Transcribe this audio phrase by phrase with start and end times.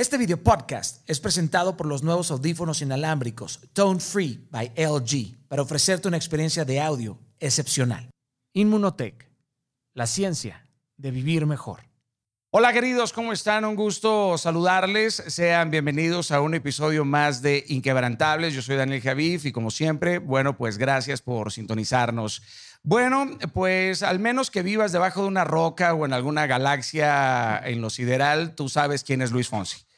[0.00, 5.60] Este video podcast es presentado por los nuevos audífonos inalámbricos Tone Free by LG para
[5.60, 8.08] ofrecerte una experiencia de audio excepcional.
[8.54, 9.28] Inmunotech,
[9.92, 10.66] la ciencia
[10.96, 11.80] de vivir mejor.
[12.48, 13.66] Hola queridos, ¿cómo están?
[13.66, 15.22] Un gusto saludarles.
[15.26, 18.54] Sean bienvenidos a un episodio más de Inquebrantables.
[18.54, 22.42] Yo soy Daniel Javif y como siempre, bueno, pues gracias por sintonizarnos.
[22.82, 27.82] Bueno, pues al menos que vivas debajo de una roca o en alguna galaxia en
[27.82, 29.89] lo sideral, tú sabes quién es Luis Fonsi.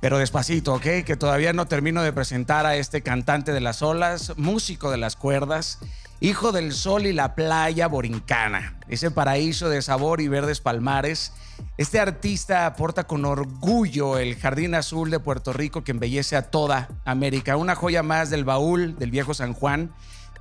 [0.00, 1.04] Pero despacito, ¿ok?
[1.04, 5.16] Que todavía no termino de presentar a este cantante de las olas, músico de las
[5.16, 5.78] cuerdas,
[6.20, 11.32] hijo del sol y la playa borincana, ese paraíso de sabor y verdes palmares.
[11.78, 16.88] Este artista aporta con orgullo el jardín azul de Puerto Rico que embellece a toda
[17.04, 19.92] América, una joya más del baúl del viejo San Juan.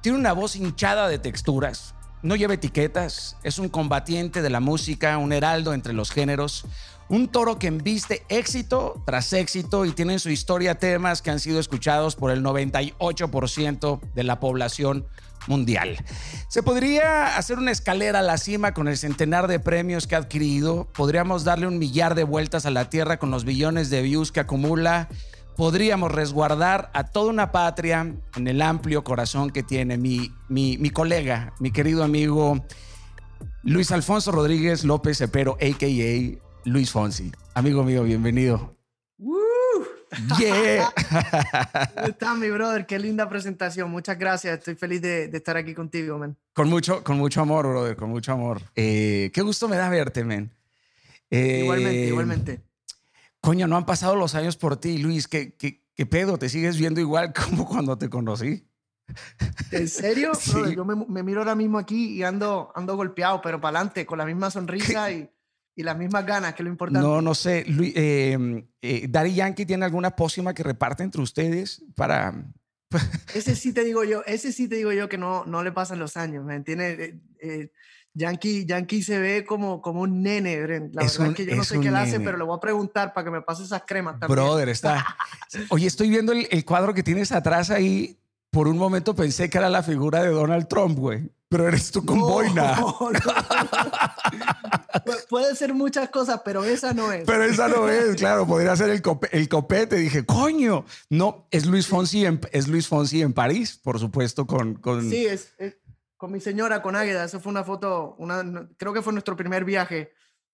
[0.02, 5.18] Tiene una voz hinchada de texturas, no lleva etiquetas, es un combatiente de la música,
[5.18, 6.66] un heraldo entre los géneros,
[7.09, 11.39] un toro que embiste éxito tras éxito y tiene en su historia temas que han
[11.39, 15.05] sido escuchados por el 98% de la población
[15.47, 16.03] mundial.
[16.47, 20.20] Se podría hacer una escalera a la cima con el centenar de premios que ha
[20.20, 24.31] adquirido, podríamos darle un millar de vueltas a la Tierra con los billones de views
[24.31, 25.07] que acumula,
[25.55, 31.53] podríamos resguardar a toda una patria en el amplio corazón que tiene mi, mi, colega,
[31.59, 32.65] mi querido amigo
[33.63, 36.45] Luis Alfonso Rodríguez López Cepero, a.k.a.
[36.66, 37.32] Luis Fonsi.
[37.54, 38.76] Amigo mío, bienvenido.
[39.20, 39.38] ¡Woo!
[40.40, 40.91] Yeah.
[41.96, 42.85] ¿Cómo estás, mi brother?
[42.88, 43.91] Qué linda presentación.
[43.91, 44.58] Muchas gracias.
[44.60, 46.36] Estoy feliz de, de estar aquí contigo, man.
[46.54, 48.62] Con mucho, con mucho amor, brother, con mucho amor.
[48.76, 50.52] Eh, qué gusto me da verte, man.
[51.30, 52.62] Eh, Igualmente, igualmente.
[53.41, 55.27] Coño, no han pasado los años por ti, Luis.
[55.27, 56.40] ¿Qué, qué, qué pedo?
[56.40, 58.68] ¿Te sigues viendo igual como cuando te conocí?
[59.71, 60.32] ¿En serio?
[60.40, 60.52] Sí.
[60.52, 64.06] Brother, yo me, me miro ahora mismo aquí y ando, ando golpeado, pero para adelante,
[64.08, 65.30] con la misma sonrisa y,
[65.75, 67.06] y las mismas ganas, que es lo importante.
[67.07, 67.66] No, no sé.
[67.68, 72.34] Luis, eh, eh, Daddy Yankee tiene alguna pócima que reparte entre ustedes para.
[73.36, 76.00] Ese sí te digo yo, ese sí te digo yo que no, no le pasan
[76.00, 76.97] los años, ¿me entiendes?
[77.00, 77.72] Eh, eh,
[78.13, 80.91] Yankee, Yankee se ve como, como un nene, Bren.
[80.94, 82.62] La Es verdad un- es que yo no sé qué hace, pero le voy a
[82.62, 84.38] preguntar para que me pase esas cremas también.
[84.40, 85.06] Brother, está.
[85.69, 88.18] Oye, estoy viendo el, el cuadro que tienes atrás ahí.
[88.56, 91.30] Por un momento pensé que era la figura de Donald Trump, güey.
[91.50, 92.76] Pero eres tú con No, boina.
[92.80, 93.20] no, no.
[95.06, 97.26] Pu- Puede ser muchas cosas, pero esa no es.
[97.26, 99.98] Pero esa no es, claro, podría ser el, cope- el copete.
[99.98, 104.76] Dije, coño, no, es Luis Fonsi en, es Luis Fonsi en París, por supuesto, con,
[104.76, 105.78] con Sí, es, es
[106.18, 107.26] con mi señora, con Águeda.
[107.26, 110.14] Eso fue una foto, una, creo que fue nuestro primer viaje.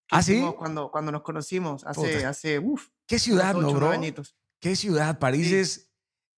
[0.09, 0.43] ¿Ah, sí?
[0.57, 2.29] Cuando, cuando nos conocimos, hace, Puta.
[2.29, 3.91] hace uf, qué ciudad, ¿no, bro?
[3.91, 4.35] añitos.
[4.59, 5.55] Qué ciudad, París Sí.
[5.55, 5.90] es,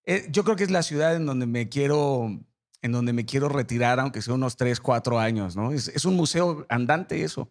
[0.06, 2.28] eh, yo creo que es la ciudad en donde me quiero,
[2.82, 5.72] en donde me quiero retirar, aunque sea unos 3, 4 años, ¿no?
[5.72, 7.50] Es, es un museo andante eso.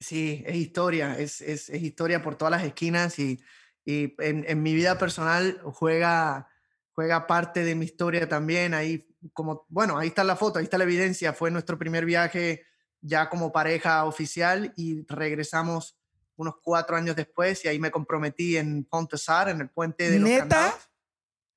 [0.00, 3.40] Sí, es historia, es, es, es historia por todas las esquinas y,
[3.84, 6.48] y en, en mi vida personal juega,
[6.92, 8.72] juega parte de mi historia también.
[8.72, 11.32] Ahí, como, bueno, ahí está la foto, ahí está la evidencia.
[11.34, 12.64] Fue nuestro primer viaje
[13.02, 15.96] ya como pareja oficial y regresamos
[16.36, 20.28] unos cuatro años después y ahí me comprometí en Pontesar, en el puente de los
[20.28, 20.48] ¿Neta?
[20.48, 20.89] Candados.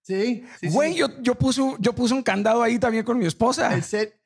[0.04, 1.00] Sí, sí, Güey, sí.
[1.00, 3.72] yo, yo, puse, yo puse un candado ahí también con mi esposa.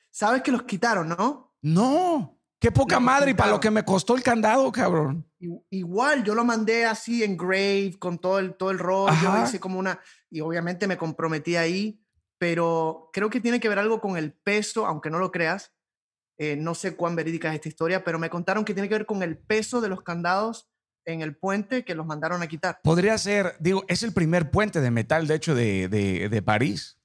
[0.10, 1.54] Sabes que los quitaron, ¿no?
[1.62, 5.30] No, qué poca Lo madre y para lo que me costó el candado, cabrón.
[5.70, 9.44] Igual, yo lo mandé así en grave, con todo el, todo el rollo, Ajá.
[9.46, 10.00] hice como una,
[10.32, 12.02] y obviamente me comprometí ahí,
[12.40, 15.74] pero creo que tiene que ver algo con el peso, aunque no lo creas,
[16.40, 19.06] eh, no sé cuán verídica es esta historia, pero me contaron que tiene que ver
[19.06, 20.70] con el peso de los candados
[21.08, 22.80] en el puente que los mandaron a quitar.
[22.84, 27.00] Podría ser, digo, es el primer puente de metal, de hecho, de, de, de París.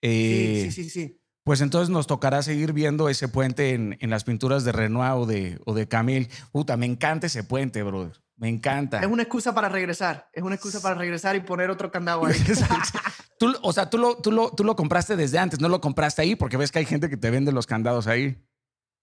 [0.00, 1.16] Eh, Sí, sí, sí, sí.
[1.42, 5.26] Pues entonces nos tocará seguir viendo ese puente en, en las pinturas de Renoir o
[5.26, 6.28] de, o de Camille.
[6.52, 8.12] Puta, me encanta ese puente, brother.
[8.36, 9.00] Me encanta.
[9.00, 12.34] Es una excusa para regresar, es una excusa para regresar y poner otro candado ahí.
[13.38, 16.20] Tú, o sea, tú lo, tú, lo, tú lo compraste desde antes, no lo compraste
[16.22, 18.38] ahí porque ves que hay gente que te vende los candados ahí.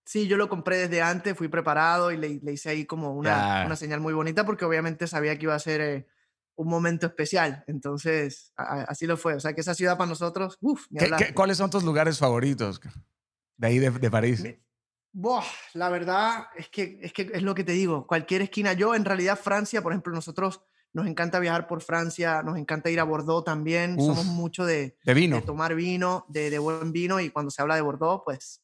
[0.07, 3.63] Sí, yo lo compré desde antes, fui preparado y le, le hice ahí como una,
[3.65, 6.07] una señal muy bonita porque obviamente sabía que iba a ser eh,
[6.56, 7.65] un momento especial.
[7.68, 9.33] Entonces, a- a- así lo fue.
[9.36, 11.19] O sea, que esa ciudad para nosotros, uff, ni ¿Qué- hablar.
[11.27, 12.80] qué- ¿Cuáles son tus lugares favoritos
[13.57, 14.42] de ahí de, de París?
[14.42, 14.56] Mi-
[15.12, 15.44] Buah,
[15.74, 18.74] la verdad es que, es que es lo que te digo, cualquier esquina.
[18.74, 20.62] Yo en realidad Francia, por ejemplo, nosotros
[20.94, 23.95] nos encanta viajar por Francia, nos encanta ir a Bordeaux también.
[24.00, 24.06] Uf.
[24.06, 25.36] Somos mucho de, De vino.
[25.38, 28.62] de tomar vino, de, de buen vino y cuando se habla de Bordeaux, pues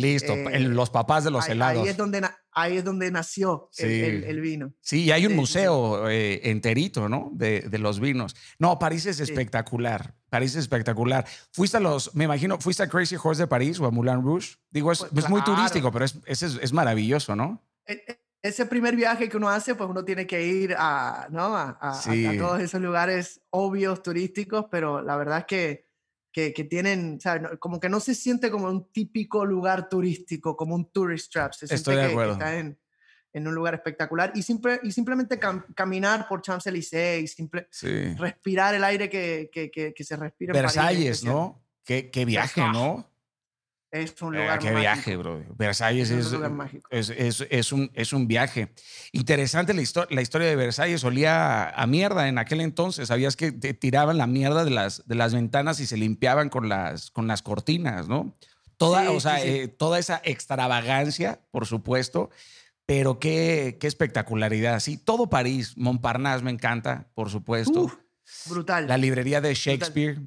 [0.00, 0.32] Listo.
[0.34, 1.82] eh, los papás de los ahí, helados.
[1.82, 4.00] ahí es donde, na- ahí es donde nació el- Sí.
[4.02, 4.72] el- el vino.
[4.80, 5.40] Sí, y hay un Sí, sí, sí.
[5.40, 7.30] museo eh, enterito, ¿no?
[7.32, 8.34] De, de los vinos.
[8.58, 10.14] No, París es espectacular.
[10.30, 11.26] París es espectacular.
[11.52, 14.56] Fuiste a los, me imagino, fuiste a Crazy Horse de París o a Moulin Rouge.
[14.70, 17.62] Digo, es, Pues, es muy turístico, pero es, es, es- maravilloso, ¿no?
[17.86, 21.56] E- e- ese primer viaje que uno hace, pues uno tiene que ir a, ¿no?
[21.56, 22.00] a, a,
[22.38, 25.83] todos esos lugares obvios, turísticos, pero la verdad es que,
[26.34, 27.20] que, que tienen,
[27.60, 31.52] como que no se siente como un típico lugar turístico, como un tourist trap.
[31.52, 32.32] Se Estoy de acuerdo.
[32.32, 32.76] está en,
[33.32, 35.38] en, un lugar espectacular y, simple, y simplemente
[35.76, 37.68] caminar por Champs-Élysées y simple,
[38.18, 41.64] respirar el aire que, que, que, se respira Versalles, ¿no?
[41.84, 43.13] Qué, qué viaje, ¿no?
[43.94, 45.40] Es un lugar Qué viaje, bro.
[45.56, 46.32] Versalles es,
[46.90, 48.72] es, es, un, es un viaje.
[49.12, 51.04] Interesante la, la historia de Versalles.
[51.04, 53.06] Olía a mierda en aquel entonces.
[53.06, 56.68] Sabías que te tiraban la mierda de las, de las ventanas y se limpiaban con
[56.68, 58.36] las, con las cortinas, ¿no?
[58.78, 62.30] Toda, o sea, eh, toda esa extravagancia, por supuesto.
[62.86, 64.80] Pero qué, qué espectacularidad.
[64.80, 65.74] Sí, todo París.
[65.76, 67.92] Montparnasse me encanta, por supuesto.
[68.46, 68.88] brutal.
[68.88, 70.18] La librería de Shakespeare.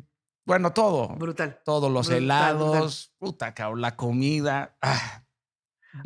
[0.47, 1.09] Bueno, todo.
[1.09, 1.59] Brutal.
[1.65, 4.77] Todos los helados, puta cabrón, la comida.
[4.81, 5.25] Ah.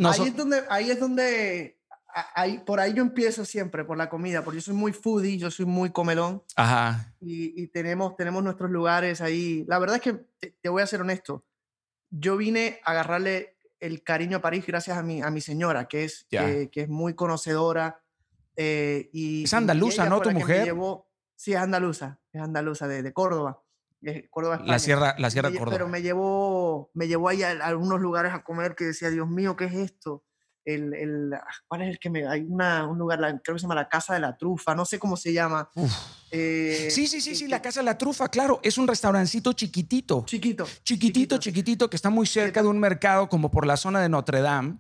[0.04, 1.80] ahí, es donde, ahí es donde,
[2.34, 5.52] ahí, por ahí yo empiezo siempre, por la comida, porque yo soy muy foodie, yo
[5.52, 6.42] soy muy comelón.
[6.56, 7.14] Ajá.
[7.20, 9.64] Y, tenemos, tenemos nuestros lugares ahí.
[9.68, 10.26] La verdad es que,
[10.60, 11.46] te, voy a ser honesto,
[12.10, 16.06] yo vine a agarrarle el cariño a París gracias a mi, a mi señora, que
[16.06, 18.02] es, que, es muy conocedora.
[18.56, 20.20] Eh, y, es andaluza, ¿no?
[20.20, 20.74] Tu mujer.
[21.36, 23.62] sí, es andaluza, es andaluza de, de Córdoba.
[24.30, 25.71] Córdoba, La Sierra, la Sierra Córdoba.
[25.71, 29.56] Pero me llevó, me llevó ahí a, algunos lugares a comer que decía, Dios mío,
[29.56, 30.24] ¿qué es esto?
[30.63, 32.27] El, el, ah, ¿Cuál es el que me.?
[32.27, 35.00] Hay una, un lugar, creo que se llama la Casa de la Trufa, no sé
[35.00, 35.69] cómo se llama.
[36.33, 38.59] Eh, sí, sí, sí, sí, la Casa de la Trufa, claro.
[38.63, 40.24] Es un restaurancito chiquitito.
[40.25, 40.65] Chiquito.
[40.83, 44.42] Chiquitito, chiquitito, que está muy cerca de un mercado como por la zona de Notre
[44.42, 44.77] Dame.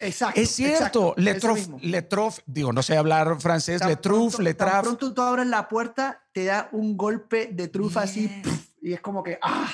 [0.00, 0.40] Exacto.
[0.40, 4.82] Es cierto, le trof, digo, no sé hablar francés, le truf, le traf.
[4.82, 8.42] pronto tú abres la puerta, te da un golpe de trufa así,
[8.80, 9.68] y es como que, ¡ah!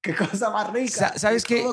[0.00, 1.14] ¡Qué cosa más rica!
[1.16, 1.64] ¿Sabes qué?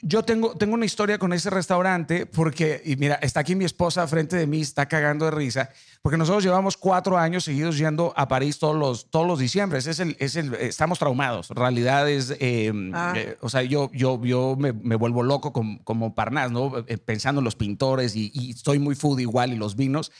[0.00, 4.06] Yo tengo, tengo una historia con ese restaurante porque, y mira, está aquí mi esposa
[4.06, 5.70] frente de mí, está cagando de risa,
[6.02, 9.88] porque nosotros llevamos cuatro años seguidos yendo a París todos los, todos los diciembres.
[9.88, 11.50] Es el, es el, estamos traumados.
[11.50, 13.12] Realidad es, em, ah.
[13.16, 16.84] eh, o sea, yo, yo, yo me, me vuelvo loco como, como Parnas, ¿no?
[16.86, 20.12] Eh, pensando en los pintores y, y estoy muy food igual y los vinos.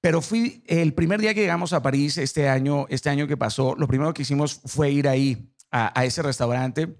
[0.00, 3.74] Pero fui el primer día que llegamos a París este año, este año que pasó,
[3.76, 6.96] lo primero que hicimos fue ir ahí a, a ese restaurante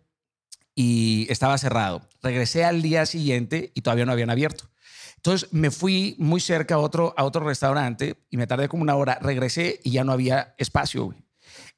[0.82, 2.00] y estaba cerrado.
[2.22, 4.70] Regresé al día siguiente y todavía no habían abierto.
[5.16, 8.96] Entonces me fui muy cerca a otro, a otro restaurante y me tardé como una
[8.96, 9.18] hora.
[9.20, 11.14] Regresé y ya no había espacio.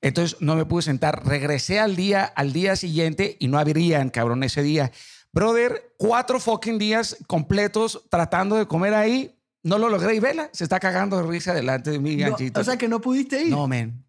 [0.03, 1.27] Entonces no me pude sentar.
[1.27, 4.93] Regresé al día, al día siguiente y no habrían, cabrón, ese día.
[5.33, 9.37] Brother, cuatro fucking días completos tratando de comer ahí.
[9.65, 12.61] No lo logré y vela, se está cagando de risa delante de mí, ganchito.
[12.61, 13.51] o sea que no pudiste ir.
[13.51, 14.05] No, men.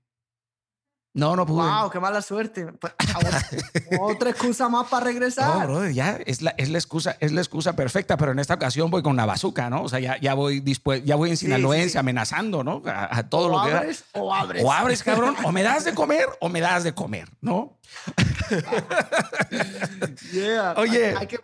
[1.15, 1.68] No, no pude.
[1.68, 2.74] Wow, qué mala suerte.
[2.74, 2.94] Pues,
[4.01, 5.60] otra excusa más para regresar.
[5.60, 8.56] No, brother, ya es la, es la excusa, es la excusa perfecta, pero en esta
[8.56, 9.83] ocasión voy con una bazuca, ¿no?
[9.83, 12.81] O sea, ya, ya voy dispuesto, ya voy en Sinaloense amenazando, ¿no?
[12.86, 14.63] A, todo lo que abres, o abres.
[14.63, 17.77] O abres, cabrón, o me das de comer o me das de comer, ¿no?
[20.31, 20.74] yeah.
[20.77, 21.39] Oye, hay, que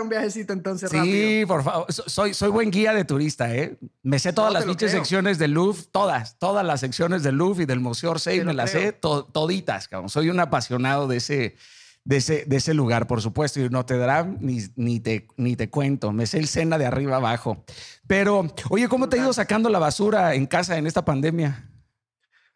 [0.00, 1.92] un viajecito entonces sí, por favor.
[1.92, 3.76] Soy, soy buen guía de turista, ¿eh?
[4.02, 7.66] Me sé todas las pinches secciones del Louvre, todas, todas las secciones del Louvre y
[7.66, 10.08] del Museo Orsay, me las sé toditas, cabrón.
[10.08, 11.56] Soy un apasionado de ese,
[12.04, 15.56] de ese, de ese lugar, por supuesto, y no te dará ni, ni, te, ni
[15.56, 16.10] te cuento.
[16.12, 17.62] Me sé el cena de arriba abajo.
[18.06, 21.68] Pero, oye, ¿cómo te ha ido sacando la basura en casa en esta pandemia?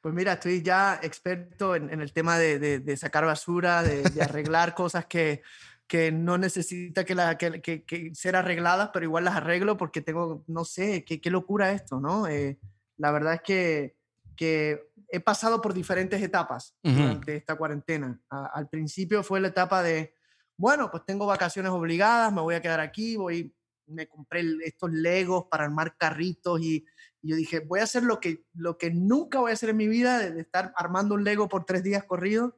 [0.01, 5.43] Pues mira, estoy ya experto en, el tema de, sacar basura, de, arreglar cosas que,
[5.87, 10.65] que no necesita que, la, que, ser arregladas, pero igual las arreglo porque tengo, no
[10.65, 12.27] sé, qué, qué locura esto, ¿no?
[12.27, 12.59] Eh,
[12.97, 13.97] la verdad es que,
[14.37, 18.21] que he pasado por diferentes etapas de esta cuarentena.
[18.29, 20.15] al principio fue la etapa de,
[20.57, 23.55] bueno, pues tengo vacaciones obligadas, me voy a quedar aquí, voy,
[23.87, 26.85] me compré estos legos para armar carritos y
[27.27, 29.77] y yo dije, voy a hacer lo que, lo que nunca voy a hacer en
[29.77, 32.55] mi vida, de, estar armando un Lego por tres días corridos.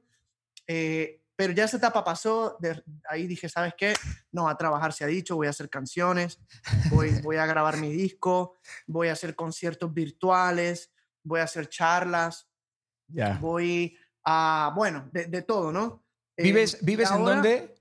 [0.67, 3.95] Eh, pero ya esa etapa pasó, de, ahí dije, ¿sabes qué?
[4.33, 6.41] No, a trabajar se ha dicho, voy a hacer canciones,
[6.91, 8.57] voy, voy a grabar mi disco,
[8.89, 10.93] voy a hacer conciertos virtuales,
[11.23, 12.51] voy a hacer charlas,
[13.39, 16.05] voy a, bueno, de, todo, ¿no?
[16.37, 17.75] Eh, ¿Vives, ¿vives en dónde?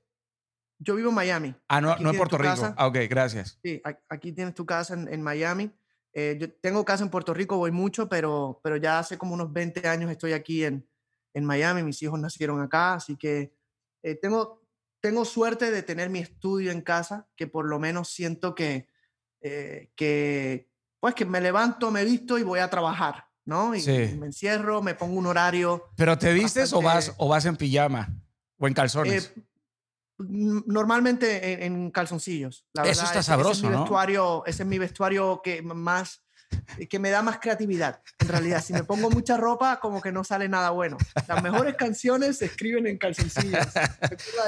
[0.78, 1.56] Yo vivo en Miami.
[1.68, 2.76] Ah, no, no en Puerto Rico.
[2.78, 3.58] Ah, ok, gracias.
[3.64, 5.76] Sí, aquí tienes tu casa en, en Miami.
[6.14, 9.52] Eh, yo tengo casa en Puerto Rico, voy mucho, pero, pero ya hace como unos
[9.52, 10.88] 20 años estoy aquí en,
[11.38, 13.54] en Miami, mis hijos nacieron acá, así que
[14.02, 14.64] eh, tengo,
[15.00, 18.88] tengo suerte de tener mi estudio en casa, que por lo menos siento que,
[19.42, 20.68] eh, que,
[21.00, 23.76] pues que me levanto, me visto y voy a trabajar, ¿no?
[23.76, 25.92] Y, me encierro, me pongo un horario.
[25.96, 28.10] ¿Pero te vistes o, vas, o vas en pijama
[28.58, 29.32] o en calzones?
[30.18, 32.66] Normalmente en, calzoncillos.
[32.84, 36.24] Eso está sabroso, ese Vestuario, ese es mi vestuario que más
[36.90, 38.02] que me da más creatividad.
[38.20, 40.98] En realidad, si me pongo mucha ropa, como que no sale nada bueno.
[41.28, 43.68] Las mejores canciones se escriben en calzoncillos.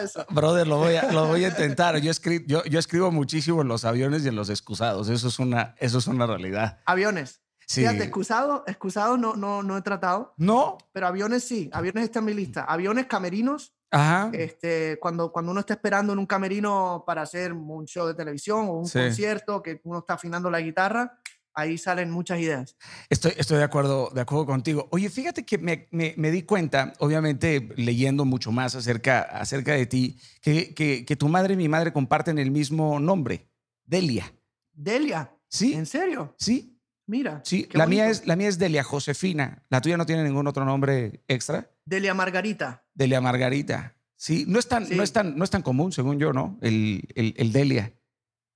[0.04, 0.26] Eso?
[0.30, 1.98] Brother, lo voy a, lo voy a intentar.
[1.98, 5.10] Yo, escribo, yo, yo, escribo muchísimo en los aviones y en los excusados.
[5.10, 6.80] Eso es una, eso es una realidad.
[6.86, 7.42] Aviones.
[7.66, 7.82] Sí.
[7.82, 10.34] Fíjate, excusado, excusado no, no, no he tratado.
[10.38, 10.78] No.
[10.92, 11.70] Pero aviones sí.
[11.72, 12.64] Aviones está en mi lista.
[12.64, 13.76] Aviones, camerinos.
[13.92, 14.30] Ajá.
[14.34, 18.68] Este, cuando, cuando uno está esperando en un camerino para hacer un show de televisión
[18.68, 21.20] o un concierto, que uno está afinando la guitarra,
[21.60, 22.76] ahí salen muchas ideas.
[23.10, 24.88] Estoy, estoy de, acuerdo, de acuerdo contigo.
[24.92, 30.20] Oye, fíjate que me, me, di cuenta, obviamente leyendo mucho más acerca, acerca de ti,
[30.42, 33.50] que, que, tu madre y mi madre comparten el mismo nombre,
[33.86, 34.34] Delia.
[34.72, 35.32] Delia.
[35.48, 35.74] Sí.
[35.74, 36.36] ¿En serio?
[36.38, 36.76] Sí.
[37.06, 37.42] Mira.
[37.44, 39.66] Sí, la mía, es, la mía es Delia Josefina.
[39.70, 41.72] ¿La tuya no tiene ningún otro nombre extra?
[41.84, 42.86] Delia Margarita.
[42.94, 43.96] Delia Margarita.
[44.16, 46.60] Sí, no es tan, no es tan, no es tan común, según yo, ¿no?
[46.62, 47.94] El, el, el, Delia.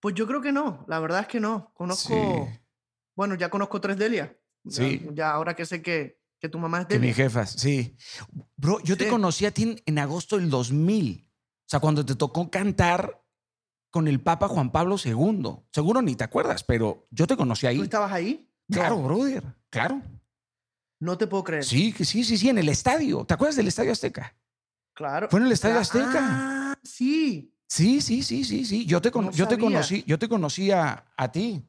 [0.01, 1.71] Pues yo creo que no, la verdad es que no.
[1.73, 2.49] Conozco,
[3.15, 4.37] bueno, ya conozco tres Delia.
[4.67, 5.05] Sí.
[5.13, 7.01] Ya, ahora que sé que, que tu mamá es Delia.
[7.01, 7.95] Que mi jefa, sí.
[8.55, 11.29] Bro, yo te conocí a ti en, agosto del 2000.
[11.29, 13.23] O sea, cuando te tocó cantar
[13.93, 15.65] con el Papa Juan Pablo II.
[15.71, 17.77] Seguro ni te acuerdas, pero yo te conocí ahí.
[17.77, 18.49] ¿Tú estabas ahí?
[18.67, 19.43] Claro, brother.
[19.69, 20.01] Claro.
[20.99, 21.63] No te puedo creer.
[21.63, 23.23] Sí, sí, sí, sí, en el estadio.
[23.25, 24.35] ¿Te acuerdas del Estadio Azteca?
[24.93, 25.27] Claro.
[25.29, 26.19] Fue en el Estadio Azteca.
[26.21, 27.53] Ah, sí.
[27.67, 28.85] Sí, sí, sí, sí, sí.
[28.85, 31.63] Yo te, yo te conocí, yo te conocí a, a ti.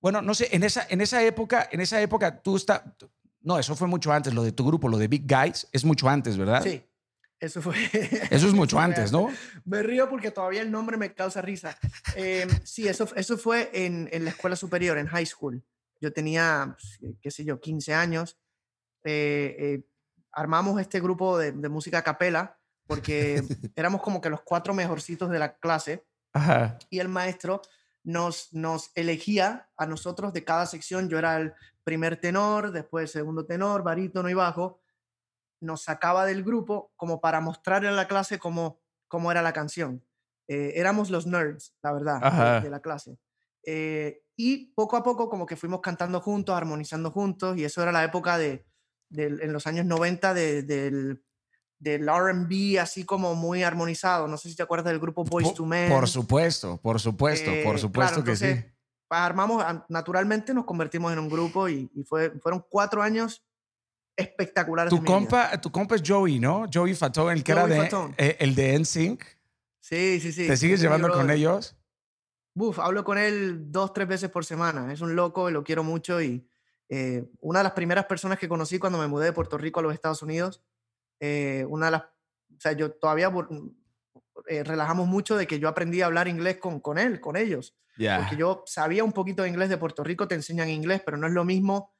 [0.00, 2.82] Bueno, no sé, en esa, en esa época, en esa época tú estás...
[3.40, 6.08] No, eso fue mucho antes, lo de tu grupo, lo de Big Guys, es mucho
[6.08, 6.62] antes, ¿verdad?
[6.62, 6.82] Sí,
[7.38, 7.74] eso fue...
[8.30, 9.28] Eso es mucho antes, ¿no?
[9.64, 11.78] Me río porque todavía el nombre me causa risa.
[12.14, 15.62] Em, sí, eso, eso fue en, en, la escuela superior, en high school.
[16.00, 18.38] Yo tenía, pues, qué sé yo, 15 años.
[19.04, 19.88] Eh, eh,
[20.32, 23.42] armamos este grupo de, de música a capela porque
[23.76, 26.04] éramos como que los cuatro mejorcitos de la clase.
[26.32, 26.78] Ajá.
[26.90, 27.62] Y el maestro
[28.06, 31.08] nos, nos elegía a nosotros de cada sección.
[31.08, 34.80] Yo era el primer tenor, después segundo tenor, barítono y bajo.
[35.60, 40.04] Nos sacaba del grupo como para mostrarle a la clase cómo, cómo era la canción.
[40.46, 43.18] Eh, éramos los nerds, la verdad, de, la clase.
[43.64, 47.90] Eh, y poco a poco como que fuimos cantando juntos, armonizando juntos, y eso era
[47.90, 48.64] la época de,
[49.10, 51.25] en los años 90 del
[51.78, 54.28] del RB así como muy armonizado.
[54.28, 55.90] No sé si te acuerdas del grupo Boys to Men.
[55.90, 58.64] Por supuesto, por supuesto, por eh, supuesto que sí.
[59.08, 63.44] Armamos, naturalmente nos convertimos en un grupo y, fue, fueron cuatro años
[64.16, 64.90] espectaculares.
[64.90, 66.66] Tu, compa, tu compa es Joey, ¿no?
[66.72, 69.22] Joey Fatone, el que era de, eh, el de NSYNC.
[69.80, 70.48] Sí, sí, sí.
[70.48, 71.76] ¿Te sigues llevando con ellos?
[72.56, 74.92] Uf, hablo con él dos, tres veces por semana.
[74.92, 76.20] Es un loco y lo quiero mucho.
[76.20, 76.48] Y
[76.88, 79.82] eh, una de las primeras personas que conocí cuando me mudé de Puerto Rico a
[79.84, 80.62] los Estados Unidos
[81.20, 83.32] eh, una de las, o sea, yo todavía
[84.48, 87.76] eh, relajamos mucho de que yo aprendí a hablar inglés con, con él, con ellos.
[87.96, 91.26] Porque yo sabía un poquito de inglés de Puerto Rico, te enseñan inglés, pero no
[91.26, 91.94] es lo mismo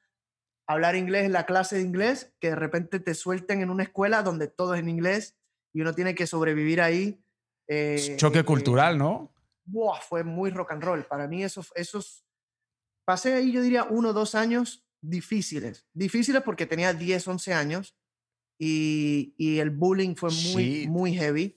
[0.67, 4.21] hablar inglés en la clase de inglés que de repente te suelten en una escuela
[4.21, 5.37] donde todo es en inglés
[5.73, 7.23] y uno tiene que sobrevivir ahí.
[7.67, 9.33] Eh, Choque cultural, ¿no?
[9.65, 11.05] Buah, fue muy rock and roll.
[11.05, 12.25] Para mí esos, esos,
[13.05, 15.87] pasé ahí yo diría uno o dos años difíciles.
[15.93, 17.97] Difíciles porque tenía 10, 11 años
[18.57, 21.55] y, y el bullying fue muy, muy heavy.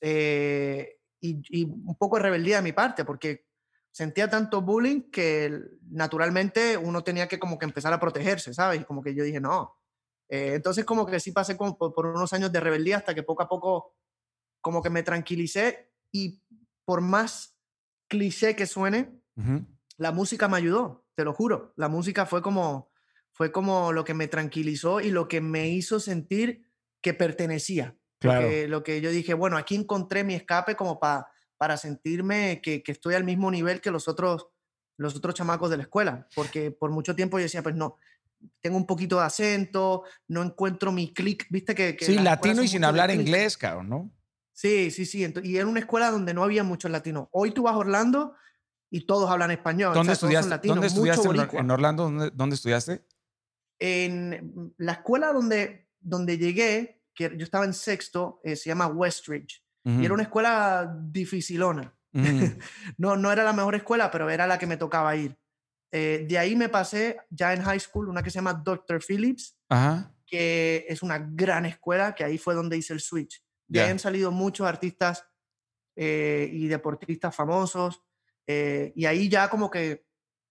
[0.00, 3.46] Eh, y, y, un poco de rebeldía de mi parte, porque
[3.90, 8.84] sentía tanto bullying que naturalmente uno tenía que como que empezar a protegerse, ¿sabes?
[8.86, 9.76] Como que yo dije, no.
[10.28, 13.42] Eh, entonces como que sí pasé como por, unos años de rebeldía hasta que poco
[13.42, 13.96] a poco
[14.60, 16.42] como que me tranquilicé y
[16.84, 17.56] por más
[18.08, 19.20] cliché que suene,
[19.96, 21.72] la música me ayudó, te lo juro.
[21.76, 22.90] La música fue como,
[23.38, 26.68] fue como lo que me tranquilizó y lo que me hizo sentir
[27.00, 27.96] que pertenecía.
[28.18, 28.48] Claro.
[28.66, 31.28] Lo que yo dije, bueno, aquí encontré mi escape como para
[31.58, 34.46] para sentirme que, que, estoy al mismo nivel que los otros,
[34.96, 36.26] los otros chamacos de la escuela.
[36.34, 37.96] Porque por mucho tiempo yo decía, pues no,
[38.60, 41.96] tengo un poquito de acento, no encuentro mi clic, viste que...
[42.00, 44.10] sí, latino y sin hablar inglés, cabrón, ¿no?
[44.52, 45.32] Sí, sí, sí.
[45.44, 47.28] y era una escuela donde no había muchos latinos.
[47.32, 48.34] Hoy tú vas a Orlando
[48.90, 49.94] y todos hablan español.
[49.94, 52.04] ¿Dónde estudiaste, ¿dónde estudiaste en Orlando?
[52.04, 53.04] ¿dónde, ¿Dónde estudiaste?
[53.78, 59.64] En la escuela donde, donde llegué, que yo estaba en sexto, eh, se llama Westridge.
[59.84, 61.96] Y era una escuela dificilona.
[62.98, 65.34] no, no era la mejor escuela, pero era la que me tocaba ir.
[65.90, 69.02] Eh, de ahí me pasé ya en high school, una que se llama Dr.
[69.02, 69.56] Phillips,
[70.26, 73.42] que es una gran escuela, que ahí fue donde hice el switch.
[73.66, 75.24] De ahí han salido muchos artistas
[75.96, 78.02] eh, y deportistas famosos.
[78.46, 80.07] y ahí ya como que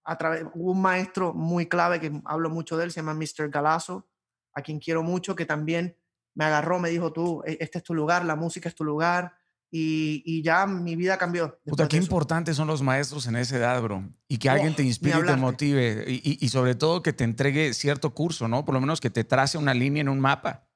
[0.07, 3.49] a través, hubo un maestro muy clave que hablo mucho de él, se llama Mr.
[3.49, 4.07] Galazo,
[4.53, 5.97] a quien quiero mucho, que también
[6.33, 9.35] me agarró, me dijo, tú, e, este es tu lugar, la música es tu lugar,
[9.69, 11.59] y, ya mi vida cambió.
[11.65, 14.09] Puta, qué importantes son los maestros en esa edad, bro.
[14.29, 16.05] Y que alguien te inspire y te motive.
[16.07, 18.63] Y, sobre todo que te entregue cierto curso, ¿no?
[18.63, 20.69] Por lo menos que te trace una línea en un mapa.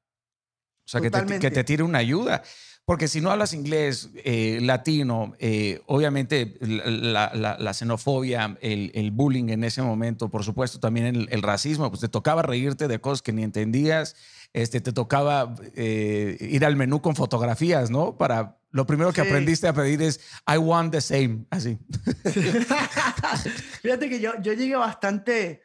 [0.85, 2.43] O sea, que te, que te, tire una ayuda.
[2.91, 9.81] Porque si no hablas inglés, eh, latino, eh, obviamente la, xenofobia, el, bullying en ese
[9.81, 13.43] momento, por supuesto también el, el, racismo, pues te tocaba reírte de cosas que ni
[13.43, 14.17] entendías,
[14.51, 18.17] este, te tocaba eh, ir al menú con fotografías, ¿no?
[18.17, 21.79] Para lo primero que aprendiste a pedir es I want the same, así.
[23.81, 25.63] Fíjate que yo, yo llegué bastante,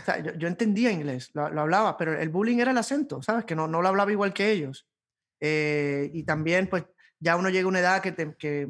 [0.00, 3.44] o sea, yo, entendía inglés, lo, hablaba, pero el bullying era el acento, ¿sabes?
[3.44, 4.86] Que no, no lo hablaba igual que ellos.
[5.40, 6.84] Eh, y también, pues,
[7.18, 8.68] ya uno llega a una edad que, que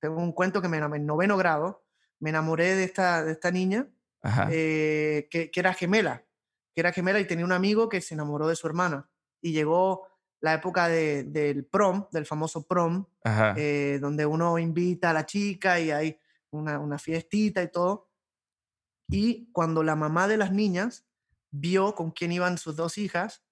[0.00, 1.84] tengo un cuento que me en noveno grado
[2.20, 3.88] me enamoré de esta, de esta niña
[4.50, 6.24] eh, que, que, era gemela
[6.74, 9.10] que era gemela y tenía un amigo que se enamoró de su hermana.
[9.40, 10.06] Y llegó
[10.40, 13.04] la época del prom, del famoso prom,
[13.56, 16.20] eh, donde uno invita a la chica y hay
[16.50, 18.10] una, una fiestita y todo.
[19.08, 21.04] Y cuando la mamá de las niñas
[21.50, 23.42] vio con quién iban sus dos hijas,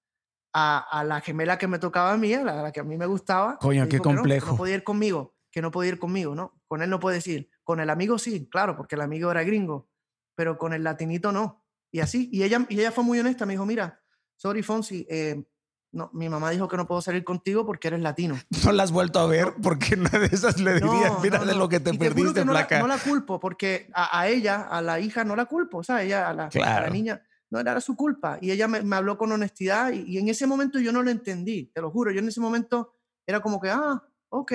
[0.53, 3.57] a, la gemela que me tocaba a mí, a la, que a mí me gustaba.
[3.59, 4.45] Coño, qué complejo.
[4.45, 6.59] Que no, podía ir conmigo, que no podía ir conmigo, ¿no?
[6.67, 7.49] Con él no puedes ir.
[7.63, 9.89] Con el amigo sí, claro, porque el amigo era gringo,
[10.35, 11.63] pero con el latinito no.
[11.91, 14.01] Y así, y ella, y ella fue muy honesta, me dijo, mira,
[14.35, 15.43] sorry Fonsi, eh,
[15.91, 18.37] no, mi mamá dijo que no puedo salir contigo porque eres latino.
[18.65, 21.69] No la has vuelto a ver porque una de esas le diría, mira de lo
[21.69, 22.75] que te perdiste, no placa.
[22.75, 26.03] La, no la culpo porque a, ella, a la hija, no la culpo, o sea,
[26.03, 28.37] ella, a la, a la niña, no era su culpa.
[28.41, 31.09] Y ella me, me habló con honestidad y, y, en ese momento yo no lo
[31.09, 32.11] entendí, te lo juro.
[32.11, 32.93] Yo en ese momento
[33.25, 34.53] era como que, ah, ok,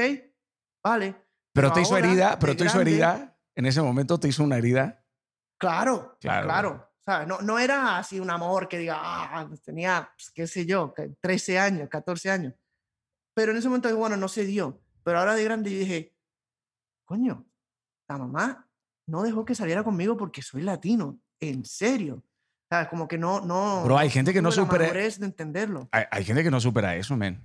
[0.82, 1.16] vale.
[1.52, 5.04] Pero, te hizo herida, pero te hizo herida, en ese momento te hizo una herida.
[5.58, 6.46] Claro, claro.
[6.46, 7.26] claro.
[7.26, 10.94] No, no era así un amor que diga, ah, pues tenía, pues, qué sé yo,
[11.20, 12.54] 13 años, 14 años.
[13.34, 14.80] Pero en ese momento, bueno, no se dio.
[15.02, 16.16] Pero ahora de grande dije,
[17.04, 17.44] coño,
[18.08, 18.68] la mamá
[19.06, 22.22] no dejó que saliera conmigo porque soy latino, en serio.
[22.72, 22.88] ¿Sabes?
[22.88, 23.80] Como que no, no.
[23.82, 24.90] Pero hay gente que no supera.
[24.90, 25.90] de entenderlo.
[25.92, 27.44] Hay, hay, gente que no supera eso, men.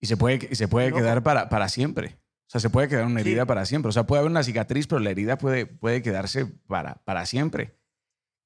[0.00, 2.16] Y se puede, y se puede quedar para, para siempre.
[2.16, 3.90] O sea, se puede quedar una herida para siempre.
[3.90, 7.78] O sea, puede haber una cicatriz, pero la herida puede, puede quedarse para, para siempre.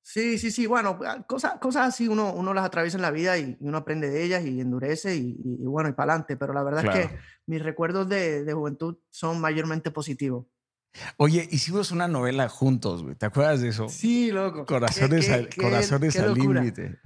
[0.03, 0.67] Sí, sí, sí.
[0.67, 4.11] Bueno, ah, cosas, cosas así uno, uno las atraviesa en la vida y, uno aprende
[4.11, 6.37] de ellas y endurece y, bueno, y para adelante.
[6.37, 10.47] Pero la verdad es que mis recuerdos de, de, juventud son mayormente positivos.
[11.17, 13.15] Oye, hicimos una novela juntos, güey.
[13.15, 13.89] ¿Te acuerdas de eso?
[13.89, 14.67] Sí, loco.
[14.67, 16.99] Corazones, al, corazones al límite.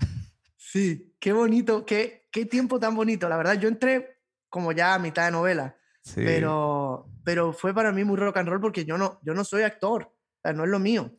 [0.56, 3.28] Sí, qué bonito, qué, qué tiempo tan bonito.
[3.28, 6.22] La verdad, yo entré como ya a mitad de novela, sí.
[6.24, 9.62] pero, pero fue para mí muy rock and roll porque yo no, yo no soy
[9.62, 11.16] actor, o sea, no es lo mío.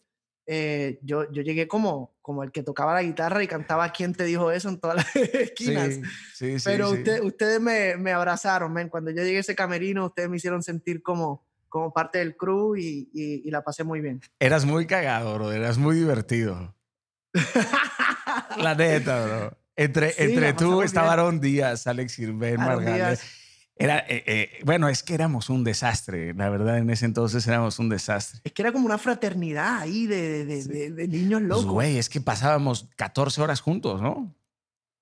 [0.47, 4.25] Eh, yo, yo llegué como, como el que tocaba la guitarra y cantaba ¿Quién te
[4.25, 4.69] dijo eso?
[4.69, 5.99] en todas las esquinas.
[6.34, 8.89] Sí, sí, Pero usted, ustedes me, me abrazaron, men.
[8.89, 12.75] Cuando yo llegué a ese camerino, ustedes me hicieron sentir como, como parte del crew
[12.75, 14.21] y, y, la pasé muy bien.
[14.39, 15.51] Eras muy cagado, bro.
[15.53, 16.75] Eras muy divertido.
[18.57, 19.57] la neta, bro.
[19.77, 23.21] Entre, entre tú, estaba Aaron Díaz, Alex Irben, Margales.
[23.77, 27.79] Era, eh, eh, bueno, es que éramos un desastre, la verdad, en ese entonces éramos
[27.79, 28.41] un desastre.
[28.43, 31.65] Es que era como una fraternidad ahí de, de, de, niños pues, locos.
[31.65, 34.36] güey, es que pasábamos 14 horas juntos, ¿no?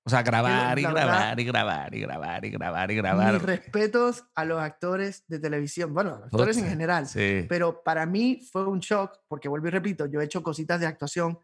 [0.09, 3.33] O sea, grabar y grabar y grabar y grabar y grabar y grabar.
[3.33, 7.05] Mis respetos a los actores de televisión, bueno, los actores en general.
[7.05, 7.45] Sí.
[7.47, 10.87] Pero para mí fue un shock, porque vuelvo y repito, yo he hecho cositas de
[10.87, 11.37] actuación,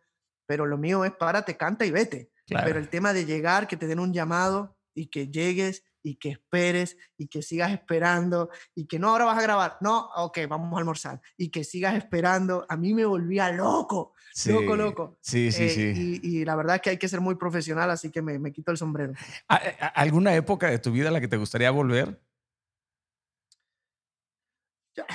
[0.47, 2.32] pero lo mío es párate, canta y vete.
[2.47, 6.30] Pero el tema de llegar, que te den un llamado y que llegues y que
[6.30, 10.73] esperes y que sigas esperando y que no ahora vas a grabar, no, ok, vamos
[10.73, 14.14] a almorzar y que sigas esperando, a mí me volvía loco,
[14.48, 15.17] loco, loco.
[15.21, 16.19] Sí, sí, eh, sí.
[16.24, 18.71] Y, la verdad es que hay que ser muy profesional, así que me, me quito
[18.71, 19.13] el sombrero.
[19.48, 22.21] ¿Alguna época de tu vida a la que te gustaría volver?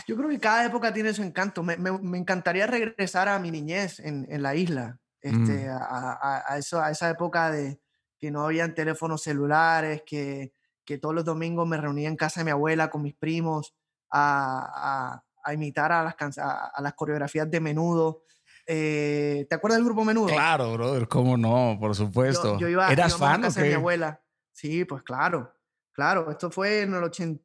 [0.06, 1.62] Yo creo que cada época tiene su encanto.
[1.62, 5.70] Me, me, me encantaría regresar a mi niñez en, en la isla, este, mm.
[5.70, 7.80] a, a, eso, a esa época de
[8.18, 10.52] que no habían teléfonos celulares, que,
[10.84, 13.74] que todos los domingos me reunía en casa de mi abuela con mis primos
[14.10, 18.24] a, a, imitar a las, a, las coreografías de menudo.
[18.72, 20.28] Eh, ¿Te acuerdas del grupo Menudo?
[20.28, 22.56] Claro, brother, cómo no, por supuesto.
[22.56, 24.22] Yo, iba, ¿Eras fan a casa de mi abuela.
[24.52, 25.52] Sí, pues claro,
[25.90, 26.30] claro.
[26.30, 27.42] Esto fue en el 80,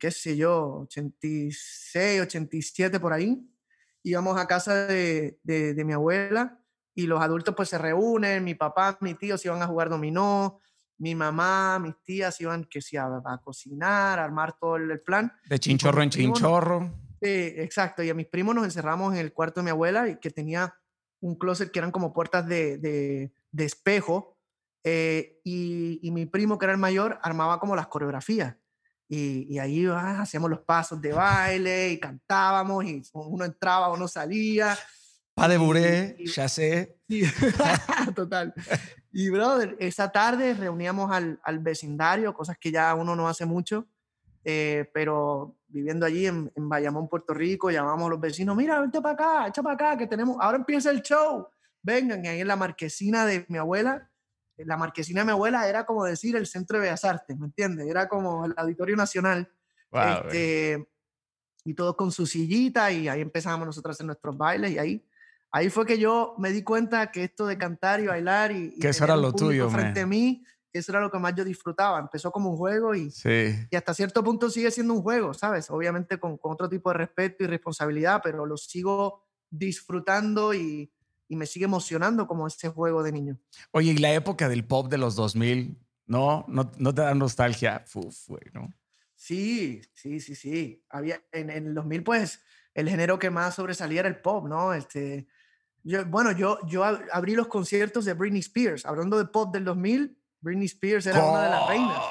[0.00, 3.38] qué sé yo, 86, 87 por ahí.
[4.02, 6.58] Íbamos a casa de, de, de mi abuela
[6.94, 10.60] y los adultos pues se reúnen, mi papá, mi tío se iban a jugar dominó,
[10.96, 13.06] mi mamá, mis tías iban que si a,
[13.44, 15.30] cocinar, a armar todo el, plan.
[15.44, 17.05] De chinchorro en chinchorro.
[17.22, 18.02] Sí, exacto.
[18.02, 20.74] Y a mis primos nos encerramos en el cuarto de mi abuela y que tenía
[21.20, 24.36] un closet que eran como puertas de, de, espejo.
[24.84, 28.56] Eh, y, y, mi primo, que era el mayor, armaba como las coreografías.
[29.08, 34.76] Y, ahí ah, hacíamos los pasos de baile y cantábamos y uno entraba, uno salía.
[35.34, 36.98] Pa de buré, ya sé.
[38.14, 38.52] total.
[39.12, 43.86] Y, brother, esa tarde reuníamos al, al, vecindario, cosas que ya uno no hace mucho,
[44.48, 49.00] eh, pero viviendo allí en, en, Bayamón, Puerto Rico, llamamos a los vecinos, mira, vente
[49.02, 51.48] para acá, echa para acá, que tenemos, ahora empieza el show,
[51.82, 54.08] vengan, y ahí en la marquesina de mi abuela,
[54.56, 57.88] la marquesina de mi abuela era como decir el Centro de Bellas Artes, ¿me entiendes?
[57.88, 59.50] Era como el Auditorio Nacional.
[59.92, 60.88] este,
[61.64, 65.04] y todos con su sillita y ahí empezamos nosotros a hacer nuestros bailes y ahí,
[65.50, 68.90] ahí fue que yo me di cuenta que esto de cantar y bailar y, que
[68.90, 70.44] eso era lo tuyo, frente a mí,
[70.76, 71.98] eso era lo que más yo disfrutaba.
[71.98, 73.12] Empezó como un juego y,
[73.70, 75.70] y hasta cierto punto sigue siendo un juego, ¿sabes?
[75.70, 80.92] Obviamente con, con otro tipo de respeto y responsabilidad, pero lo sigo disfrutando y,
[81.28, 83.38] y me sigue emocionando como este juego de niño.
[83.72, 86.44] Oye, y la época del pop de los 2000, ¿no?
[86.48, 87.84] ¿No, no te da nostalgia?
[87.94, 88.72] Uf, güey, ¿no?
[89.14, 90.84] Sí, sí, sí, sí.
[90.90, 92.42] Había, en, en, el 2000, pues,
[92.74, 94.74] el género que más sobresalía era el pop, ¿no?
[94.74, 95.26] Este,
[95.82, 98.84] yo, bueno, yo, yo abrí los conciertos de Britney Spears.
[98.84, 102.02] Hablando de pop del 2000, Britney Spears era una de las reinas.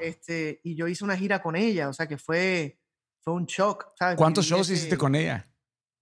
[0.00, 2.78] Este, y yo hice una gira con ella, o sea que fue,
[3.20, 3.92] fue un shock.
[3.98, 4.16] ¿sabes?
[4.16, 5.48] ¿Cuántos shows hiciste con ella?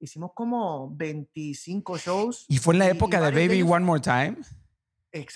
[0.01, 2.47] hicimos como 25 shows.
[2.49, 4.37] ¿Y fue en la época de Baby One More Time?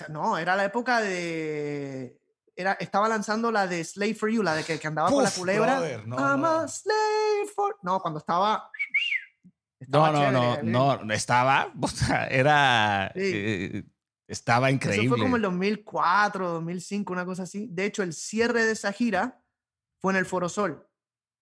[0.09, 2.19] no, era la época de...
[2.57, 5.79] Era, estaba lanzando la de Slave for You, la de que, andaba con la culebra.
[6.05, 7.77] no, I'm a slave for...
[7.83, 8.71] No, cuando estaba...
[9.87, 11.73] no, no, no, no, estaba,
[12.29, 13.11] era...
[13.13, 13.83] Eh,
[14.27, 15.05] estaba increíble.
[15.05, 17.67] Eso fue como el 2004, 2005, una cosa así.
[17.69, 19.41] De hecho, el cierre de esa gira
[20.01, 20.87] fue en el Foro Sol.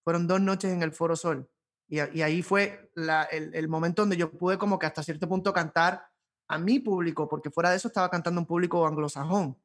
[0.04, 1.50] Fueron dos noches en el Foro Sol.
[1.88, 6.04] Y, ahí fue el, momento donde yo pude como que hasta cierto punto cantar
[6.48, 9.58] a mi público, porque fuera de eso estaba cantando un público anglosajón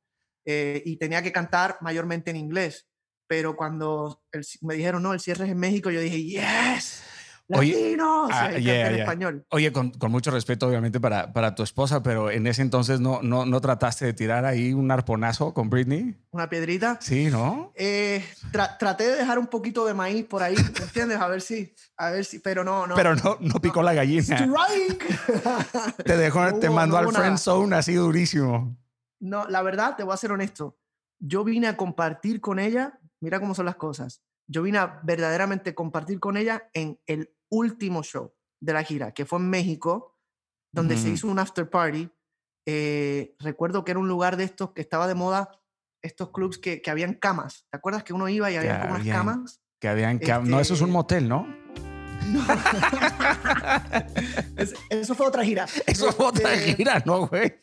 [0.45, 2.87] eh, y tenía que cantar mayormente en inglés.
[3.27, 4.23] Pero cuando
[4.61, 7.03] me dijeron, no, el cierre es en México, yo dije, yes,
[7.49, 9.47] latinos, ah, en español.
[9.51, 13.23] Oye, con, con, mucho respeto obviamente para, para tu esposa, pero en ese entonces no,
[13.23, 16.15] no, no trataste de tirar ahí un arponazo con Britney.
[16.31, 16.99] ¿Una piedrita?
[17.01, 17.73] Sí, ¿no?
[17.75, 18.25] Eh,
[18.79, 21.19] traté de dejar un poquito de maíz por ahí, ¿me entiendes?
[21.19, 22.95] A ver si, a ver si, pero no, no.
[22.95, 24.23] Pero no, no picó la gallina.
[24.23, 25.97] Strike.
[26.05, 28.77] te dejó, te mandó al friend zone así durísimo.
[29.21, 30.79] No, la verdad, te voy a ser honesto.
[31.19, 34.23] Yo vine a compartir con ella, mira cómo son las cosas.
[34.47, 39.25] Yo vine a verdaderamente compartir con ella en el último show de la gira, que
[39.25, 40.19] fue en México,
[40.73, 42.11] donde se hizo un after party.
[42.67, 45.51] Eh, recuerdo que era un lugar de estos que estaba de moda,
[46.03, 47.67] estos clubs que, que habían camas.
[47.71, 49.63] ¿Te acuerdas que uno iba y había como unas camas?
[49.81, 50.49] Que habían camas.
[50.49, 51.47] No, eso es un este motel, ¿no?
[52.27, 52.45] No.
[54.91, 55.67] eso fue otra gira.
[55.87, 57.55] Eso fue otra este gira, ¿no, güey?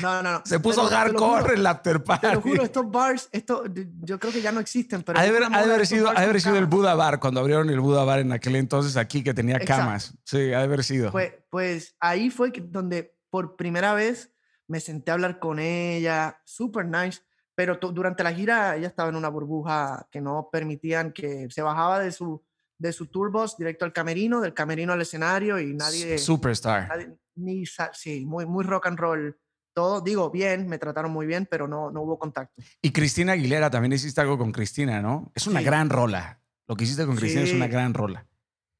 [0.00, 0.42] No, no, no.
[0.44, 2.26] Se puso hardcore en la after party.
[2.26, 3.64] Te lo juro, estos bars, esto,
[4.02, 5.02] yo creo que ya no existen.
[5.02, 8.20] Pero ha de haber, sido, haber sido el Buda Bar, cuando abrieron el Buda Bar
[8.20, 10.14] en aquel entonces aquí, que tenía camas.
[10.24, 11.12] Sí, ha de haber sido.
[11.12, 14.32] Pues, pues ahí fue donde por primera vez
[14.66, 17.20] me senté a hablar con ella, super nice.
[17.54, 22.00] Pero durante la gira ella estaba en una burbuja que no permitían que se bajaba
[22.00, 22.42] de su,
[22.78, 26.18] de su tour bus directo al camerino, del camerino al escenario y nadie.
[26.18, 27.16] Superstar.
[27.36, 29.36] ni, sí, muy, muy rock and roll
[29.74, 32.62] todo, digo, bien, me trataron muy bien, pero no, no hubo contacto.
[32.80, 35.32] Y Cristina Aguilera, también hiciste algo con Cristina, ¿no?
[35.34, 36.40] Es una gran rola.
[36.66, 38.26] Lo que hiciste con Cristina es una gran rola.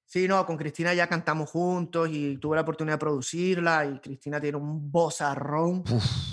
[0.07, 4.41] Sí, no, con Cristina ya cantamos juntos y tuve la oportunidad de producirla y Cristina
[4.41, 5.83] tiene un vozarrón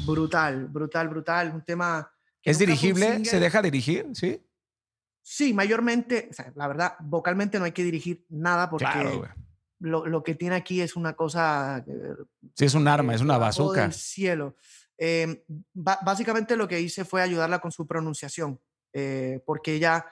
[0.06, 1.52] brutal, brutal, brutal.
[1.54, 2.12] Un tema...
[2.44, 3.26] ¿Es dirigible?
[3.26, 4.08] ¿Se deja dirigir?
[4.14, 4.40] Sí.
[5.24, 8.88] Sí, mayormente, la verdad, vocalmente no hay que dirigir nada porque
[9.82, 11.84] lo, lo, que tiene aquí es una cosa...
[12.56, 13.82] sí, es un arma, es una bazooka.
[13.82, 14.56] del cielo.
[14.98, 18.60] Eh, básicamente lo que hice fue ayudarla con su pronunciación,
[18.94, 20.06] eh, porque ella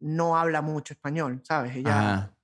[0.00, 1.76] no habla mucho español, ¿sabes?
[1.76, 2.34] Ella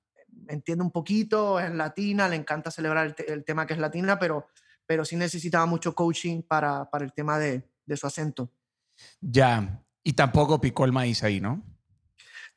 [0.48, 4.48] entiende un poquito, es latina, le encanta celebrar el, tema que es latina, pero,
[4.86, 8.50] pero sí necesitaba mucho coaching para, para el tema de, de su acento.
[9.20, 11.62] Ya, y tampoco picó el maíz ahí, ¿no?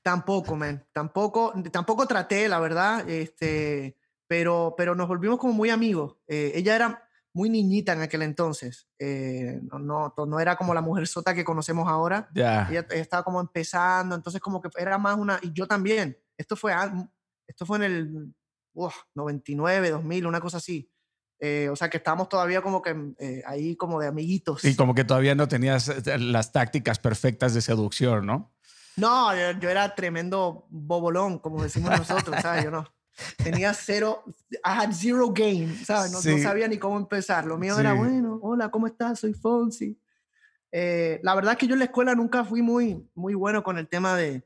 [0.07, 0.87] Tampoco, man.
[0.93, 3.09] Tampoco, tampoco traté, la verdad.
[3.09, 6.15] Este, pero, pero nos volvimos como muy amigos.
[6.29, 8.87] Eh, ella era muy niñita en aquel entonces.
[8.97, 12.29] Eh, no, no, no, era como la mujer sota que conocemos ahora.
[12.33, 15.41] Ella, estaba como empezando, entonces como que era más una...
[15.41, 16.17] Y yo también.
[16.37, 16.73] Esto fue,
[17.45, 18.33] esto fue en el
[19.13, 20.89] 99, 2000, una cosa así.
[21.41, 22.95] Eh, o sea que estábamos todavía como que
[23.45, 24.63] ahí como de amiguitos.
[24.63, 28.53] Y como que todavía no tenías las tácticas perfectas de seducción, ¿no?
[28.97, 32.65] No, yo, era tremendo bobolón, como decimos nosotros, ¿sabes?
[32.65, 32.85] Yo no.
[33.37, 36.11] Tenía cero, I had zero game, ¿sabes?
[36.11, 37.45] No, sabía ni cómo empezar.
[37.45, 39.19] Lo mío era, bueno, hola, ¿cómo estás?
[39.19, 39.99] Soy Fonsi.
[40.71, 43.77] Eh, la verdad es que yo en la escuela nunca fui muy, muy bueno con
[43.77, 44.43] el tema de,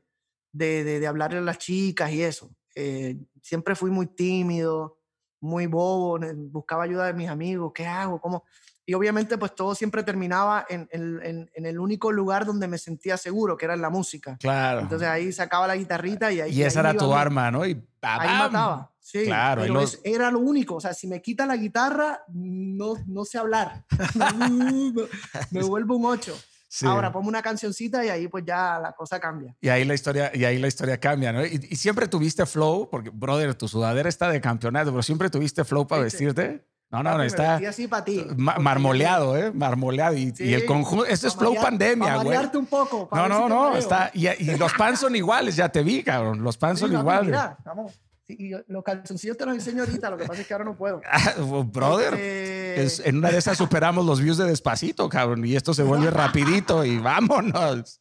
[0.52, 2.54] de, de, hablarle a las chicas y eso.
[2.74, 4.98] Eh, siempre fui muy tímido,
[5.40, 6.18] muy bobo,
[6.50, 8.20] buscaba ayuda de mis amigos, ¿qué hago?
[8.20, 8.44] ¿Cómo?
[8.84, 13.16] Y obviamente pues todo siempre terminaba en, en, en, el único lugar donde me sentía
[13.16, 14.36] seguro, que era en la música.
[14.40, 14.80] Claro.
[14.80, 16.52] Entonces ahí sacaba la guitarrita y ahí...
[16.52, 17.64] Y esa era tu arma, ¿no?
[17.64, 18.90] Y ahí mataba.
[18.98, 19.62] Sí, claro.
[19.62, 20.76] Pero era lo único.
[20.76, 23.84] O sea, si me quita la guitarra, no, no sé hablar.
[25.50, 26.36] me vuelvo un ocho.
[26.84, 29.54] Ahora pongo una cancioncita y ahí pues ya la cosa cambia.
[29.60, 31.44] Y ahí la historia, y ahí la historia cambia, ¿no?
[31.44, 35.86] Y, siempre tuviste flow, porque, brother, tu sudadera está de campeonato, pero siempre tuviste flow
[35.86, 36.64] para vestirte.
[36.92, 39.50] No, no, no, está así para ti, marmoleado, ¿eh?
[39.50, 40.14] Marmoleado.
[40.14, 42.38] Y, el conjunto, esto es flow pandemia, güey.
[42.54, 43.08] Un poco.
[43.10, 44.28] no, no, no, está, y,
[44.58, 46.42] los pans son iguales, ya te vi, cabrón.
[46.42, 47.26] Los pans son iguales.
[47.26, 50.64] Mira, vamos y los calzoncillos te los enseño ahorita, lo que pasa es que ahora
[50.64, 51.00] no puedo.
[51.12, 55.74] Ah, brother, este en una de esas superamos los views de Despacito, cabrón, y esto
[55.74, 57.98] se vuelve rapidito y vámonos.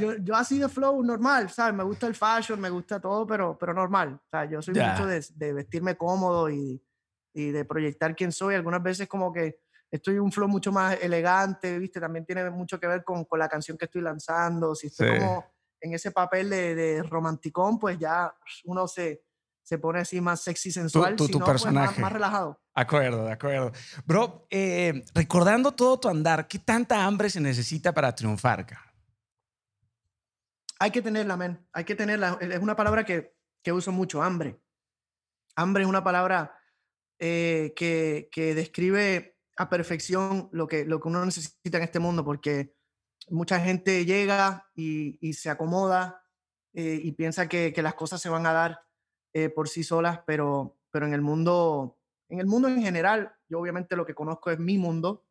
[0.00, 1.74] yo, yo, así de flow normal, ¿sabes?
[1.74, 4.20] Me gusta el fashion, me gusta todo, pero, pero normal.
[4.22, 6.82] O sea, yo soy mucho de, de, vestirme cómodo y,
[7.32, 8.54] y de proyectar quién soy.
[8.54, 12.00] Algunas veces como que estoy un flow mucho más elegante, ¿viste?
[12.00, 14.74] También tiene mucho que ver con, con la canción que estoy lanzando.
[14.74, 15.44] Si estoy como
[15.80, 18.32] en ese papel de, de, romanticón, pues ya
[18.64, 19.24] uno se,
[19.62, 21.16] se pone así más sexy, sensual.
[21.16, 22.00] Tu, tu, pues, personaje.
[22.00, 22.60] más, relajado.
[22.74, 23.72] De acuerdo, de acuerdo.
[24.04, 28.66] Bro, eh, recordando todo tu andar, ¿qué tanta hambre se necesita para triunfar?
[30.78, 31.66] Hay que tenerla, men.
[31.72, 32.38] Hay que tenerla.
[32.40, 34.60] Es una palabra que, que uso mucho, hambre.
[35.56, 36.59] Hambre es una palabra
[37.22, 42.74] eh, que, describe a perfección lo que, lo que uno necesita en este mundo, porque
[43.28, 46.22] mucha gente llega y, se acomoda
[46.72, 48.80] eh, y piensa que, las cosas se van a dar
[49.34, 51.98] eh, por sí solas, pero, pero en el mundo,
[52.30, 55.26] en el mundo en general, yo obviamente lo que conozco es mi mundo.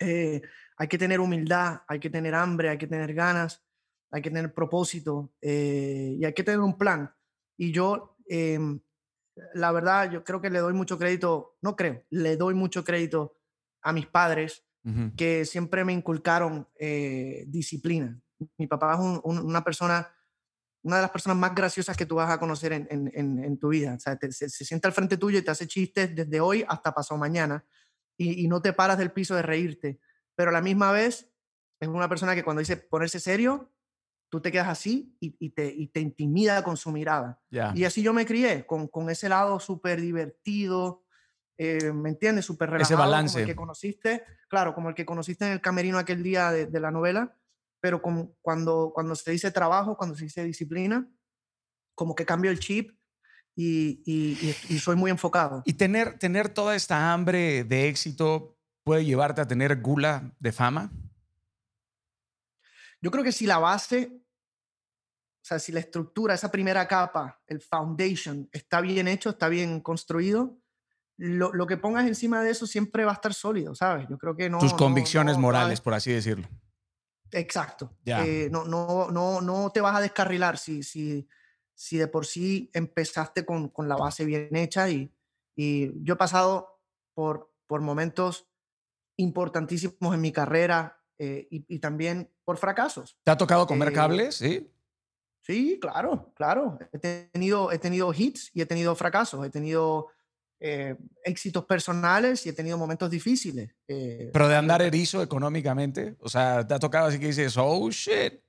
[0.00, 0.42] Eh,
[0.76, 3.64] hay que tener humildad, hay que tener hambre, hay que tener ganas,
[4.10, 7.14] hay que tener propósito y hay que tener un plan.
[7.56, 8.80] Y yo, em,
[9.54, 13.36] la verdad, yo creo que le doy mucho crédito, no creo, le doy mucho crédito
[13.82, 14.64] a mis padres
[15.16, 18.20] que siempre me inculcaron eh, disciplina.
[18.56, 20.14] Mi papá es una persona,
[20.82, 23.10] una de las personas más graciosas que tú vas a conocer en, en,
[23.42, 23.94] en, tu vida.
[23.94, 27.18] O sea, se, sienta al frente tuyo y te hace chistes desde hoy hasta pasado
[27.18, 27.64] mañana
[28.16, 29.98] y, y, no te paras del piso de reírte.
[30.36, 31.32] Pero a la misma vez
[31.80, 33.72] es una persona que cuando dice ponerse serio,
[34.28, 37.40] tú te quedas así y, y, te, y te, intimida con su mirada.
[37.74, 41.04] Y así yo me crié, con, con ese lado súper divertido,
[41.58, 42.44] eh, ¿me entiendes?
[42.44, 42.94] Súper relajado.
[42.94, 43.32] Ese balance.
[43.34, 46.80] Como el que conociste, claro, como el que conociste en el camerino aquel día de,
[46.80, 47.36] la novela,
[47.80, 51.08] pero como cuando, cuando se dice trabajo, cuando se dice disciplina,
[51.94, 52.90] como que cambio el chip
[53.54, 55.62] y, y, soy muy enfocado.
[55.64, 60.92] Y tener, tener toda esta hambre de éxito puede llevarte a tener gula de fama.
[63.00, 67.60] Yo creo que si la base, o sea, si la estructura, esa primera capa, el
[67.60, 70.58] foundation, está bien hecho, está bien construido,
[71.18, 74.06] lo, lo, que pongas encima de eso siempre va a estar sólido, ¿sabes?
[74.08, 74.58] Yo creo que no.
[74.58, 76.48] Tus convicciones morales, por así decirlo.
[77.32, 77.96] Exacto.
[78.04, 81.28] Eh, no, no, no, no te vas a descarrilar si, si,
[81.74, 84.88] si de por sí empezaste con, con la base bien hecha.
[84.88, 85.12] Y,
[85.54, 86.80] y yo he pasado
[87.14, 88.48] por, por momentos
[89.16, 93.18] importantísimos en mi carrera eh, y, y, también por fracasos.
[93.24, 94.36] ¿Te ha tocado comer eh, cables?
[94.36, 94.72] Sí.
[95.42, 96.78] Sí, claro, claro.
[96.92, 99.44] He tenido, he tenido hits y he tenido fracasos.
[99.44, 100.08] He tenido
[100.58, 103.70] eh, éxitos personales y he tenido momentos difíciles.
[103.86, 107.90] Eh, Pero de andar erizo económicamente, o sea, te ha tocado así que dices, oh
[107.90, 108.40] shit.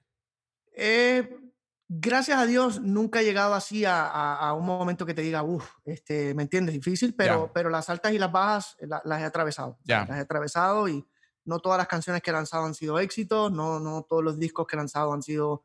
[1.89, 5.71] Gracias a Dios nunca he llegado así a, a, un momento que te diga, uff,
[5.85, 6.75] este, ¿me entiendes?
[6.75, 9.79] Difícil, pero, pero las altas y las bajas las he atravesado.
[9.85, 11.07] Las he atravesado y
[11.47, 14.67] no todas las canciones que he lanzado han sido éxitos, no, no todos los discos
[14.67, 15.63] que he lanzado han sido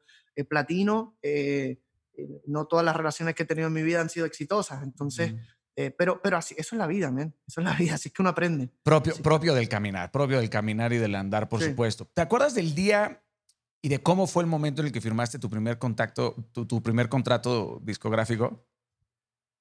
[0.48, 1.16] platino,
[2.46, 4.82] no todas las relaciones que he tenido en mi vida han sido exitosas.
[4.82, 5.34] Entonces,
[5.74, 7.34] eh, pero, pero así, eso es la vida, man.
[7.46, 8.70] Eso es la vida, así que uno aprende.
[8.82, 12.06] Propio, propio del caminar, propio del caminar y del andar, por supuesto.
[12.12, 13.22] ¿Te acuerdas del día
[13.80, 16.82] y de cómo fue el momento en el que firmaste tu primer contacto, tu, tu
[16.82, 18.64] primer contrato discográfico?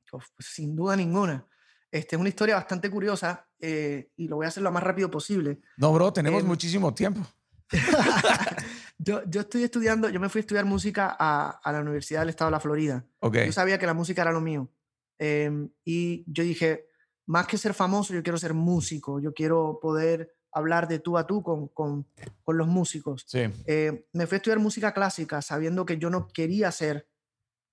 [0.09, 1.47] Pues, sin duda ninguna.
[1.91, 5.11] Este, es una historia bastante curiosa eh, y lo voy a hacer lo más rápido
[5.11, 5.59] posible.
[5.77, 7.21] No, bro, tenemos em, muchísimo tiempo.
[8.97, 12.29] yo, yo estoy estudiando, yo me fui a estudiar música a, a la Universidad del
[12.29, 13.05] Estado de la Florida.
[13.19, 13.45] Okay.
[13.45, 14.71] Yo sabía que la música era lo mío.
[15.19, 16.87] Em, y yo dije,
[17.27, 21.27] más que ser famoso, yo quiero ser músico, yo quiero poder hablar de tú a
[21.27, 22.07] tú con, con,
[22.43, 23.25] con los músicos.
[23.27, 23.41] Sí.
[23.65, 27.07] Eh, me fui a estudiar música clásica sabiendo que yo no quería ser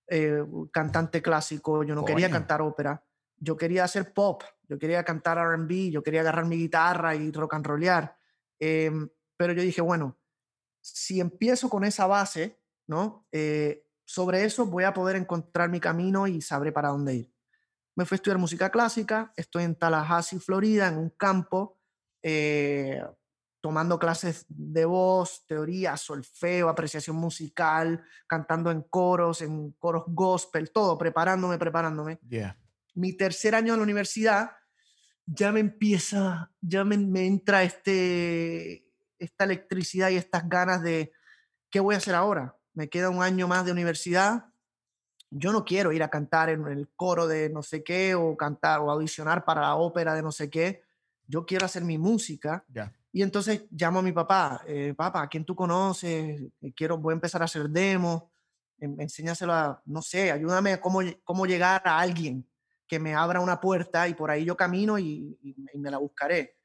[0.08, 3.04] eh, cantante clásico, yo no quería cantar ópera,
[3.40, 7.54] yo quería hacer pop, yo quería cantar RB, yo quería agarrar mi guitarra y rock
[7.54, 8.16] and rollear.
[8.58, 10.18] Em, pero yo dije, bueno,
[10.80, 13.26] si empiezo con esa base, ¿no?
[13.32, 17.32] Eh, sobre eso voy a poder encontrar mi camino y sabré para dónde ir.
[17.94, 21.78] Me fui a estudiar música clásica, estoy en Tallahassee, Florida, en un campo,
[22.22, 23.02] eh,
[23.60, 30.96] tomando clases de voz, teoría, solfeo, apreciación musical, cantando en coros, en coros gospel, todo,
[30.96, 32.20] preparándome, preparándome.
[32.98, 34.50] Mi tercer año en la universidad
[35.24, 38.84] ya me empieza, ya me, me entra este,
[39.20, 41.12] esta electricidad y estas ganas de,
[41.70, 42.56] ¿qué voy a hacer ahora?
[42.74, 44.46] Me queda un año más de universidad.
[45.30, 48.80] Yo no quiero ir a cantar en el coro de no sé qué o cantar
[48.80, 50.82] o audicionar para la ópera de no sé qué.
[51.28, 52.64] Yo quiero hacer mi música.
[53.12, 56.42] Y entonces llamo a mi papá, eh, papá, ¿a quién tú conoces?
[56.74, 58.24] Quiero, voy a empezar a hacer demos,
[58.80, 62.44] em, enséñaselo a, no sé, ayúdame a cómo, cómo llegar a alguien
[62.88, 65.38] que me abra una puerta y por ahí yo camino y,
[65.74, 66.56] me la buscaré.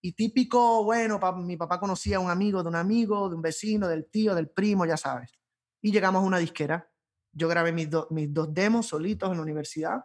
[0.00, 3.88] Y típico, bueno, mi papá conocía a un amigo de un amigo, de un vecino,
[3.88, 5.32] del tío, del primo, ya sabes.
[5.80, 6.90] Y llegamos a una disquera.
[7.32, 10.04] Yo grabé mis, mis dos demos solitos en la universidad,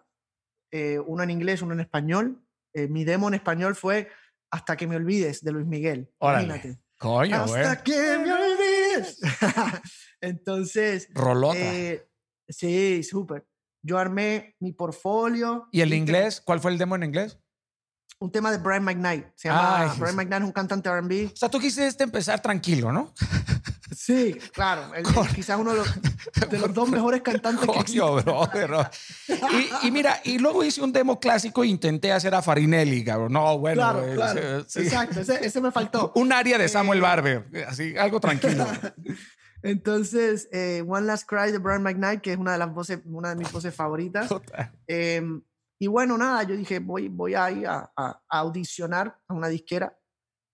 [0.72, 2.44] eh, uno en inglés, uno en español.
[2.90, 4.10] mi demo en español fue
[4.52, 6.12] hasta que me olvides de Luis Miguel.
[6.22, 6.80] Imagínate.
[6.98, 9.20] Coño, Hasta que me olvides.
[10.22, 11.10] Entonces.
[11.14, 11.58] Rolota.
[11.58, 12.08] Eh,
[12.48, 13.46] sí, súper.
[13.84, 15.67] Yo armé mi portfolio.
[15.72, 16.41] ¿Y el inglés?
[16.43, 17.38] ¿Cuál fue el demo en inglés?
[18.19, 19.28] Un tema de Brian McKnight.
[19.36, 21.32] Se llama Brian McKnight, un cantante RB.
[21.34, 23.13] O sea, tú quisiste empezar tranquilo, ¿no?
[23.96, 24.91] Sí, claro.
[25.36, 28.24] quizás uno de los, dos mejores cantantes que existen.
[28.24, 28.89] Bro, bro.
[29.84, 33.34] Y, y, mira, y luego hice un demo clásico e intenté hacer a Farinelli, cabrón.
[33.34, 33.76] No, bueno.
[33.76, 34.60] Claro, claro.
[34.60, 36.12] Exacto, ese, me faltó.
[36.15, 38.65] Un área de Samuel eh, Barber, así, algo tranquilo.
[39.63, 43.30] Entonces, eh, One Last Cry de Brian McKnight, que es una de las voces, una
[43.30, 44.30] de mis voces favoritas.
[44.88, 45.41] Em,
[45.80, 49.97] y bueno, nada, yo dije, voy, voy a ir a, a audicionar a una disquera.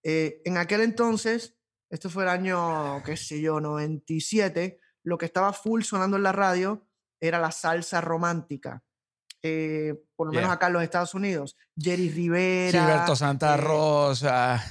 [0.03, 5.53] Eh, en aquel entonces esto fue el año, qué sé yo, 97, lo que estaba
[5.53, 6.87] full sonando en la radio
[7.19, 8.83] era la salsa romántica.
[9.41, 11.57] Eh, por lo menos acá en los Estados Unidos.
[11.75, 12.79] Jerry Rivera.
[12.79, 14.63] Gilberto Santa eh, Rosa.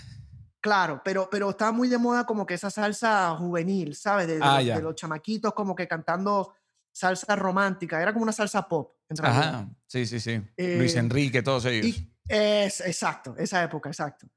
[0.68, 4.26] Claro, pero, pero estaba muy de moda como que esa salsa juvenil, ¿sabes?
[4.26, 6.54] De, ah, los, chamaquitos como que cantando
[6.92, 8.02] salsa romántica.
[8.02, 8.92] Era como una salsa pop.
[9.22, 10.36] Ajá, sí, sí, sí.
[10.58, 12.04] Luis eh, Enrique, todos ellos.
[12.28, 14.28] es, exacto, esa época, exacto.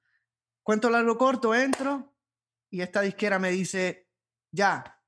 [0.64, 2.16] Cuento largo corto, entro,
[2.70, 4.08] y esta disquera me dice,
[4.54, 5.02] ya,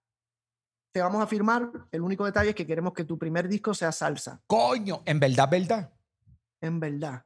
[0.92, 3.94] te vamos a firmar, el único detalle es que queremos que tu primer disco sea
[3.94, 4.44] salsa.
[4.46, 5.94] Coño, en verdad, verdad.
[6.60, 7.26] En verdad.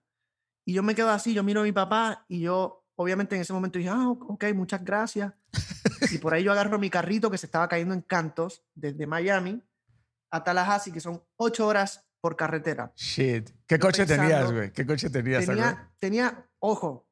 [0.66, 3.54] Y yo me quedo así, yo miro a mi papá y yo, obviamente en ese
[3.54, 5.34] momento dije, ah, ok, muchas gracias.
[6.12, 9.64] y por ahí yo agarro mi carrito que se estaba cayendo en cantos desde Miami
[10.30, 12.92] a Tallahassee, que son ocho horas por carretera.
[12.96, 13.50] Shit.
[13.66, 14.72] ¿Qué coche tenías, güey?
[14.74, 15.46] ¿Qué coche tenías?
[15.46, 17.08] Tenía, tenía, ojo,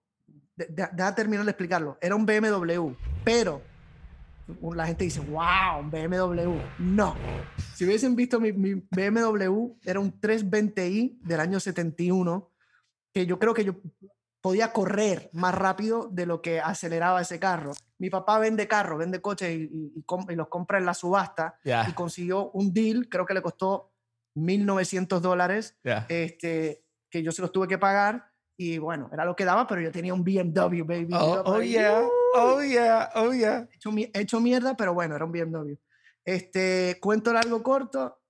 [0.55, 1.97] Deja terminar de explicarlo.
[2.01, 2.93] Era un BMW,
[3.25, 3.61] pero
[4.73, 6.59] la gente dice, wow, un BMW.
[6.79, 7.15] No.
[7.75, 12.51] Si hubiesen visto mi, mi BMW, era un 320i del año 71,
[13.13, 13.75] que yo creo que yo
[14.45, 17.71] podía correr más rápido de lo que aceleraba ese carro.
[17.97, 22.51] Mi papá vende carros, vende coches y, y, los compra en la subasta y consiguió
[22.51, 23.91] un deal, creo que le costó
[24.35, 25.75] 1.900 dólares,
[26.09, 29.81] este, que yo se los tuve que pagar y bueno, era lo que daba, pero
[29.81, 31.09] yo tenía un BMW, baby.
[31.13, 33.67] Oh, oh yeah, oh yeah, oh yeah.
[33.73, 35.73] Hecho, hecho, mierda, pero bueno, era un BMW.
[36.23, 38.21] Este, cuento largo corto,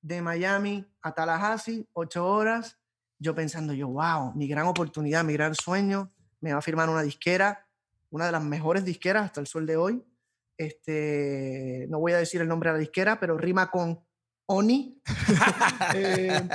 [0.00, 2.78] de Miami a Tallahassee, ocho horas.
[3.18, 7.02] Yo pensando, yo, wow, mi gran oportunidad, mi gran sueño, me va a firmar una
[7.02, 7.66] disquera,
[8.10, 10.04] una de las mejores disqueras hasta el sol de hoy.
[10.56, 14.04] Este, no voy a decir el nombre de la disquera, pero rima con
[14.46, 15.00] Oni.
[15.94, 16.48] eh,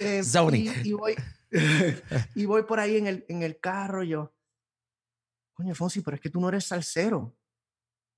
[0.00, 1.14] eh, y, y, voy,
[2.34, 4.34] y voy por ahí en el, en el carro, yo,
[5.54, 7.36] coño, Fonsi, pero es que tú no eres salsero.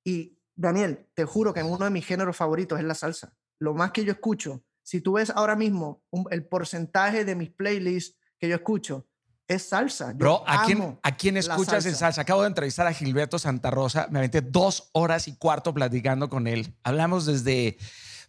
[0.05, 3.37] Y Daniel, te juro que uno de mis géneros favoritos es la salsa.
[3.59, 8.17] Lo más que yo escucho, si tú ves ahora mismo el porcentaje de mis playlists
[8.39, 9.09] que yo escucho,
[9.49, 10.13] es salsa.
[10.13, 12.21] Bro, ¿a quién, ¿a quién escuchas en salsa?
[12.21, 14.07] Acabo de entrevistar a Gilberto Santa Rosa.
[14.13, 16.73] Me aventé dos horas y cuarto platicando con él.
[16.85, 17.79] Hablamos desde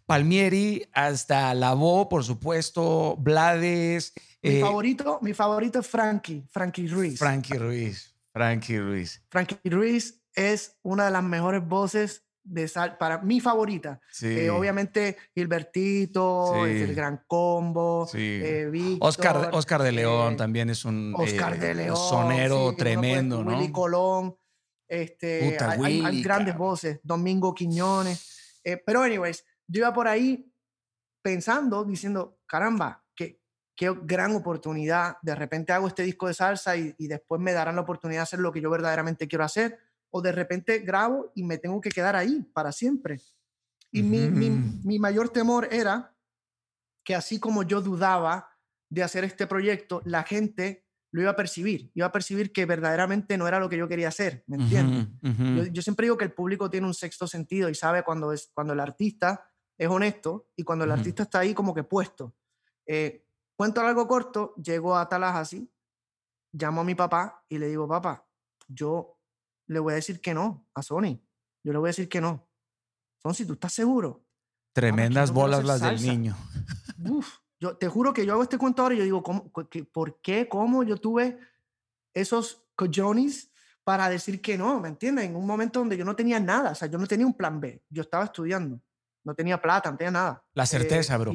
[0.07, 7.19] Palmieri hasta Lavó, por supuesto, Blades, mi, eh, favorito, mi favorito es Frankie, Frankie Ruiz.
[7.19, 9.21] Frankie Ruiz, Frankie Ruiz.
[9.29, 13.99] Frankie Ruiz es una de las mejores voces de sal, para mi favorita.
[14.21, 21.59] Eh, obviamente Gilbertito, el Gran Combo, eh, Oscar, Oscar de León también es un Oscar
[21.59, 23.51] de León, sonero tremendo, ¿no?
[23.51, 24.35] Willy Colón,
[24.87, 28.61] este, hay, grandes voces, Domingo Quiñones.
[28.85, 30.51] pero anyways, yo iba por ahí
[31.21, 33.03] pensando, diciendo, caramba,
[33.77, 35.17] qué gran oportunidad.
[35.21, 38.39] De repente hago este disco de salsa y, después me darán la oportunidad de hacer
[38.39, 39.79] lo que yo verdaderamente quiero hacer.
[40.17, 43.21] O de repente grabo y me tengo que quedar ahí para siempre.
[43.91, 46.15] Y mi, mi, mi mayor temor era
[47.03, 48.49] que así como yo dudaba
[48.89, 53.37] de hacer este proyecto, la gente lo iba a percibir, iba a percibir que verdaderamente
[53.37, 55.07] no era lo que yo quería hacer, ¿me entiendes?
[55.21, 58.49] yo, yo, siempre digo que el público tiene un sexto sentido y sabe cuando, es,
[58.53, 62.35] cuando el artista es honesto y cuando el artista está ahí como que puesto.
[62.85, 63.23] Eh,
[63.55, 65.69] cuento algo corto, llego a Tallahassee,
[66.51, 68.27] llamo a mi papá y le digo, papá,
[68.67, 69.16] yo
[69.67, 71.19] le voy a decir que no a Sony,
[71.63, 72.47] yo le voy a decir que no.
[73.21, 74.25] Sony, ¿tú estás seguro?
[74.73, 76.35] Tremendas bolas las del niño.
[77.09, 80.21] Uf, yo te juro que yo hago este cuento ahora y yo digo, ¿cómo, ¿por
[80.21, 80.47] qué?
[80.47, 81.39] ¿Cómo yo tuve
[82.13, 83.51] esos cojones
[83.83, 84.79] para decir que no?
[84.79, 85.25] ¿Me entiendes?
[85.25, 87.59] En un momento donde yo no tenía nada, o sea, yo no tenía un plan
[87.59, 88.79] B, yo estaba estudiando,
[89.23, 90.45] no tenía plata, no tenía nada.
[90.53, 91.33] La certeza, eh, bro.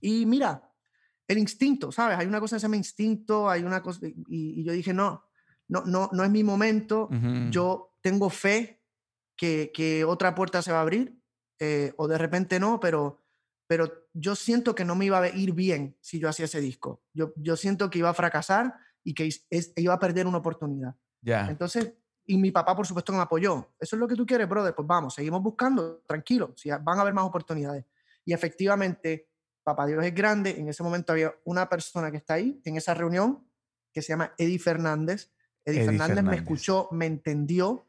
[0.00, 0.68] Y, mira,
[1.28, 2.18] el instinto, ¿sabes?
[2.18, 5.24] Hay una cosa que se llama instinto, hay una cosa, y, yo dije, no,
[5.72, 7.08] no, no, no es mi momento,
[7.50, 8.82] yo tengo fe
[9.36, 11.18] que, que, otra puerta se va a abrir,
[11.58, 13.22] eh, o de repente no, pero
[13.66, 17.02] pero yo siento que no me iba a ir bien si yo hacía ese disco.
[17.14, 19.30] Yo, yo siento que iba a fracasar y que
[19.76, 20.94] iba a perder una oportunidad.
[21.22, 21.48] Ya.
[21.48, 21.94] Entonces,
[22.26, 23.72] y mi papá, por supuesto, me apoyó.
[23.80, 24.74] Eso es lo que tú quieres, brother.
[24.74, 27.86] Pues vamos, seguimos buscando, tranquilo, si van a haber más oportunidades.
[28.26, 29.30] Y efectivamente,
[29.62, 30.50] Papá Dios es grande.
[30.50, 33.46] En ese momento había una persona que está ahí, en esa reunión,
[33.92, 35.32] que se llama Eddie Fernández.
[35.64, 37.88] Eddie, Fernández, me escuchó, me entendió.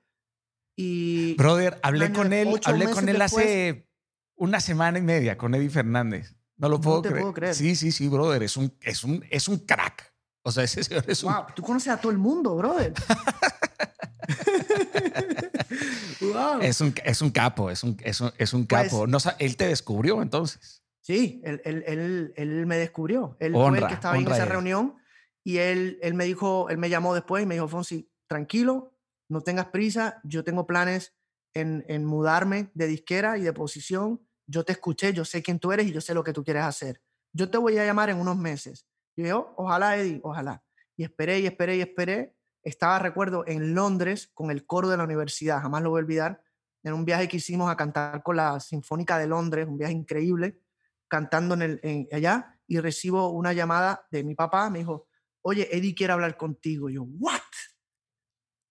[0.75, 1.35] Y.
[1.35, 3.87] Brother, hablé con él, hablé con él hace
[4.35, 6.35] una semana y media con Eddie Fernández.
[6.57, 7.01] No lo puedo,
[7.33, 7.55] creer.
[7.55, 8.43] Sí, sí, sí, brother.
[8.43, 10.13] Es un, es un, es un crack.
[10.43, 11.33] O sea, ese señor es un.
[11.33, 12.93] Wow, tú conoces a todo el mundo, brother.
[16.21, 16.61] wow.
[16.61, 19.07] es, un, es un capo, es un, es un, es un pues capo.
[19.07, 20.83] no, él te descubrió entonces.
[21.01, 23.35] Sí, él, él, él, él me descubrió.
[23.39, 24.95] Él fue el que estaba en esa reunión
[25.43, 28.93] y él, él me dijo, él me llamó después y me dijo, Fonsi, tranquilo,
[29.29, 31.13] no tengas prisa, yo tengo planes
[31.53, 35.71] en, en mudarme de disquera y de posición yo te escuché, yo sé quién tú
[35.71, 37.01] eres y yo sé lo que tú quieres hacer.
[37.31, 38.87] Yo te voy a llamar en unos meses.
[39.15, 40.63] Yo, ojalá, Eddie, ojalá.
[40.95, 42.35] Y esperé y esperé y esperé.
[42.63, 46.43] Estaba, recuerdo, en Londres con el coro de la universidad, jamás lo voy a olvidar,
[46.83, 50.61] en un viaje que hicimos a cantar con la Sinfónica de Londres, un viaje increíble,
[51.07, 55.07] cantando en allá, y recibo una llamada de mi papá, me dijo,
[55.43, 56.89] oye, Eddie quiere hablar contigo.
[56.89, 57.39] Y yo, ¿what?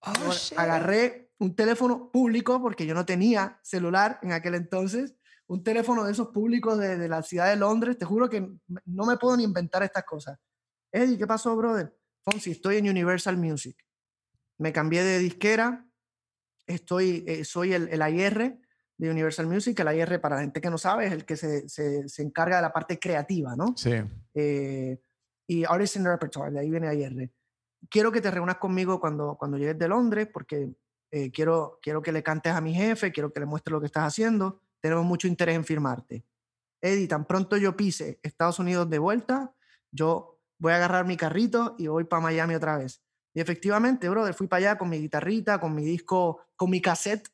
[0.05, 5.15] Oh, agarré un teléfono público porque yo no tenía celular en aquel entonces
[5.47, 8.41] un teléfono de esos públicos de, la ciudad de Londres, te juro que
[8.87, 10.39] no me puedo ni inventar estas cosas.
[10.91, 11.95] Eddie, ¿qué pasó, brother?
[12.25, 13.77] Fonsi, estoy en Universal Music.
[14.59, 15.87] Me cambié de disquera,
[16.67, 18.61] estoy, eh, soy el, el IR
[18.97, 19.79] de Universal Music.
[19.81, 22.63] El IR, para la gente que no sabe, es el que se, se, encarga de
[22.63, 23.75] la parte creativa, ¿no?
[23.77, 23.93] Sí.
[24.35, 25.01] Eh,
[25.47, 27.31] y Artist in Repertoire, de ahí viene IR.
[27.89, 30.71] Quiero que te reúnas conmigo cuando, cuando llegues de Londres, porque
[31.11, 33.87] eh, quiero, quiero que le cantes a mi jefe, quiero que le muestres lo que
[33.87, 36.27] estás haciendo tenemos mucho interés en firmarte.
[36.83, 39.55] Eddie, tan pronto yo pise Estados Unidos de vuelta,
[39.93, 43.01] yo voy a agarrar mi carrito y voy para Miami otra vez.
[43.33, 47.29] Y efectivamente, brother, fui para allá con mi guitarrita, con mi disco, con mi cassette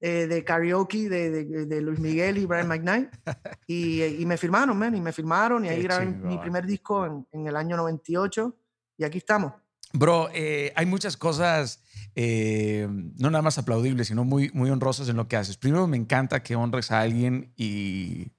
[0.00, 3.10] eh, de karaoke de, de, Luis Miguel y Brian McKnight.
[3.66, 5.64] Y, y, me firmaron, man, y me firmaron.
[5.64, 8.56] Y ahí grabé mi primer disco en, en, el año 98.
[8.96, 9.52] Y aquí estamos.
[9.92, 11.82] Bro, eh, hay muchas cosas,
[12.14, 15.56] eh, no nada más aplaudibles, sino muy, muy honrosas en lo que haces.
[15.56, 18.32] Primero, me encanta que honres a alguien y,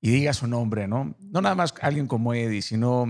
[0.00, 1.16] y digas su nombre, ¿no?
[1.18, 3.06] No nada más alguien como Eddie, sino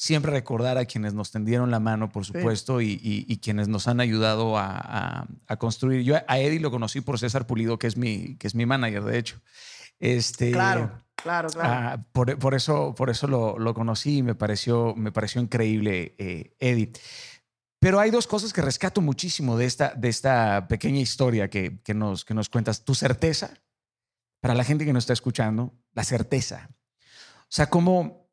[0.00, 4.00] siempre recordar a quienes nos tendieron la mano, por supuesto, y, y, quienes nos han
[4.00, 6.04] ayudado a, a, construir.
[6.04, 9.04] Yo a Eddie lo conocí por César Pulido, que es mi, que es mi manager,
[9.04, 9.42] de hecho.
[9.98, 10.90] Este, claro.
[11.16, 11.68] Claro, claro.
[11.70, 16.14] Ah, por, por, eso, por eso lo, lo, conocí y me pareció, me pareció increíble,
[16.16, 16.92] eh, Eddie.
[17.78, 21.92] Pero hay dos cosas que rescato muchísimo de esta, de esta pequeña historia que, que,
[21.92, 22.86] nos, que nos cuentas.
[22.86, 23.52] Tu certeza,
[24.40, 26.70] para la gente que nos está escuchando, la certeza.
[26.70, 28.29] O sea, cómo,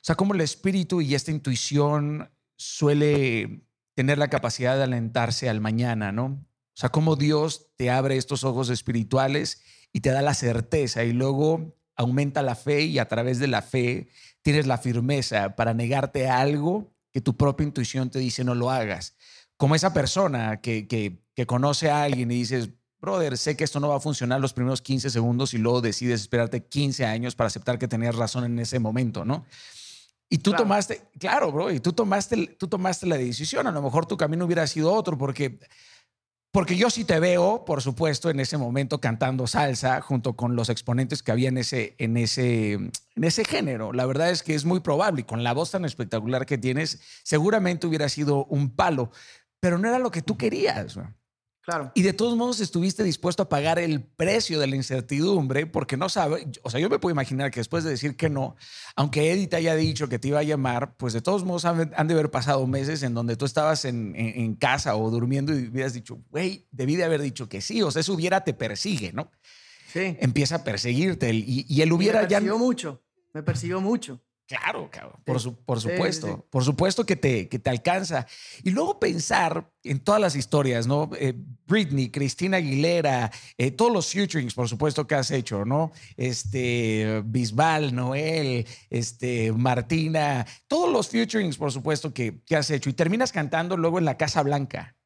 [0.00, 5.60] o sea, cómo el espíritu y esta intuición suele tener la capacidad de alentarse al
[5.60, 6.24] mañana, ¿no?
[6.26, 11.12] O sea, cómo Dios te abre estos ojos espirituales y te da la certeza y
[11.12, 14.08] luego aumenta la fe y a través de la fe
[14.40, 18.70] tienes la firmeza para negarte a algo que tu propia intuición te dice no lo
[18.70, 19.16] hagas.
[19.58, 22.70] Como esa persona que, que, conoce a alguien y dices,
[23.00, 26.20] brother, sé que esto no va a funcionar los primeros 15 segundos y luego decides
[26.20, 29.46] esperarte 15 años para aceptar que tenías razón en ese momento, ¿no?
[30.32, 33.66] Y tú tomaste, claro, bro, y tú tomaste, tú tomaste la decisión.
[33.66, 35.58] A lo mejor tu camino hubiera sido otro porque
[36.52, 40.68] porque yo sí te veo, por supuesto, en ese momento cantando salsa junto con los
[40.68, 43.92] exponentes que había en ese, en ese, en ese género.
[43.92, 47.00] La verdad es que es muy probable y con la voz tan espectacular que tienes,
[47.22, 49.12] seguramente hubiera sido un palo,
[49.60, 50.98] pero no era lo que tú querías.
[51.62, 51.92] Claro.
[51.94, 56.08] Y de todos modos estuviste dispuesto a pagar el precio de la incertidumbre porque no
[56.08, 58.56] sabe, o sea, yo me puedo imaginar que después de decir que no,
[58.96, 61.90] aunque Eddie te haya dicho que te iba a llamar, pues de todos modos han,
[61.90, 65.92] de haber pasado meses en donde tú estabas en, en, casa o durmiendo y hubieras
[65.92, 69.30] dicho, güey, debí de haber dicho que sí, o sea, eso hubiera te persigue, ¿no?
[69.92, 70.16] Sí.
[70.20, 72.40] Empieza a perseguirte y, y él hubiera me ya...
[72.40, 73.02] Me persiguió mucho,
[73.34, 74.20] me persiguió mucho.
[74.50, 75.22] Claro, cabrón.
[75.24, 76.44] Por, por supuesto.
[76.50, 78.26] Por supuesto que te, que te alcanza.
[78.64, 81.08] Y luego pensar en todas las historias, ¿no?
[81.20, 81.34] Eh,
[81.68, 85.92] Britney, Cristina Aguilera, eh, todos los futurings, por supuesto, que has hecho, ¿no?
[86.16, 92.90] Este, Bisbal, Noel, este, Martina, todos los futurings, por supuesto, que, que has hecho.
[92.90, 94.96] Y terminas cantando luego en la Casa Blanca.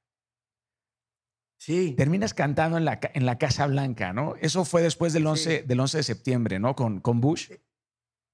[1.58, 1.92] Sí.
[1.98, 4.36] Terminas cantando en la, en la Casa Blanca, ¿no?
[4.40, 6.74] Eso fue después del 11, del 11 de septiembre, ¿no?
[6.74, 7.50] Con, con Bush.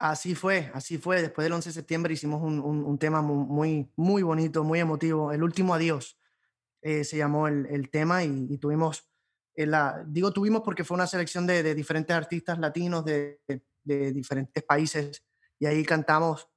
[0.01, 1.21] Así fue, así fue.
[1.21, 5.31] Después del 11 de septiembre hicimos un, un, tema muy, muy bonito, muy emotivo.
[5.31, 6.19] El último adiós
[6.81, 9.07] eh, se llamó el, el tema y, tuvimos,
[9.55, 13.43] eh, la, digo tuvimos porque fue una selección de, de diferentes artistas latinos de,
[13.85, 15.23] de, diferentes países
[15.59, 16.49] y ahí cantamos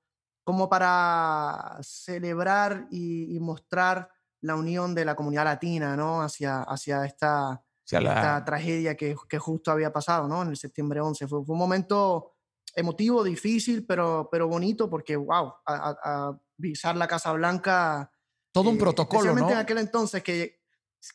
[0.46, 6.22] como para celebrar y, mostrar la unión de la comunidad latina, ¿no?
[6.22, 10.44] Hacia, hacia esta, esta tragedia que, que, justo había pasado, ¿no?
[10.44, 11.28] En el septiembre 11.
[11.28, 12.33] Fue, fue un momento
[12.76, 18.12] emotivo, difícil, pero, pero bonito porque, wow, a, visar la Casa Blanca.
[18.52, 20.62] Todo un eh, protocolo, especialmente en aquel entonces, que,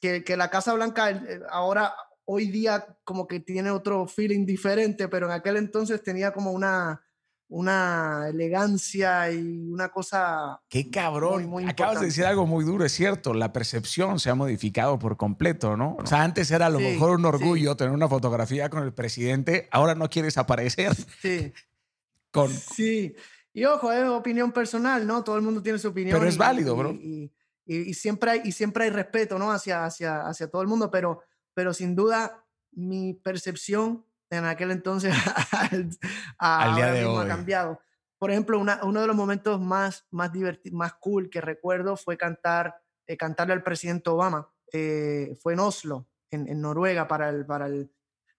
[0.00, 1.94] que, que, la Casa Blanca ahora,
[2.24, 7.02] hoy día, como que tiene otro feeling diferente, pero en aquel entonces tenía como una,
[7.48, 10.60] una elegancia y una cosa.
[10.68, 11.68] Qué cabrón.
[11.68, 13.32] Acabas de decir algo muy duro, es cierto.
[13.32, 15.96] La percepción se ha modificado por completo, ¿no?
[15.98, 19.68] O sea, antes era a lo mejor un orgullo tener una fotografía con el presidente,
[19.70, 20.94] ahora no quieres aparecer.
[21.22, 21.52] Sí.
[22.30, 22.50] con...
[22.50, 23.14] Sí.
[23.54, 25.24] Y ojo, es opinión personal, ¿no?
[25.24, 26.18] Todo el mundo tiene su opinión.
[26.18, 26.92] Pero es válido, bro.
[26.92, 27.32] Y,
[27.64, 29.50] y, siempre hay, y siempre hay respeto, ¿no?
[29.50, 31.22] Hacia, hacia, hacia todo el mundo, pero,
[31.54, 35.14] pero sin duda mi percepción en aquel entonces
[36.38, 37.80] al día de hoy ha cambiado.
[38.18, 40.32] Por ejemplo, uno de los momentos más, más,
[40.72, 42.74] más cool que recuerdo fue cantar,
[43.06, 44.50] eh, cantarle al presidente Obama.
[44.72, 47.90] Eh, fue en Oslo, en, Noruega, para el, para el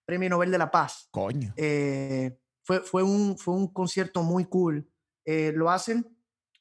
[0.04, 1.08] Premio Nobel de la Paz.
[1.10, 1.54] Coño.
[1.56, 4.86] Eh, fue, fue, un, fue un concierto muy cool.
[5.24, 6.06] lo hacen,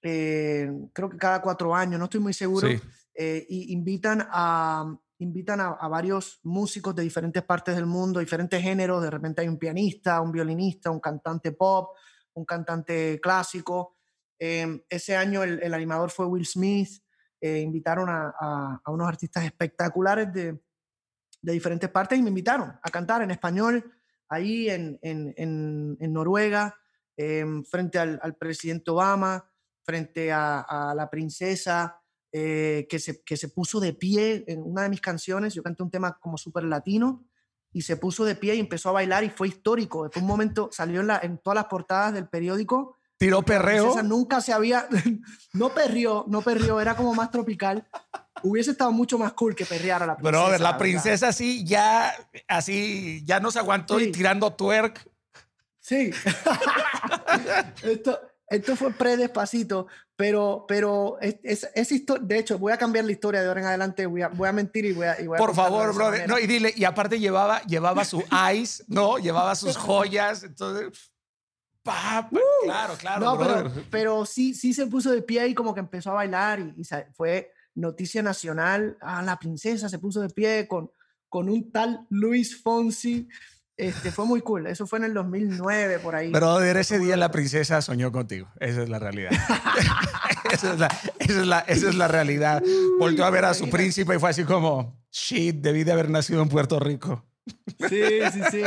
[0.02, 2.70] creo que cada cuatro años, no estoy muy seguro.
[2.70, 9.04] y invitan a, invitan a, varios músicos de diferentes partes del mundo, diferentes géneros.
[9.04, 11.96] De repente hay un pianista, un violinista, un cantante pop,
[12.34, 13.98] un cantante clásico.
[14.38, 17.04] Em, ese año el, animador fue Will Smith.
[17.42, 20.58] Eh, invitaron a, unos artistas espectaculares de,
[21.42, 23.94] diferentes partes y me invitaron a cantar en español
[24.30, 26.76] ahí en, Noruega,
[27.18, 29.50] em, frente al, al, presidente Obama,
[29.84, 32.00] frente a la princesa
[32.32, 35.54] eh, que, se, que se puso de pie en una de mis canciones.
[35.54, 37.26] Yo canté un tema como súper latino
[37.72, 40.10] y se puso de pie y empezó a bailar y fue histórico.
[40.12, 42.98] Fue un momento, salió en, la, en todas las portadas del periódico.
[43.18, 44.02] Tiró perreo.
[44.04, 44.88] Nunca se había,
[45.54, 47.88] no perrió, no perrió, era como más tropical.
[48.42, 50.32] Hubiese estado mucho más cool que perrear a la princesa.
[50.32, 52.14] Brother, la, princesa sí, ya,
[52.48, 55.06] así, ya no se aguantó y tirando twerk.
[55.80, 56.12] Sí.
[57.84, 58.20] esto,
[58.50, 62.26] esto fue pre-despacito, pero, pero es, es, historia.
[62.26, 64.06] De hecho, voy a cambiar la historia de ahora en adelante.
[64.06, 65.16] Voy a, voy a mentir y voy a.
[65.38, 66.28] Por favor, brother.
[66.28, 68.24] No, y dile, y aparte llevaba, llevaba su
[68.54, 69.20] ice, ¿no?
[69.20, 70.44] Llevaba sus joyas.
[70.44, 71.12] Entonces.
[71.84, 73.26] Pa, uh, claro, claro.
[73.26, 76.60] No, pero, pero, sí, sí se puso de pie y como que empezó a bailar
[76.60, 76.84] y, y
[77.14, 78.98] fue noticia nacional.
[79.00, 80.92] Ah, la princesa se puso de pie con,
[81.30, 83.28] con un tal Luis Fonsi
[83.80, 84.68] este, fue muy cool.
[84.68, 86.32] Eso fue en el 2009, por ahí.
[86.32, 88.50] Pero ese día la princesa soñó contigo.
[88.60, 89.32] Esa es la realidad.
[90.52, 90.88] esa, es la,
[91.20, 92.62] esa, es la, esa, es la, realidad.
[93.00, 96.42] Volvió a ver a su príncipe y fue así como, shit, debí de haber nacido
[96.42, 97.26] en Puerto Rico.
[97.88, 98.04] Sí,
[98.34, 98.64] sí, sí.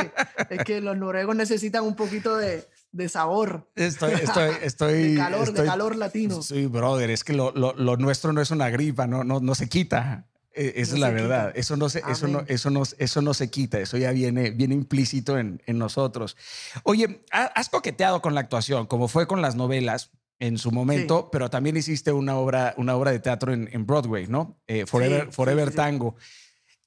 [0.48, 3.70] Es que los noruegos necesitan un poquito de, de sabor.
[3.74, 5.12] Estoy, estoy, estoy.
[5.12, 6.42] De calor, de calor latino.
[6.42, 9.54] Sí, brother, es que lo, lo, lo, nuestro no es una gripa, no, no, no
[9.54, 10.26] se quita.
[10.54, 11.52] E, esa es la verdad.
[11.54, 13.80] Eso no, se, eso, no, eso, no, eso no se quita.
[13.80, 16.36] Eso ya viene, viene implícito en, en nosotros.
[16.82, 21.50] Oye, has coqueteado con la actuación, como fue con las novelas en su momento, pero
[21.50, 24.60] también hiciste una obra, una obra de teatro en, en Broadway, ¿no?
[24.66, 26.16] Eh, Forever, Forever Tango.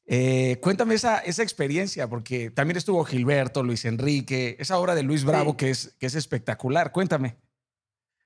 [0.08, 5.24] Eh, cuéntame esa, esa experiencia, porque también estuvo Gilberto, Luis Enrique, esa obra de Luis
[5.24, 6.92] Bravo que, es, que es espectacular.
[6.92, 7.38] Cuéntame.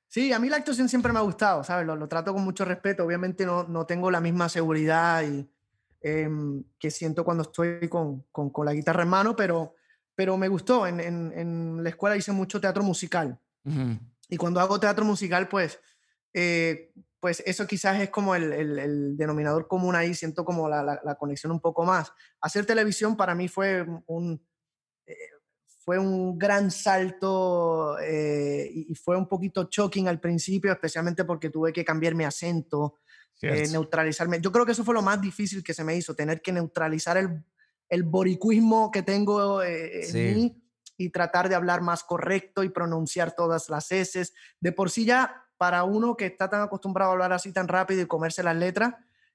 [0.09, 1.85] Sí, a mí la actuación siempre me ha gustado, ¿sabes?
[1.85, 3.05] Lo, trato con mucho respeto.
[3.05, 5.47] Obviamente no, no tengo la misma seguridad y,
[6.01, 9.75] em, que siento cuando estoy con, con, con, la guitarra en mano, pero,
[10.15, 10.87] pero me gustó.
[10.87, 13.39] En, en, en la escuela hice mucho teatro musical.
[14.27, 15.79] Y cuando hago teatro musical, pues
[16.33, 21.15] eh, pues eso quizás es como el, el, denominador común ahí, siento como la, la,
[21.15, 22.13] conexión un poco más.
[22.41, 24.41] Hacer televisión para mí fue un,
[25.89, 31.73] fue un gran salto eh, y fue un poquito shocking al principio, especialmente porque tuve
[31.73, 32.99] que cambiar mi acento,
[33.41, 34.39] eh, neutralizarme.
[34.39, 37.17] Yo creo que eso fue lo más difícil que se me hizo, tener que neutralizar
[37.17, 37.43] el,
[37.89, 40.61] el boricuismo que tengo en mí
[40.95, 44.31] y tratar de hablar más correcto y pronunciar todas las S.
[44.59, 48.03] De por sí ya para uno que está tan acostumbrado a hablar así tan rápido
[48.03, 48.93] y comerse las letras,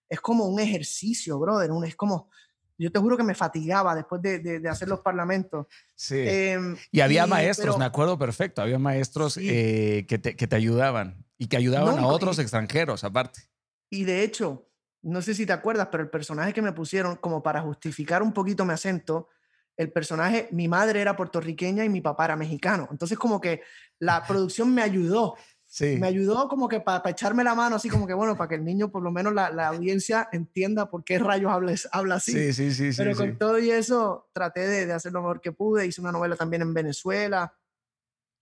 [0.08, 1.72] es como un ejercicio, brother.
[1.72, 2.30] Un, es como,
[2.78, 5.66] yo te juro que me fatigaba después de, de, hacer los parlamentos.
[5.94, 6.16] Sí.
[6.18, 11.24] Em, y había maestros, me acuerdo perfecto, había maestros eh, que, te, que, te, ayudaban
[11.38, 13.42] y que ayudaban a otros extranjeros aparte.
[13.90, 14.68] Y de hecho,
[15.02, 18.32] no sé si te acuerdas, pero el personaje que me pusieron como para justificar un
[18.32, 19.28] poquito mi acento,
[19.76, 22.88] el personaje, mi madre era puertorriqueña y mi papá era mexicano.
[22.90, 23.62] Entonces como que
[23.98, 25.36] la producción me ayudó
[25.80, 28.64] me ayudó como que para echarme la mano, así como que, bueno, para que el
[28.64, 32.32] niño, por lo menos la, la audiencia, entienda por qué rayos hables, habla así.
[32.32, 32.96] Sí, sí, sí.
[32.96, 35.86] Pero con todo y eso, traté de, de, hacer lo mejor que pude.
[35.86, 37.56] Hice una novela también en Venezuela.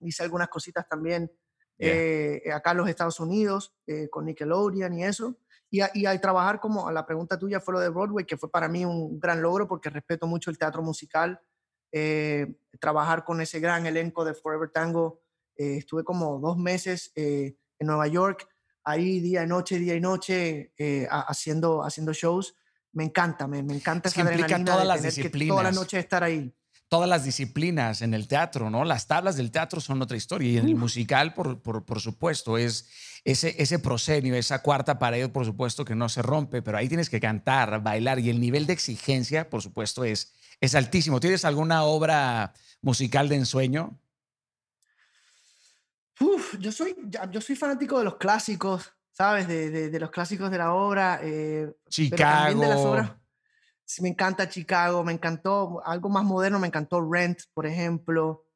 [0.00, 1.30] Hice algunas cositas también
[1.78, 5.36] eh, acá en los Estados Unidos, eh, con Nickelodeon y eso.
[5.70, 8.50] Y, y al trabajar como, a la pregunta tuya fue lo de Broadway, que fue
[8.50, 11.40] para mí un gran logro porque respeto mucho el teatro musical.
[11.90, 15.20] Eh, trabajar con ese gran elenco de Forever Tango
[15.56, 18.48] eh, estuve como dos meses eh, en Nueva York,
[18.84, 22.54] ahí día y noche, día y noche, eh, haciendo, haciendo shows.
[22.92, 25.54] Me encanta, me, me encanta es esa que implica todas las disciplinas.
[25.54, 26.54] toda la noche estar ahí.
[26.88, 28.84] Todas las disciplinas en el teatro, ¿no?
[28.84, 32.58] Las tablas del teatro son otra historia y en el musical, por, por, por, supuesto,
[32.58, 32.86] es
[33.24, 37.08] ese, ese proscenio, esa cuarta pared, por supuesto, que no se rompe, pero ahí tienes
[37.08, 41.18] que cantar, bailar y el nivel de exigencia, por supuesto, es, es altísimo.
[41.18, 43.98] ¿Tienes alguna obra musical de ensueño?
[46.22, 46.94] Uf, yo soy,
[47.30, 49.48] yo soy fanático de los clásicos, ¿sabes?
[49.48, 51.20] De, de, los clásicos de la obra.
[51.22, 52.60] Eh, Chicago.
[52.60, 53.12] de las obras.
[54.00, 58.46] Me encanta Chicago, me encantó algo más moderno, me encantó Rent, por ejemplo.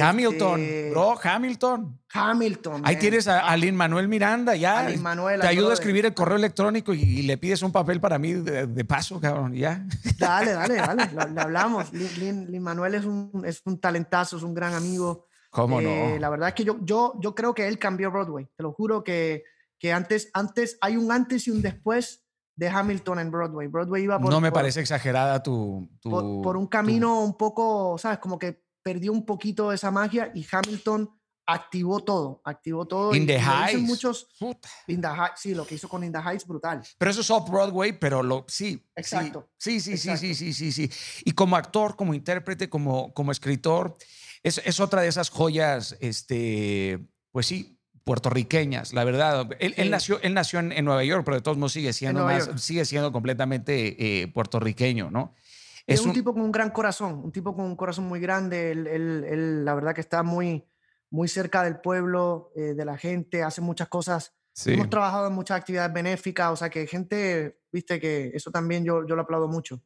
[0.00, 2.00] Hamilton, este, bro, Hamilton.
[2.12, 2.82] Hamilton.
[2.84, 4.90] Ahí tienes a, Lin Manuel Miranda, ya.
[4.98, 8.32] Manuel, te ayudo a escribir el correo electrónico y, le pides un papel para mí
[8.32, 9.86] de, paso, cabrón, ya.
[10.18, 11.92] Dale, dale, dale, le, hablamos.
[11.92, 15.26] Lin, Lin, Manuel es un, es un talentazo, es un gran amigo.
[15.52, 15.88] ¿Cómo no?
[15.88, 18.48] Eh, la verdad es que yo, yo, yo creo que él cambió Broadway.
[18.56, 19.44] Te lo juro que,
[19.78, 22.24] que antes, antes hay un antes y un después
[22.56, 23.68] de Hamilton en Broadway.
[23.68, 24.30] Broadway iba por...
[24.30, 25.90] No me parece exagerada tu...
[26.02, 28.18] por, un camino un poco, ¿sabes?
[28.18, 31.10] Como que perdió un poquito esa magia y Hamilton
[31.46, 33.14] activó todo, activó todo.
[33.14, 33.82] In the Heights.
[33.82, 34.28] Muchos,
[34.86, 36.82] in the sí, lo que hizo con In the Heights, brutal.
[36.96, 38.82] Pero eso es off Broadway, pero lo, sí.
[38.96, 39.50] Exacto.
[39.58, 40.90] Sí, sí, sí, sí, sí, sí, sí,
[41.24, 43.96] Y como actor, como intérprete, como, como escritor,
[44.42, 46.98] es, es, otra de esas joyas, este,
[47.30, 49.48] pues sí, puertorriqueñas, la verdad.
[49.58, 52.84] Él, nació, él nació en, Nueva York, pero de todos modos sigue siendo, más, sigue
[52.84, 55.34] siendo completamente eh, puertorriqueño, ¿no?
[55.86, 58.70] Es, un, tipo con un gran corazón, un tipo con un corazón muy grande.
[58.70, 60.64] Él, él, la verdad que está muy,
[61.10, 64.34] muy cerca del pueblo, eh, de la gente, hace muchas cosas.
[64.66, 69.06] Hemos trabajado en muchas actividades benéficas, o sea que gente, viste que eso también yo,
[69.06, 69.82] yo lo aplaudo mucho.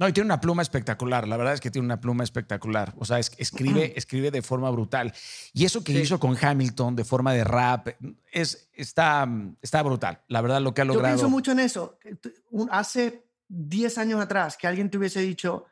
[0.00, 1.28] No, y tiene una pluma espectacular.
[1.28, 2.94] La verdad es que tiene una pluma espectacular.
[2.96, 5.12] O sea, escribe, escribe de forma brutal.
[5.52, 7.88] Y eso que hizo con Hamilton de forma de rap
[8.32, 9.28] es, está,
[9.60, 10.22] está brutal.
[10.28, 11.08] La verdad, lo que ha logrado.
[11.08, 11.98] Yo pienso mucho en eso.
[12.70, 15.66] Hace 10 años atrás, que alguien te hubiese dicho,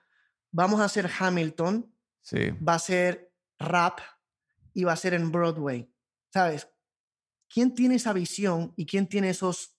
[0.51, 2.51] vamos a hacer Hamilton, sí.
[2.51, 4.01] va a ser rap
[4.75, 5.91] y va a ser en Broadway.
[6.31, 6.69] ¿Sabes?
[7.49, 9.78] ¿Quién tiene esa visión y quién tiene esos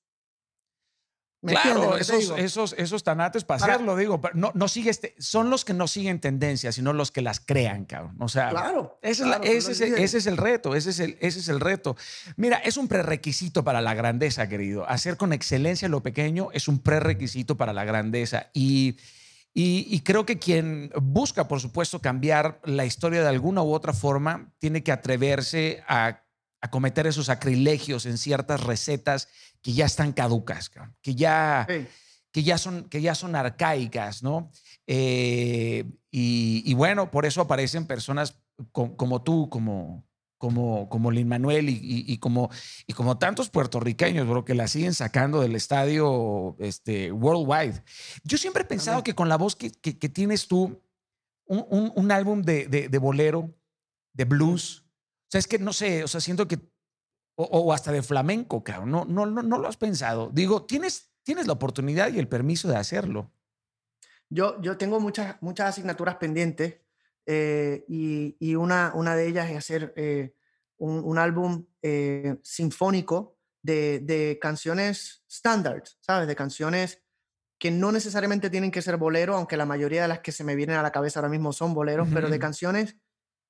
[1.41, 5.73] Claro, esos, esos, esos tanates para, hacerlo, digo, no, no sigue este, son los que
[5.73, 8.17] no siguen tendencias, sino los que las crean, cabrón.
[8.19, 11.61] O sea, claro, ese, es, ese, es, el reto, ese es el, ese es el
[11.61, 11.95] reto.
[12.35, 14.87] Mira, es un prerequisito para la grandeza, querido.
[14.89, 18.49] Hacer con excelencia lo pequeño es un prerequisito para la grandeza.
[18.53, 18.97] Y,
[19.53, 23.93] y, y creo que quien busca, por supuesto, cambiar la historia de alguna u otra
[23.93, 26.23] forma, tiene que atreverse a
[26.61, 29.27] a cometer esos sacrilegios en ciertas recetas
[29.61, 31.67] que ya están caducas, que ya,
[32.31, 34.51] que ya, son, que ya son arcaicas, ¿no?
[34.87, 38.39] Eh, y, bueno, por eso aparecen personas
[38.71, 40.05] como, tú, como,
[40.37, 42.49] como, como Lin Manuel y, como,
[42.87, 47.83] y como tantos puertorriqueños, bro, que la siguen sacando del estadio este, worldwide.
[48.23, 50.81] Yo siempre he pensado que con la voz que, que, tienes tú,
[51.45, 53.55] un, un, álbum de, de, de bolero,
[54.13, 54.88] de blues,
[55.29, 56.57] o sea, es que no sé, o sea, siento que,
[57.35, 60.31] o, hasta de flamenco, cabrón, no, no, no, no lo has pensado.
[60.33, 63.31] Digo, tienes, tienes la oportunidad y el permiso de hacerlo.
[64.27, 66.77] Yo, yo tengo muchas, muchas asignaturas pendientes
[67.27, 70.33] eh, y, y, una, una de ellas es hacer eh,
[70.77, 76.27] un, un, álbum eh, sinfónico de, de canciones standard, ¿sabes?
[76.27, 77.03] De canciones
[77.59, 80.55] que no necesariamente tienen que ser bolero, aunque la mayoría de las que se me
[80.55, 82.95] vienen a la cabeza ahora mismo son boleros, pero de canciones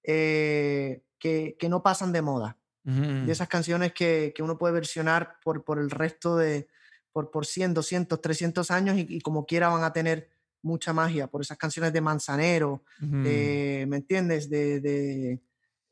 [0.04, 2.58] eh, que, que, no pasan de moda.
[2.84, 6.68] De esas canciones que, que, uno puede versionar por, por el resto de,
[7.12, 10.30] por, por 100, 200, 300 años y, como quiera van a tener
[10.62, 14.50] mucha magia, por esas canciones de Manzanero, ¿me entiendes?
[14.50, 14.80] De...
[14.80, 15.40] de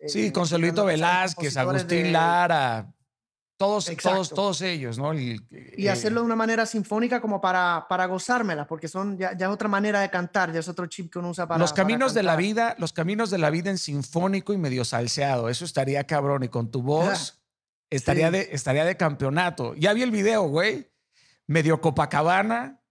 [0.08, 0.46] sí, eh, con
[0.86, 2.92] Velázquez, Agustín Lara,
[3.58, 5.16] todos, todos, todos ellos, ¿no?
[5.16, 9.47] y eh, hacerlo de una manera sinfónica como para, para gozármela, porque son ya, ya,
[9.47, 11.58] es otra manera de cantar, ya es otro chip que uno usa para.
[11.58, 15.49] Los caminos de la vida, los caminos de la vida en sinfónico y medio salseado,
[15.49, 16.43] eso estaría cabrón.
[16.43, 17.41] Y con tu voz
[17.89, 19.74] estaría, de, estaría de campeonato.
[19.74, 20.91] Ya vi el video, güey.
[21.47, 22.84] Medio Copacabana,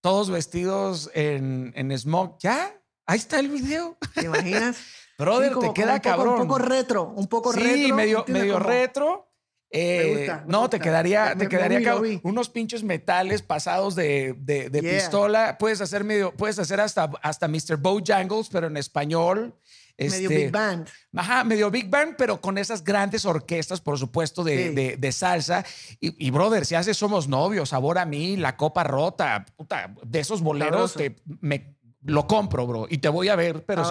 [0.00, 2.38] todos vestidos en, en smog.
[2.40, 2.74] ¿Ya?
[3.06, 3.96] Ahí está el video.
[4.14, 4.78] ¿Te imaginas?
[5.18, 6.40] Brother, te queda cabrón.
[6.40, 7.72] un poco retro, un poco retro.
[7.72, 9.27] Sí, medio, medio retro
[9.70, 15.58] eh, no, te quedaría, te quedaría unos pinches metales pasados de, de, pistola.
[15.58, 17.76] Puedes hacer medio, puedes hacer hasta, hasta Mr.
[17.76, 19.54] Bojangles, pero en español.
[19.98, 20.88] medio Big Band.
[21.14, 25.64] Ajá, medio Big Band, pero con esas grandes orquestas, por supuesto, de, de, salsa.
[26.00, 30.40] Y, brother, si haces Somos Novios, Sabor a mí, La Copa Rota, puta, de esos
[30.40, 33.82] boleros, te, me, lo compro, bro, y te voy a ver, pero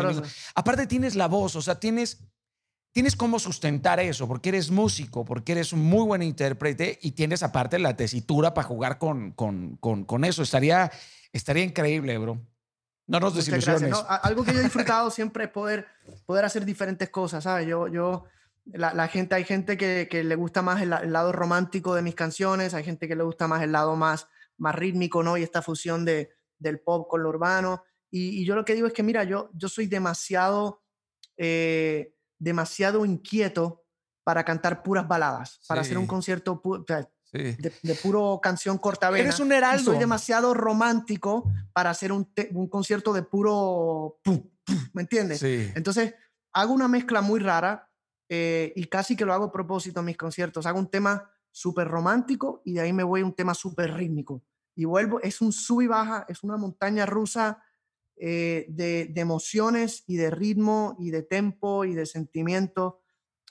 [0.56, 2.26] aparte tienes la voz, o sea, tienes
[2.98, 7.44] tienes cómo sustentar eso, porque eres músico, porque eres un muy buen intérprete y tienes
[7.44, 10.42] aparte la tesitura para jugar con, con, con, eso.
[10.42, 10.92] Estaría,
[11.32, 12.42] estaría increíble, bro.
[13.06, 13.96] No nos desilusiones.
[14.24, 15.86] Algo que yo he disfrutado siempre es poder,
[16.26, 17.68] poder hacer diferentes cosas, ¿sabes?
[17.68, 18.24] Yo, yo,
[18.66, 22.74] la, gente, hay gente que, que le gusta más el, lado romántico de mis canciones,
[22.74, 24.28] hay gente que le gusta más el lado más,
[24.58, 25.38] más rítmico, ¿no?
[25.38, 27.84] Y esta fusión de, del pop con lo urbano.
[28.10, 30.82] Y, yo lo que digo es que, mira, yo, yo soy demasiado...
[31.40, 33.84] Eh, demasiado inquieto
[34.24, 36.62] para cantar puras baladas, para hacer un concierto
[37.32, 39.92] de, puro canción corta Eres un heraldo.
[39.92, 44.20] soy demasiado romántico para hacer un, un concierto de puro...
[44.94, 45.42] ¿Me entiendes?
[45.44, 46.14] Entonces,
[46.52, 47.90] hago una mezcla muy rara
[48.30, 50.66] eh, y casi que lo hago a propósito en mis conciertos.
[50.66, 54.44] Hago un tema súper romántico y de ahí me voy a un tema súper rítmico.
[54.76, 57.64] Y vuelvo, es un sub y baja, es una montaña rusa
[58.20, 63.02] eh, de, emociones y de ritmo y de tempo y de sentimiento.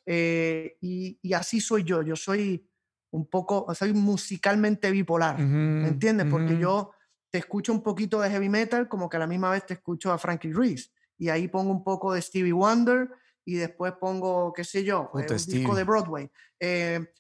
[0.05, 2.03] Eh, y, así soy yo.
[2.03, 2.69] Yo soy
[3.11, 6.27] un poco, soy musicalmente bipolar, ¿me entiendes?
[6.29, 6.91] Porque yo
[7.31, 10.13] te escucho un poquito de heavy metal como que a la misma vez te escucho
[10.13, 10.93] a Frankie Ruiz.
[11.17, 13.09] Y ahí pongo un poco de Stevie Wonder
[13.45, 16.31] y después pongo, qué sé yo, eh, un disco de Broadway.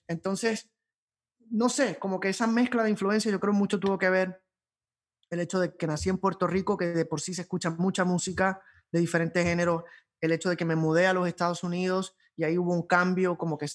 [0.08, 0.68] entonces,
[1.50, 4.42] no sé, como que esa mezcla de influencia yo creo mucho tuvo que ver
[5.30, 8.04] el hecho de que nací en Puerto Rico, que de por sí se escucha mucha
[8.04, 8.60] música
[8.92, 9.84] de diferentes géneros,
[10.20, 13.36] el hecho de que me mudé a los Estados Unidos y ahí hubo un cambio
[13.36, 13.66] como que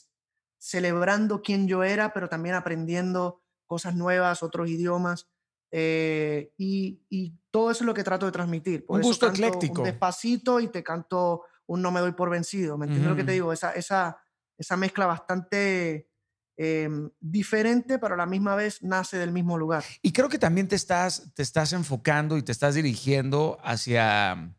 [0.60, 5.30] celebrando quién yo era, pero también aprendiendo cosas nuevas, otros idiomas.
[5.72, 7.02] Eh, y,
[7.49, 8.86] todo eso es lo que trato de transmitir.
[8.88, 9.82] un gusto ecléctico.
[9.82, 12.78] Un despacito y te canto un no me doy por vencido.
[12.78, 13.52] ¿Me entiendes lo que te digo?
[13.52, 14.22] Esa, esa,
[14.58, 16.11] esa mezcla bastante
[16.58, 19.84] Em, diferente, pero a la misma vez nace del mismo lugar.
[20.02, 24.54] Y creo que también te estás, te estás enfocando y te estás dirigiendo hacia,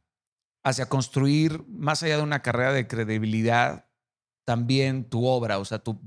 [0.65, 3.87] hacia construir, más allá de una carrera de credibilidad,
[4.45, 6.01] también tu obra, o sea, tu,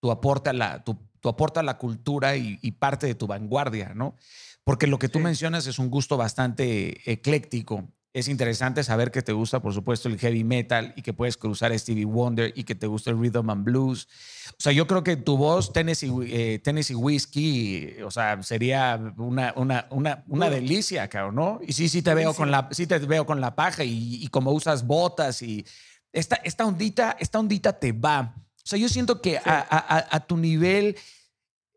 [0.00, 4.16] tu aporte a la, tu, aporta a la cultura y, parte de tu vanguardia, ¿no?
[4.64, 9.32] Porque lo que tú mencionas es un gusto bastante ecléctico es interesante saber que te
[9.32, 12.86] gusta, por supuesto, el heavy metal y que puedes cruzar Stevie Wonder y que te
[12.86, 14.06] gusta el rhythm and blues.
[14.50, 19.54] O sea, yo creo que tu voz, Tennessee, eh, Tennessee Whiskey, o sea, sería una,
[19.56, 21.60] una, una, una delicia, cabrón, ¿no?
[21.66, 24.28] Y sí, sí te veo con la, sí te veo con la paja y, y
[24.28, 25.64] como usas botas y
[26.12, 28.34] esta, esta, ondita, esta ondita te va.
[28.36, 30.96] O sea, yo siento que a, a, a tu nivel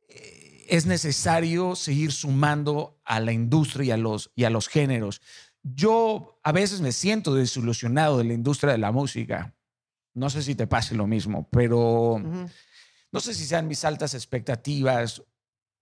[0.10, 5.22] eh, es necesario seguir sumando a la industria y a los, y a los géneros
[5.74, 9.56] yo a veces me siento desilusionado de la industria de la música.
[10.14, 12.22] No sé si te pase lo mismo, pero
[13.12, 15.24] no sé si sean mis altas expectativas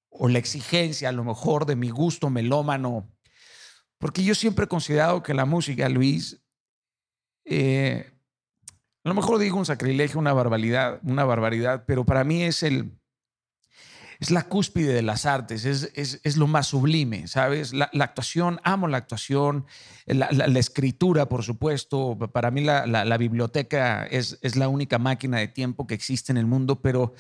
[0.10, 3.12] o la exigencia a lo mejor de mi gusto melómano,
[3.98, 6.42] porque yo siempre he considerado que la música, Luis,
[7.44, 8.10] eh,
[9.04, 12.98] a lo mejor digo un sacrilegio, una barbaridad, una barbaridad, pero para mí es el,
[14.24, 17.74] es la cúspide de las artes, es, es, lo más sublime, ¿sabes?
[17.74, 19.66] La, actuación, amo la actuación,
[20.06, 22.18] la, escritura, por supuesto.
[22.32, 26.46] Para mí la, biblioteca es, es la única máquina de tiempo que existe en el
[26.46, 27.14] mundo, pero,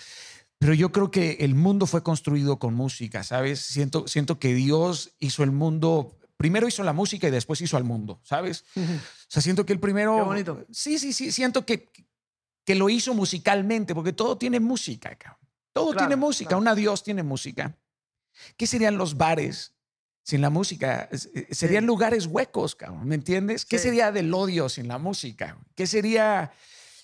[0.60, 3.60] pero yo creo que el mundo fue construido con música, ¿sabes?
[3.60, 7.84] Siento, siento que Dios hizo el mundo primero hizo la música y después hizo al
[7.84, 8.64] mundo, ¿sabes?
[8.76, 8.82] O
[9.28, 10.16] sea, siento que el primero...
[10.16, 10.66] Qué bonito.
[10.72, 11.90] Sí, sí, sí, siento que,
[12.66, 15.43] que lo hizo musicalmente, porque todo tiene música, cabrón.
[15.74, 17.76] Todo tiene música, un adiós tiene música.
[18.58, 19.74] ¿Qué serían los bares
[20.24, 21.10] sin la música?
[21.12, 23.66] Eh, serían lugares huecos, cabrón, ¿me entiendes?
[23.66, 25.58] ¿Qué sería del odio sin la música?
[25.76, 26.52] ¿Qué sería,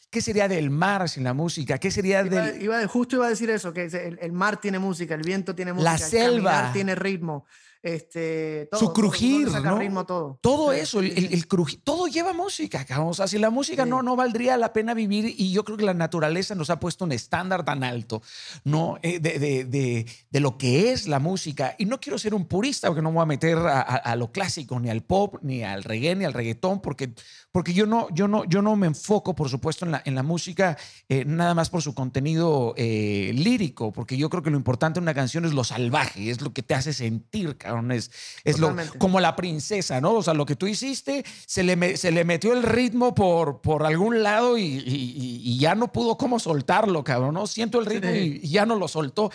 [0.10, 1.80] qué sería del mar sin la música?
[1.80, 2.62] ¿Qué sería iba, del...
[2.62, 5.92] Iba, justo iba a decir eso, que el, mar tiene música, el viento tiene música,
[5.92, 7.46] la selva tiene ritmo
[7.82, 10.06] este, su crujir, ¿no?
[10.06, 10.38] todo.
[10.42, 14.58] Todo eso, el, crujir, todo lleva música, O sea, sin la música no, no valdría
[14.58, 17.84] la pena vivir y yo creo que la naturaleza nos ha puesto un estándar tan
[17.84, 18.22] alto,
[18.66, 18.98] ¿no?
[19.02, 21.76] Eh, de, de, de, lo que es la música.
[21.78, 24.80] Y no quiero ser un purista porque no me voy a meter a, lo clásico,
[24.80, 27.14] ni al pop, ni al reggae, ni al reggaetón, porque,
[27.52, 30.24] porque yo, no, yo, no, yo no me enfoco, por supuesto, en la, en la
[30.24, 30.78] música
[31.08, 35.04] eh, nada más por su contenido eh, lírico, porque yo creo que lo importante en
[35.04, 37.58] una canción es lo salvaje, es lo que te hace sentir,
[37.92, 38.12] es,
[38.44, 40.14] es lo, como la princesa, ¿no?
[40.14, 43.86] O sea, lo que tú hiciste, se le, se le metió el ritmo por, por
[43.86, 47.48] algún lado y, ya no pudo cómo soltarlo, cabrón, ¿no?
[47.48, 49.32] Siento el ritmo y, ya no lo soltó.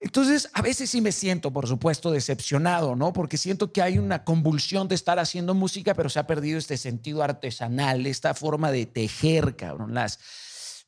[0.00, 3.12] Entonces, a veces sí me siento, por supuesto, decepcionado, ¿no?
[3.12, 6.78] Porque siento que hay una convulsión de estar haciendo música, pero se ha perdido este
[6.78, 9.92] sentido artesanal, esta forma de tejer, cabrón.
[9.92, 10.18] Las,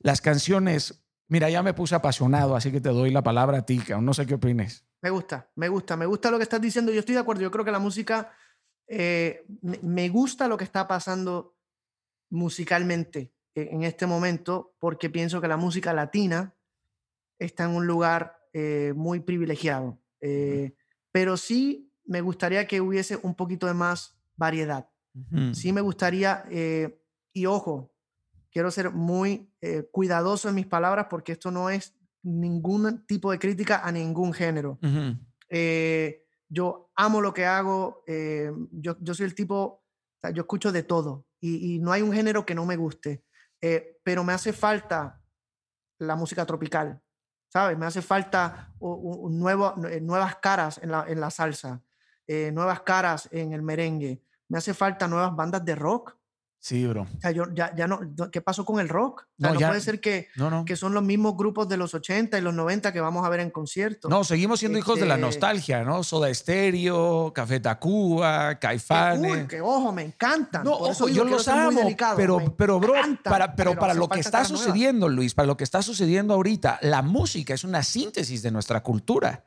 [0.00, 3.78] las canciones, mira, ya me puse apasionado, así que te doy la palabra a ti,
[3.78, 4.06] cabrón.
[4.06, 4.84] No sé qué opines.
[5.02, 6.92] Me gusta, me gusta, me gusta lo que estás diciendo.
[6.92, 7.42] Yo estoy de acuerdo.
[7.42, 8.32] Yo creo que la música,
[8.86, 11.56] eh, me gusta lo que está pasando
[12.30, 16.54] musicalmente en este momento, porque pienso que la música latina
[17.38, 20.00] está en un lugar eh, muy privilegiado.
[20.20, 20.76] Eh,
[21.10, 24.88] pero sí me gustaría que hubiese un poquito de más variedad.
[25.52, 26.46] Sí me gustaría,
[27.34, 27.92] y ojo,
[28.50, 29.52] quiero ser muy
[29.90, 34.78] cuidadoso en mis palabras porque esto no es ningún tipo de crítica a ningún género.
[35.48, 39.84] Eh, yo amo lo que hago, eh, yo, yo, soy el tipo,
[40.32, 43.24] yo escucho de todo y, no hay un género que no me guste,
[43.60, 45.20] eh, pero me hace falta
[45.98, 47.00] la música tropical,
[47.48, 47.76] ¿sabes?
[47.78, 51.82] Me hace falta un, nuevo, nuevas caras en la, en la salsa,
[52.52, 56.16] nuevas caras en el merengue, me hace falta nuevas bandas de rock,
[56.62, 57.02] Sí, bro.
[57.02, 57.98] O sea, yo ya, ya no,
[58.30, 59.26] ¿qué pasó con el rock?
[59.36, 60.28] no, puede ser que,
[60.64, 63.40] que son los mismos grupos de los 80 y los 90 que vamos a ver
[63.40, 64.08] en conciertos.
[64.08, 66.04] No, seguimos siendo hijos de la este nostalgia, ¿no?
[66.04, 69.42] Soda Stereo, Café Tacuba, Caifanes.
[69.42, 70.62] Uy, que ojo, me encantan.
[70.62, 71.80] No, ojo, yo los amo,
[72.16, 72.94] pero, pero, bro,
[73.24, 77.02] para, pero, para lo que está sucediendo, Luis, para lo que está sucediendo ahorita, la
[77.02, 79.46] música es una síntesis de nuestra cultura.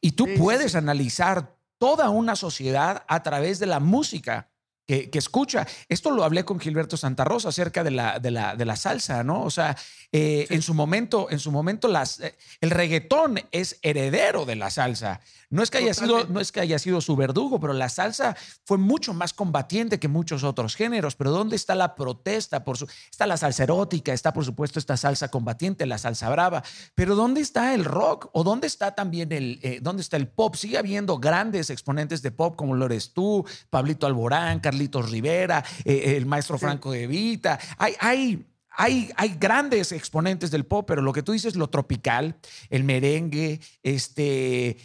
[0.00, 4.53] Y tú puedes analizar toda una sociedad a través de la música
[4.86, 5.66] que, escucha.
[5.88, 9.24] Esto lo hablé con Gilberto Santa Rosa acerca de la, de la, de la salsa,
[9.24, 9.42] ¿no?
[9.42, 9.76] O sea,
[10.12, 14.70] eh, en su momento, en su momento las, eh, el reggaetón es heredero de la
[14.70, 15.20] salsa.
[15.50, 18.36] No es, que haya sido, no es que haya sido su verdugo, pero la salsa
[18.64, 21.14] fue mucho más combatiente que muchos otros géneros.
[21.14, 22.64] Pero ¿dónde está la protesta?
[22.64, 26.64] Por su, está la salsa erótica, está por supuesto esta salsa combatiente, la salsa brava.
[26.96, 28.30] Pero ¿dónde está el rock?
[28.32, 30.56] ¿O dónde está también el, eh, dónde está el pop?
[30.56, 36.16] Sigue habiendo grandes exponentes de pop como lo eres tú, Pablito Alborán, Carlitos Rivera, eh,
[36.16, 37.58] el maestro Franco de Vita.
[37.78, 38.46] Hay, hay
[38.76, 42.36] hay, hay, grandes exponentes del pop, pero lo que tú dices, lo tropical,
[42.70, 44.76] el merengue, este,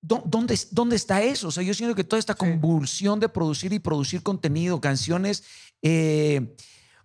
[0.00, 1.46] ¿Dónde, ¿Dónde está eso?
[1.46, 5.44] O sea, yo siento que toda esta convulsión de producir y producir contenido, canciones,
[5.80, 6.56] eh,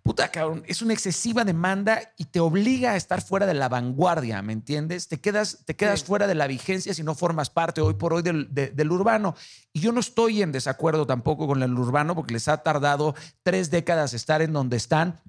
[0.04, 4.42] puta cabrón, es una excesiva demanda y te obliga a estar fuera de la vanguardia,
[4.42, 5.08] ¿me entiendes?
[5.08, 8.20] Te quedas, te quedas fuera de la vigencia si no formas parte hoy por hoy
[8.20, 9.34] del, del, urbano.
[9.72, 13.70] Y yo no estoy en desacuerdo tampoco con el urbano porque les ha tardado tres
[13.70, 15.22] décadas estar en donde están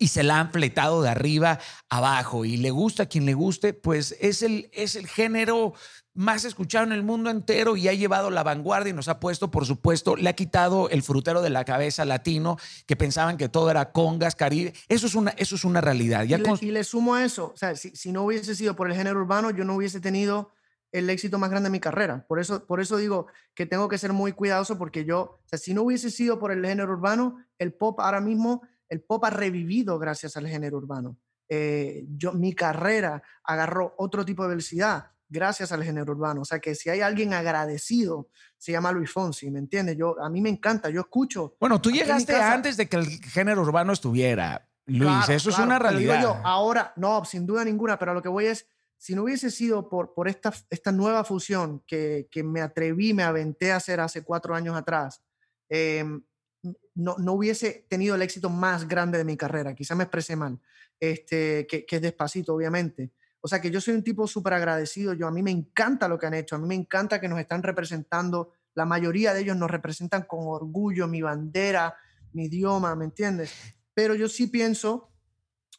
[0.00, 3.74] y se la han fletado de arriba abajo y le gusta a quien le guste,
[3.74, 5.74] pues es el, es el género
[6.14, 9.50] más escuchado en el mundo entero y ha llevado la vanguardia y nos ha puesto,
[9.50, 12.56] por supuesto, le ha quitado el frutero de la cabeza latino,
[12.86, 14.74] que pensaban que todo era congas, caribe.
[14.88, 16.24] Eso es una, eso es una realidad.
[16.24, 19.50] y, le, sumo a eso, o sea, si, no hubiese sido por el género urbano,
[19.50, 20.52] yo no hubiese tenido
[20.92, 22.26] el éxito más grande de mi carrera.
[22.26, 25.58] Por eso, por eso digo que tengo que ser muy cuidadoso porque yo, o sea,
[25.58, 29.30] si no hubiese sido por el género urbano, el pop ahora mismo, el pop ha
[29.30, 31.16] revivido gracias al género urbano.
[31.48, 36.42] Eh, yo, mi carrera agarró otro tipo de velocidad gracias al género urbano.
[36.42, 38.28] O sea que si hay alguien agradecido,
[38.58, 39.96] se llama Luis Fonsi, ¿me entiendes?
[39.96, 41.56] Yo, a mí me encanta, yo escucho.
[41.58, 46.20] Bueno, tú llegaste antes de que el género urbano estuviera, Luis, eso es una realidad.
[46.20, 48.66] Yo, ahora, no, sin duda ninguna, pero lo que voy es,
[48.96, 53.22] si no hubiese sido por, por esta, esta nueva fusión que, que me atreví, me
[53.22, 55.22] aventé a hacer hace cuatro años atrás,
[55.68, 56.22] em,
[56.94, 59.74] no, no, hubiese tenido el éxito más grande de mi carrera.
[59.74, 60.60] Quizá me expresé mal,
[60.98, 63.12] este, que, que es despacito, obviamente.
[63.40, 65.14] O sea que yo soy un tipo súper agradecido.
[65.14, 66.56] Yo a mí me encanta lo que han hecho.
[66.56, 68.52] A mí me encanta que nos están representando.
[68.74, 71.96] La mayoría de ellos nos representan con orgullo, mi bandera,
[72.32, 73.52] mi idioma, ¿me entiendes?
[73.94, 75.12] Pero yo sí pienso,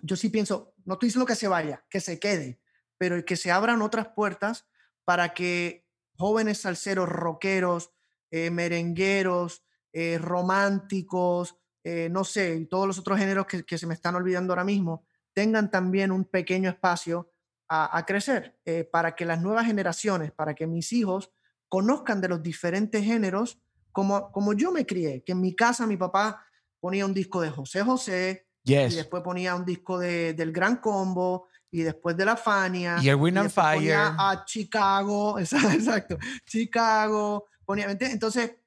[0.01, 2.59] yo sí pienso, no estoy diciendo que se vaya, que se quede,
[2.97, 4.68] pero que se abran otras puertas
[5.05, 5.88] para que
[6.18, 7.91] jóvenes salseros, rockeros,
[8.30, 13.93] eh, merengueros, eh, románticos, eh, no sé, y todos los otros géneros que, se me
[13.93, 17.30] están olvidando ahora mismo, tengan también un pequeño espacio
[17.74, 18.59] a, crecer,
[18.91, 21.32] para que las nuevas generaciones, para que mis hijos
[21.69, 23.61] conozcan de los diferentes géneros
[23.93, 26.45] como, como yo me crié, que en mi casa mi papá
[26.82, 31.47] ponía un disco de José José, y después ponía un disco de, del Gran Combo,
[31.72, 32.97] y después de la Fania.
[33.01, 33.95] Y el Win and Fire.
[33.95, 37.47] A Chicago, exacto, Chicago.
[37.65, 38.57] Ponía, entonces,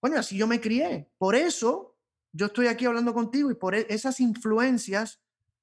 [0.00, 1.10] bueno, así yo me crié.
[1.16, 1.96] Por eso
[2.32, 5.20] yo estoy aquí hablando contigo y por e, esas influencias,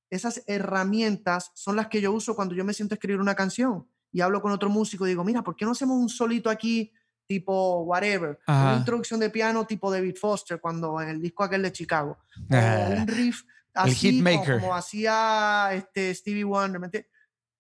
[0.09, 3.87] esas herramientas son las que yo uso cuando yo me siento a escribir una canción
[4.11, 6.91] y hablo con otro músico y digo, mira, ¿por qué no hacemos un solito aquí
[7.27, 8.39] tipo whatever?
[8.47, 12.17] Una introducción de piano tipo David Foster cuando en el disco aquel de Chicago.
[12.49, 13.43] O un riff
[13.73, 14.23] así
[14.59, 17.07] como, hacía este Stevie Wonder.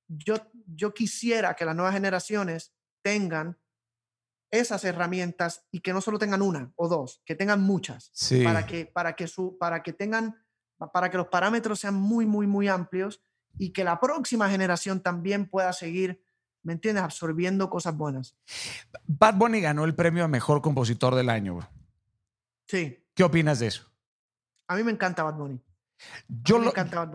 [0.07, 2.73] Yo, yo quisiera que las nuevas generaciones
[3.03, 3.57] tengan
[4.51, 8.11] esas herramientas y que no solo tengan una o dos, que tengan muchas,
[8.43, 10.35] para, que, para, que su, para que tengan,
[10.87, 13.21] para que los parámetros sean muy, muy, muy amplios
[13.57, 16.23] y que la próxima generación también pueda seguir,
[16.63, 18.35] ¿me entiendes?, absorbiendo cosas buenas.
[19.05, 21.59] Bad Bunny ganó el premio a Mejor Compositor del Año.
[22.67, 23.03] Sí.
[23.13, 23.91] ¿Qué opinas de eso?
[24.67, 25.61] A mí me encanta Bad Bunny.
[26.27, 26.71] Yo,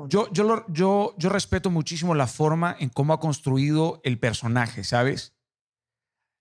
[0.09, 5.34] yo, yo, yo, yo respeto muchísimo la forma en cómo ha construido el personaje, ¿sabes?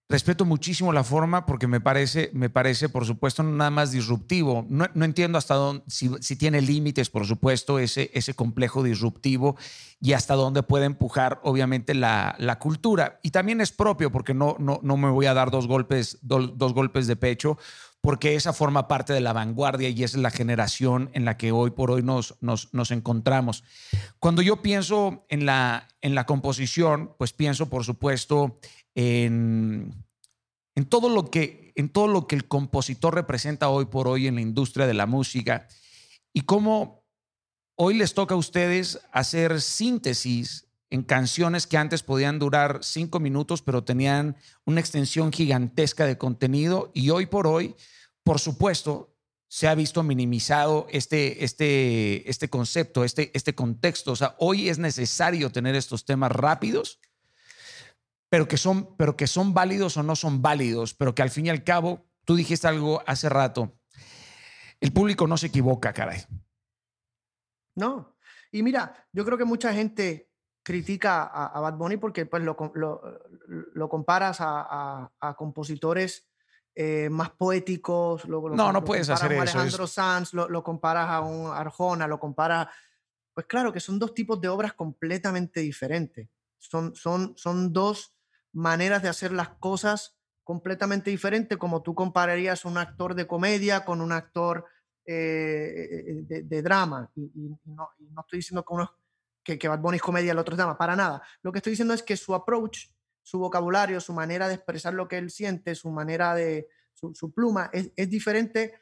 [0.09, 4.65] Respeto muchísimo la forma porque me parece, me parece, por supuesto, nada más disruptivo.
[4.69, 9.55] No, entiendo hasta dónde, si, tiene límites, por supuesto, ese, ese complejo disruptivo
[10.01, 13.19] y hasta dónde puede empujar, obviamente, la, la cultura.
[13.23, 16.73] Y también es propio, porque no, no, no me voy a dar dos golpes, dos
[16.73, 17.57] golpes de pecho,
[18.03, 21.71] porque esa forma parte de la vanguardia y es la generación en la que hoy
[21.71, 23.63] por hoy nos, nos, nos encontramos.
[24.19, 28.59] Cuando yo pienso en la, en la composición, pues pienso, por supuesto,
[28.95, 29.93] en,
[30.89, 34.41] todo lo que, en todo lo que el compositor representa hoy por hoy en la
[34.41, 35.67] industria de la música
[36.33, 37.03] y cómo
[37.75, 43.63] hoy les toca a ustedes hacer síntesis en canciones que antes podían durar cinco minutos,
[43.63, 47.75] pero tenían una extensión gigantesca de contenido y hoy por hoy,
[48.23, 49.13] por supuesto,
[49.47, 54.11] se ha visto minimizado este, este, este concepto, este, este contexto.
[54.11, 56.99] O sea, hoy es necesario tener estos temas rápidos
[58.33, 61.45] pero que son, pero que son válidos o no son válidos, pero que al fin
[61.45, 63.77] y al cabo, tú dijiste algo hace rato,
[64.81, 66.23] el público no se equivoca, caray.
[67.75, 68.17] No.
[68.51, 70.31] Y mira, yo creo que mucha gente
[70.63, 72.57] critica a, Bad Bunny porque pues, lo,
[73.75, 76.27] lo, comparas a, a, compositores
[76.73, 78.27] eh, más poéticos.
[78.27, 79.41] no, no puedes hacer eso.
[79.43, 82.67] Alejandro Sanz, lo, comparas a un Arjona, lo comparas.
[83.31, 86.27] Pues claro que son dos tipos de obras completamente diferentes.
[86.57, 88.15] Son, son, son dos
[88.53, 94.01] maneras de hacer las cosas completamente diferentes, como tú compararías un actor de comedia con
[94.01, 94.65] un actor
[95.05, 97.11] eh, de, drama.
[97.15, 97.89] Y, no,
[98.21, 98.91] estoy diciendo que, uno,
[99.43, 101.23] que, que es comedia y el otro es drama, para nada.
[101.41, 102.87] Lo que estoy diciendo es que su approach,
[103.21, 107.33] su vocabulario, su manera de expresar lo que él siente, su manera de, su, su
[107.33, 108.81] pluma, es, es diferente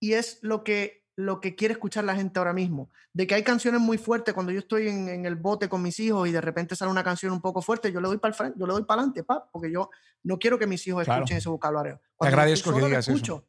[0.00, 2.90] y es lo que lo que quiere escuchar la gente ahora mismo.
[3.12, 6.28] De que hay canciones muy fuertes cuando yo estoy en, el bote con mis hijos
[6.28, 8.58] y de repente sale una canción un poco fuerte, yo le doy para el frente,
[8.58, 9.90] yo le doy para adelante, porque yo
[10.24, 12.00] no quiero que mis hijos escuchen ese vocabulario.
[12.16, 13.46] Cuando te agradezco que digas eso.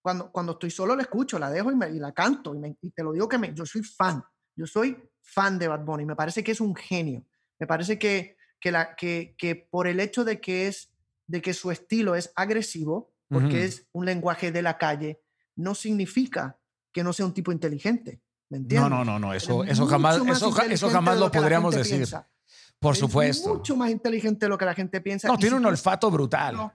[0.00, 2.54] Cuando, cuando estoy solo, la escucho, la dejo y, me, y la canto.
[2.54, 4.22] Y, te lo digo que me, yo soy fan.
[4.54, 6.04] Yo soy fan de Bad Bunny.
[6.04, 7.24] Me parece que es un genio.
[7.58, 10.92] Me parece que, que, la, que, que por el hecho de que, es,
[11.26, 15.22] de que su estilo es agresivo, porque es un lenguaje de la calle,
[15.56, 16.58] no significa
[16.94, 18.22] que no sea un tipo inteligente.
[18.48, 18.88] ¿Me entiendes?
[18.88, 19.34] No, no, no, no.
[19.34, 22.06] Eso, eso jamás, eso, eso, jamás lo, podríamos decir.
[22.78, 23.50] Por supuesto.
[23.50, 25.26] Es mucho más inteligente de lo que la gente piensa.
[25.26, 26.72] No, tiene un olfato brutal.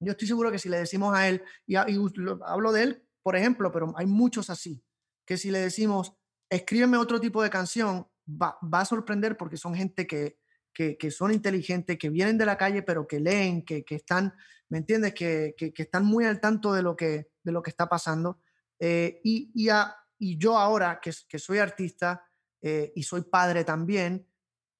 [0.00, 3.70] yo estoy seguro que si le decimos a él, y, hablo de él, por ejemplo,
[3.70, 4.82] pero hay muchos así,
[5.26, 6.14] que si le decimos,
[6.48, 10.38] escríbeme otro tipo de canción, va, va a sorprender porque son gente que,
[10.72, 14.32] que, que, son inteligentes, que vienen de la calle, pero que leen, que, que están,
[14.70, 15.12] ¿me entiendes?
[15.12, 18.40] Que, que, están muy al tanto de lo que, de lo que está pasando.
[18.80, 19.68] Eh, y, y,
[20.18, 22.26] y, yo ahora que, que soy artista
[22.62, 24.26] eh, y soy padre también,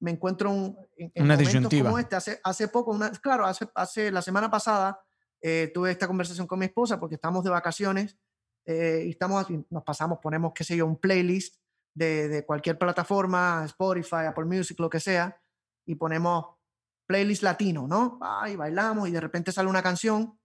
[0.01, 2.17] me encuentro un, en, una momentos como este.
[2.17, 5.01] Hace, hace poco, una, claro, hace, hace la semana pasada
[5.43, 8.19] eh, tuve esta conversación con mi esposa porque estamos de vacaciones
[8.67, 11.57] y estamos, nos pasamos, ponemos, qué sé yo, un playlist
[11.93, 15.43] de, de, cualquier plataforma, Spotify, Apple Music, lo que sea,
[15.85, 16.61] y ponemos
[17.11, 18.21] playlist latino, ¿no?
[18.47, 20.39] y bailamos y de repente sale una canción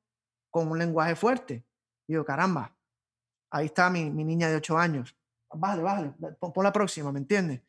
[0.49, 1.63] con un lenguaje fuerte.
[2.07, 2.74] Y digo, caramba,
[3.49, 5.15] ahí está mi, niña de 8 años.
[5.53, 7.61] Bájale, bájale, pon, la próxima, ¿me entiendes?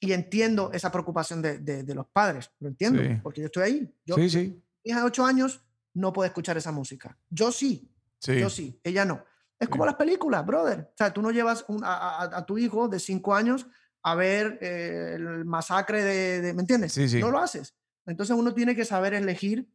[0.00, 3.94] y entiendo esa preocupación de, de, los padres, lo entiendo, porque yo estoy ahí.
[4.04, 4.62] Yo, sí, sí.
[4.84, 5.64] Mi hija de 8 años
[5.94, 7.18] no puede escuchar esa música.
[7.28, 7.90] Yo sí,
[8.20, 8.38] sí.
[8.38, 9.24] yo sí, ella no.
[9.58, 10.90] Es como las películas, brother.
[10.92, 13.66] O sea, tú no llevas a, a, tu hijo de 5 años
[14.02, 16.92] a ver eh, el masacre de, ¿me entiendes?
[16.92, 17.18] Sí, sí.
[17.18, 17.74] No lo haces.
[18.06, 19.68] Entonces uno tiene que saber elegir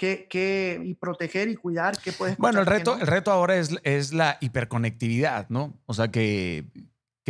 [0.00, 2.38] qué, qué y proteger y cuidar qué puedes.
[2.38, 5.74] Bueno, el reto, el reto ahora es, es la hiperconectividad, ¿no?
[5.84, 6.64] O sea, que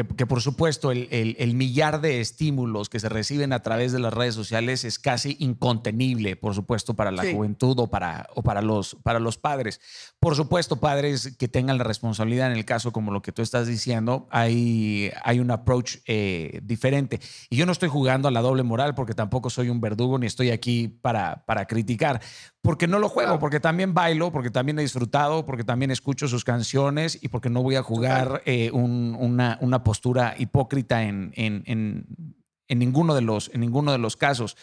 [0.04, 4.12] que, por supuesto el, el, millar de estímulos que se reciben a través de las
[4.12, 8.96] redes sociales es casi incontenible, por supuesto, para la juventud o, para, o para, los,
[9.02, 9.80] para los padres.
[10.18, 13.66] Por supuesto, padres que tengan la responsabilidad en el caso como lo que tú estás
[13.66, 17.20] diciendo, hay, hay un approach eh, diferente.
[17.48, 20.26] Y yo no estoy jugando a la doble moral porque tampoco soy un verdugo ni
[20.26, 22.20] estoy aquí para, para criticar,
[22.62, 26.44] porque no lo juego, porque también bailo, porque también he disfrutado, porque también escucho sus
[26.44, 32.78] canciones y porque no voy a jugar eh, una, una, postura hipócrita en, en, en,
[32.78, 34.56] ninguno de los, en ninguno de los casos.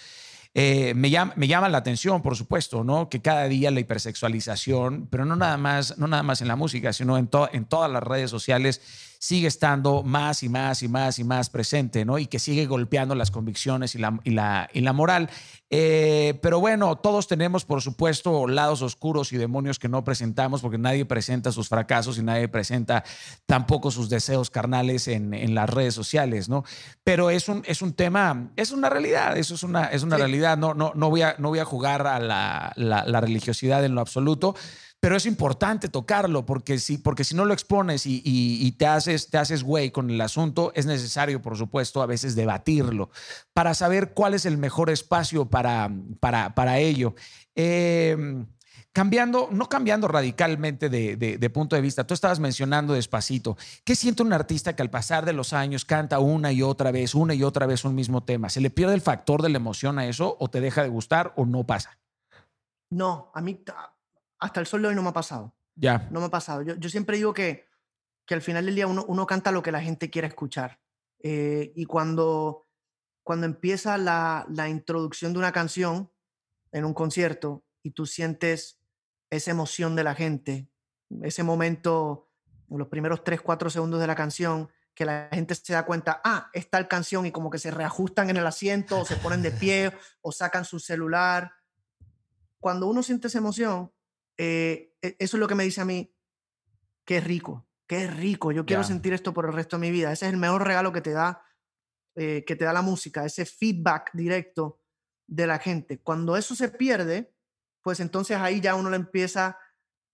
[0.54, 3.10] Eh, me, llama, me llama la atención, por supuesto, ¿no?
[3.10, 6.94] Que cada día la hipersexualización, pero no nada más, no nada más en la música,
[6.94, 8.80] sino en, en todas las redes sociales,
[9.20, 12.20] sigue estando más y más y más y más presente, ¿no?
[12.20, 15.30] Y que sigue golpeando las convicciones y la, y la, y la moral.
[15.70, 20.78] Eh, pero bueno, todos tenemos, por supuesto, lados oscuros y demonios que no presentamos, porque
[20.78, 23.04] nadie presenta sus fracasos y nadie presenta
[23.46, 26.64] tampoco sus deseos carnales en, en las redes sociales, ¿no?
[27.04, 30.58] Pero es un, es un tema, es una realidad, eso es una, es una realidad.
[30.58, 34.02] No, no, no, voy a, no voy a jugar a la, la religiosidad en lo
[34.02, 34.56] absoluto
[35.00, 39.38] pero es importante tocarlo porque si, porque si no lo expones y, te, haces, te
[39.38, 43.12] haces güey con el asunto, es necesario, por supuesto, a veces debatirlo
[43.54, 47.14] para saber cuál es el mejor espacio para, para, para ello.
[47.54, 48.48] Em,
[48.92, 53.56] cambiando, no cambiando radicalmente de, de, punto de vista, tú estabas mencionando despacito.
[53.84, 57.14] ¿Qué siente un artista que al pasar de los años canta una y otra vez,
[57.14, 58.50] una y otra vez un mismo tema?
[58.50, 61.34] ¿Se le pierde el factor de la emoción a eso o te deja de gustar
[61.36, 62.00] o no pasa?
[62.90, 63.64] No, a mí
[64.40, 65.56] hasta el sol de hoy no me ha pasado.
[65.76, 66.08] Ya.
[66.12, 66.62] No me ha pasado.
[66.62, 67.66] Yo, yo siempre digo que,
[68.26, 70.80] que, al final del día uno, uno canta lo que la gente quiere escuchar.
[71.20, 72.68] Eh, y cuando,
[73.24, 76.12] cuando empieza la, la introducción de una canción
[76.72, 78.80] en un concierto y tú sientes
[79.30, 80.70] esa emoción de la gente,
[81.22, 82.30] ese momento,
[82.70, 86.50] los primeros 3, 4 segundos de la canción, que la gente se da cuenta, ah,
[86.54, 89.52] es tal canción y como que se reajustan en el asiento o se ponen de
[89.52, 91.54] pie o sacan su celular.
[92.60, 93.92] Cuando uno siente esa emoción,
[94.38, 96.14] eh, e, eso es lo que me dice a mí,
[97.06, 100.12] qué rico, qué rico, yo quiero sentir esto por el resto de mi vida.
[100.12, 101.42] Ese es el mejor regalo que te da,
[102.16, 104.82] eh, que te da la música, ese feedback directo
[105.26, 106.00] de la gente.
[106.00, 107.34] Cuando eso se pierde,
[107.82, 109.58] pues entonces ahí ya uno le empieza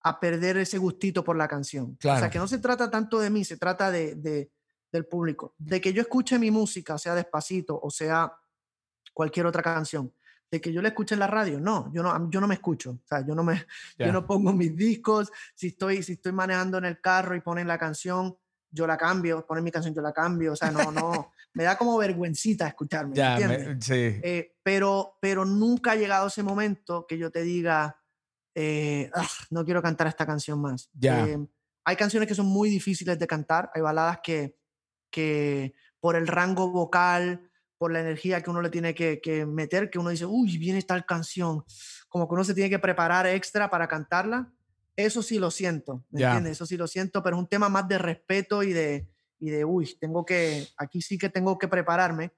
[0.02, 1.98] a perder ese gustito por la canción.
[1.98, 4.52] O sea, que no se trata tanto de mí, se trata de, de,
[4.92, 5.56] del público.
[5.58, 8.32] De que yo escuche mi música, sea despacito o sea
[9.14, 10.14] cualquier otra canción,
[10.54, 11.60] de que yo le escuche en la radio.
[11.60, 12.92] No, yo no, yo no me escucho.
[12.92, 13.66] O sea, yo no, me,
[13.98, 15.32] yo no pongo mis discos.
[15.56, 18.38] Si estoy, si estoy manejando en el carro y ponen la canción,
[18.70, 19.48] yo la cambio.
[19.48, 20.54] Ponen mi canción, yo la cambio.
[20.54, 21.32] O sea, no, no.
[21.56, 23.16] me da como vergüencita escucharme.
[23.16, 23.36] Ya,
[23.80, 23.96] sí.
[23.96, 28.00] Eh, pero, pero nunca ha llegado ese momento que yo te diga,
[28.54, 30.88] eh, ah, no quiero cantar esta canción más.
[30.94, 31.26] Ya.
[31.26, 31.48] Eh,
[31.84, 33.72] hay canciones que son muy difíciles de cantar.
[33.74, 34.56] Hay baladas que,
[35.10, 37.50] que por el rango vocal,
[37.84, 41.06] por la energía que uno le tiene que, meter, que uno dice, uy, viene tal
[41.06, 41.66] canción,
[42.08, 44.54] como que uno se tiene que preparar extra para cantarla.
[44.96, 46.54] Eso sí lo siento, ¿me entiendes?
[46.54, 49.66] Eso sí lo siento, pero es un tema más de respeto y de, y de,
[49.66, 52.32] uy, tengo que, aquí sí que tengo que prepararme,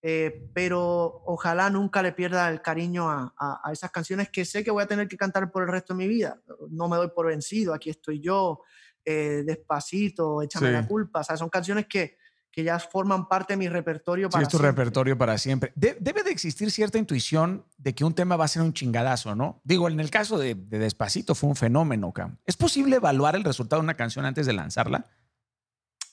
[0.00, 4.70] eh, pero ojalá nunca le pierda el cariño a, a, esas canciones que sé que
[4.70, 6.40] voy a tener que cantar por el resto de mi vida.
[6.70, 8.60] No me doy por vencido, aquí estoy yo,
[9.04, 12.16] eh, despacito, échame la culpa, o sea, son canciones que,
[12.54, 15.72] que ya forman parte de mi repertorio para sí, es tu repertorio para siempre.
[15.74, 19.60] debe de existir cierta intuición de que un tema va a ser un chingadazo, ¿no?
[19.64, 22.38] Digo, en el caso de, Despacito fue un fenómeno, Cam.
[22.46, 25.10] ¿Es posible evaluar el resultado de una canción antes de lanzarla?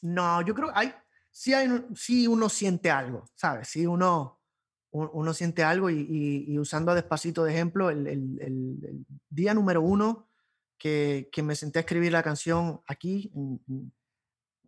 [0.02, 0.94] No, yo creo que hay,
[1.30, 3.68] sí, hay, sí uno siente algo, ¿sabes?
[3.68, 4.42] Sí uno,
[4.90, 10.28] uno siente algo y, usando Despacito de ejemplo, el, día número uno
[10.80, 13.92] que, que, me senté a escribir la canción aquí en,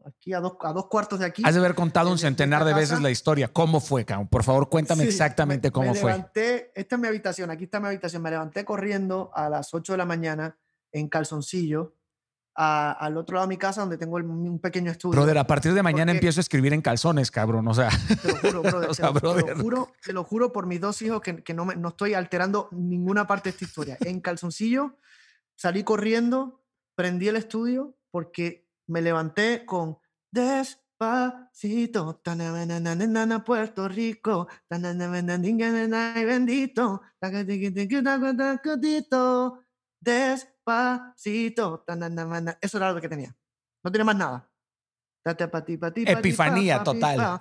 [0.05, 1.43] aquí a dos, a dos cuartos de aquí.
[1.45, 3.47] Has de haber contado un centenar de veces la historia.
[3.47, 4.27] ¿Cómo fue, Cam?
[4.27, 6.11] Por favor, cuéntame exactamente cómo me fue.
[6.11, 8.21] Levanté, esta es mi habitación, aquí está mi habitación.
[8.21, 10.57] Me levanté corriendo a las 8 de la mañana
[10.91, 11.95] en calzoncillo
[12.55, 15.13] al otro lado de mi casa donde tengo un pequeño estudio.
[15.13, 17.67] Brother, a partir de mañana empiezo a escribir en calzones, cabrón.
[17.67, 17.89] O sea,
[18.21, 21.43] te lo juro, brother, te, lo, juro, te lo juro por mis dos hijos que,
[21.43, 23.97] que no, me, no estoy alterando ninguna parte de esta historia.
[24.01, 24.97] En calzoncillo
[25.55, 26.63] salí corriendo,
[26.95, 29.97] prendí el estudio porque me levanté con
[30.31, 32.22] despacito, Despacito,
[33.43, 37.01] Puerto Rico, bendito,
[39.99, 41.85] despacito,
[42.61, 43.35] eso era lo que tenía.
[43.84, 44.52] No tenía más nada.
[46.12, 47.40] Epifanía total.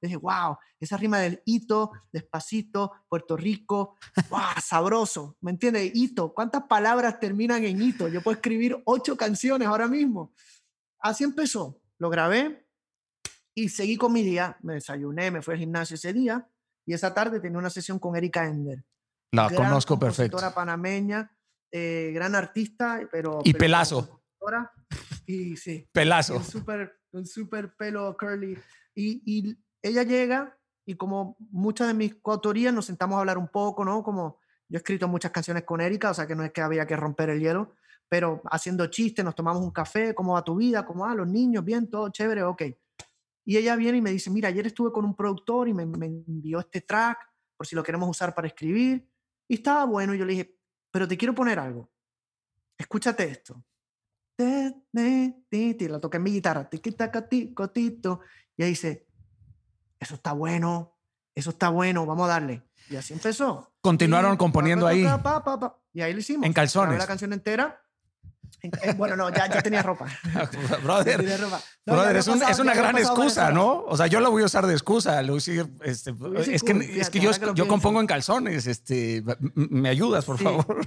[0.00, 3.96] Dije, wow, esa rima del hito, despacito, Puerto Rico,
[4.30, 5.36] wow, sabroso.
[5.40, 5.90] ¿Me entiendes?
[5.94, 8.08] Hito, ¿cuántas palabras terminan en hito?
[8.08, 10.32] Yo puedo escribir ocho canciones ahora mismo.
[11.00, 11.80] Así empezó.
[11.98, 12.68] Lo grabé
[13.54, 14.56] y seguí con mi día.
[14.62, 16.48] Me desayuné, me fui al gimnasio ese día
[16.86, 18.84] y esa tarde tenía una sesión con Erika Ender.
[19.32, 20.38] La conozco perfecto.
[20.54, 21.36] panameña,
[21.72, 23.40] eh, gran artista, pero...
[23.42, 24.23] Y pelazo.
[25.26, 25.88] Y sí.
[25.92, 26.36] Pelazo.
[26.36, 28.58] Un súper un super pelo curly.
[28.94, 33.48] Y, y, ella llega y como muchas de mis coautorías nos sentamos a hablar un
[33.48, 34.02] poco, ¿no?
[34.02, 36.86] Como yo he escrito muchas canciones con Erika, o sea que no es que había
[36.86, 37.74] que romper el hielo,
[38.08, 40.86] pero haciendo chistes, nos tomamos un café, ¿cómo va tu vida?
[40.86, 41.14] ¿Cómo va?
[41.14, 42.62] Los niños, bien, todo chévere, ok.
[43.44, 46.06] Y ella viene y me dice, mira, ayer estuve con un productor y me, me
[46.06, 47.18] envió este track
[47.56, 49.06] por si lo queremos usar para escribir.
[49.46, 50.58] Y estaba bueno y yo le dije,
[50.90, 51.90] pero te quiero poner algo.
[52.78, 53.62] Escúchate esto.
[54.38, 56.68] La toqué en mi guitarra.
[57.54, 58.20] Cotito.
[58.56, 59.06] Y ahí dice,
[59.98, 60.96] eso está bueno,
[61.34, 62.62] eso está bueno, vamos a darle.
[62.90, 63.72] Y así empezó.
[63.80, 65.06] Continuaron componiendo ahí.
[65.92, 66.46] y ahí lo hicimos.
[66.46, 66.98] En calzones.
[66.98, 67.80] La canción entera.
[68.96, 70.06] Bueno, no, ya, ya tenía ropa.
[70.82, 71.22] brother,
[71.84, 73.84] brother es, una gran excusa, ¿no?
[73.84, 75.60] O sea, yo la voy a usar de excusa, Lucy.
[75.82, 78.66] Este, es, que, es que yo, yo compongo en calzones.
[78.66, 79.22] Este,
[79.54, 80.86] ¿Me ayudas, por favor?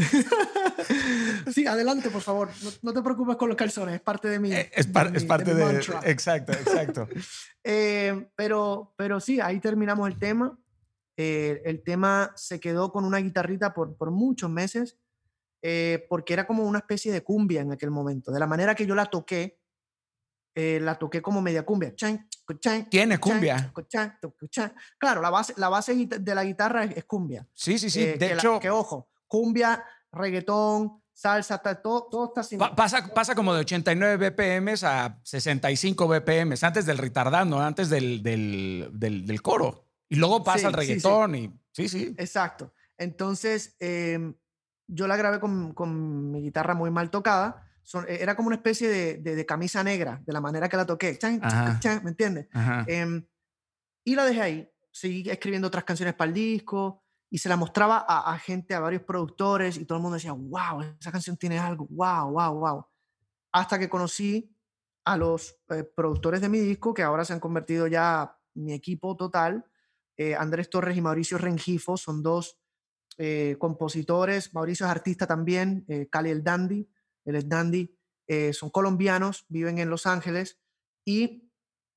[1.52, 2.50] sí, adelante, por favor.
[2.82, 4.52] No, te preocupes con los calzones, es parte de mí.
[4.52, 7.08] Eh, es, es parte de, Exacto, exacto.
[7.62, 10.58] Eh, pero, pero sí, ahí terminamos el tema.
[11.14, 14.96] Eh, el tema se quedó con una guitarrita por, por muchos meses,
[16.08, 18.32] porque era como una especie de cumbia en aquel momento.
[18.32, 19.60] De la manera que yo la toqué,
[20.54, 21.94] la toqué como media cumbia.
[22.90, 23.70] Tiene cumbia.
[24.98, 27.46] Claro, la base, la base de la guitarra es, cumbia.
[27.52, 28.06] Sí, sí, sí.
[28.06, 29.82] de hecho, que ojo, cumbia,
[30.12, 32.58] reggaetón, salsa, todo, todo está así.
[32.58, 38.90] pasa, pasa como de 89 BPM a 65 BPM, antes del retardando, antes del, del,
[38.92, 39.86] del, coro.
[40.08, 42.14] Y luego pasa el reggaetón y sí, sí.
[42.18, 42.74] Exacto.
[42.98, 44.34] Entonces, em,
[44.88, 47.64] yo la grabé con, con, mi guitarra muy mal tocada.
[48.08, 51.16] era como una especie de, de, camisa negra, de la manera que la toqué.
[52.02, 52.48] ¿Me entiendes?
[52.88, 53.24] Em,
[54.04, 54.70] y la dejé ahí.
[54.90, 56.99] Seguí escribiendo otras canciones para el disco
[57.30, 60.82] y se la mostraba a, gente, a varios productores y todo el mundo decía, wow,
[60.98, 62.86] esa canción tiene algo, wow, wow, wow.
[63.52, 64.52] Hasta que conocí
[65.04, 69.16] a los eh, productores de mi disco, que ahora se han convertido ya mi equipo
[69.16, 69.64] total.
[70.16, 72.58] Eh, Andrés Torres y Mauricio Rengifo son dos
[73.16, 74.52] eh, compositores.
[74.52, 76.90] Mauricio es artista también, Cali el Dandy,
[77.24, 77.96] él es Dandy.
[78.52, 80.58] son colombianos, viven en Los Ángeles
[81.04, 81.49] y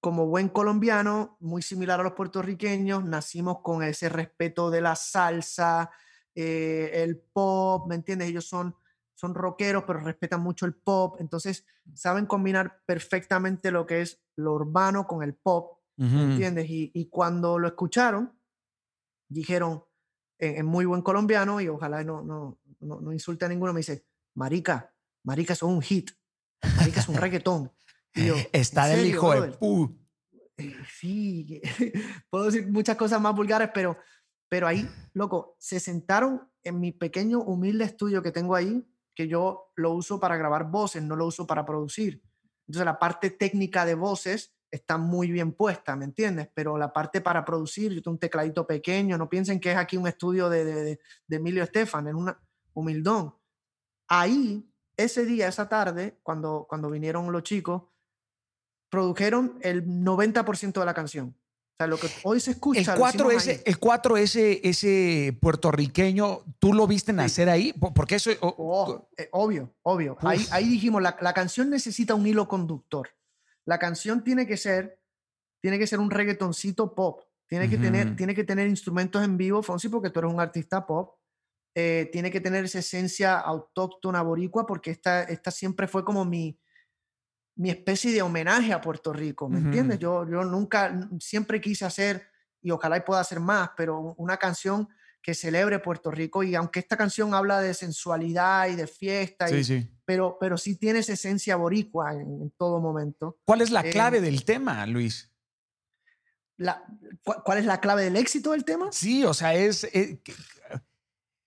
[0.04, 5.92] como buen colombiano, muy similar a los puertorriqueños, nacimos con ese respeto de la salsa,
[6.36, 8.28] eh, el pop, ¿me entiendes?
[8.28, 8.76] Ellos son,
[9.16, 14.56] son rockeros, pero respetan mucho el pop, entonces saben combinar perfectamente lo que es lo
[14.56, 16.66] urbano con el pop, ¿me entiendes?
[16.68, 18.38] Y, cuando lo escucharon,
[19.30, 19.86] dijeron,
[20.38, 24.94] en, muy buen colombiano, y ojalá no, no, no, insulte a ninguno, me dice, Marica,
[25.24, 26.12] Marica, es un hit,
[26.76, 27.72] Marica es un reggaetón.
[28.14, 29.98] Está del hijo de pu.
[30.58, 31.62] Eh, sí,
[32.30, 33.98] puedo decir muchas cosas más vulgares, pero,
[34.48, 39.72] pero ahí, loco, se sentaron en mi pequeño, humilde estudio que tengo ahí, que yo
[39.76, 42.22] lo uso para grabar voces, no lo uso para producir.
[42.68, 46.50] Entonces la parte técnica de voces está muy bien puesta, ¿me entiendes?
[46.54, 49.98] Pero la parte para producir, yo tengo un tecladito pequeño, no piensen que es aquí
[49.98, 52.40] un estudio de, de, de Emilio Estefan, es una
[52.74, 53.36] humildón.
[54.08, 54.68] Ahí,
[54.98, 57.84] ese día, esa tarde, cuando, cuando vinieron los chicos,
[58.94, 61.36] produjeron el 90% de la canción.
[61.36, 62.94] O sea, lo que hoy se escucha.
[62.94, 67.74] El 4S, el 4S, ese puertorriqueño, ¿tú lo viste nacer ahí?
[67.74, 68.30] Porque eso.
[68.42, 70.16] Oh, eh, obvio, obvio.
[70.22, 73.10] Ahí, ahí, dijimos, la, la, canción necesita un hilo conductor.
[73.66, 75.02] La canción tiene que ser,
[75.60, 77.24] tiene que ser un reggaetoncito pop.
[77.48, 80.86] Tiene que, tener, tiene que tener instrumentos en vivo, Fonsi, porque tú eres un artista
[80.86, 81.16] pop.
[81.74, 86.60] Eh, tiene que tener esa esencia autóctona boricua, porque esta, esta siempre fue como mi,
[87.56, 90.00] mi especie de homenaje a Puerto Rico, ¿me entiendes?
[90.00, 92.28] Yo, yo nunca, siempre quise hacer,
[92.62, 94.88] y ojalá pueda hacer más, pero una canción
[95.22, 99.48] que celebre Puerto Rico y aunque esta canción habla de sensualidad y de fiesta,
[100.06, 103.40] Pero, pero sí tiene esa esencia boricua en, todo momento.
[103.46, 105.32] ¿Cuál es la eh, clave del tema, Luis?
[106.58, 106.84] La,
[107.24, 108.92] ¿Cuál es la clave del éxito del tema?
[108.92, 109.86] Sí, o sea, es...
[109.86, 110.22] Eh,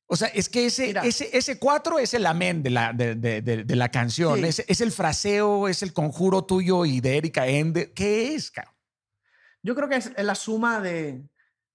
[0.09, 3.43] O sea, es que ese, ese, ese cuatro es el amén de la, de, de,
[3.43, 4.45] de, la canción.
[4.45, 7.93] Es, es, el fraseo, es el conjuro tuyo y de Erika Ende.
[7.93, 8.75] ¿Qué es, cabrón?
[9.63, 11.25] Yo creo que es la suma de,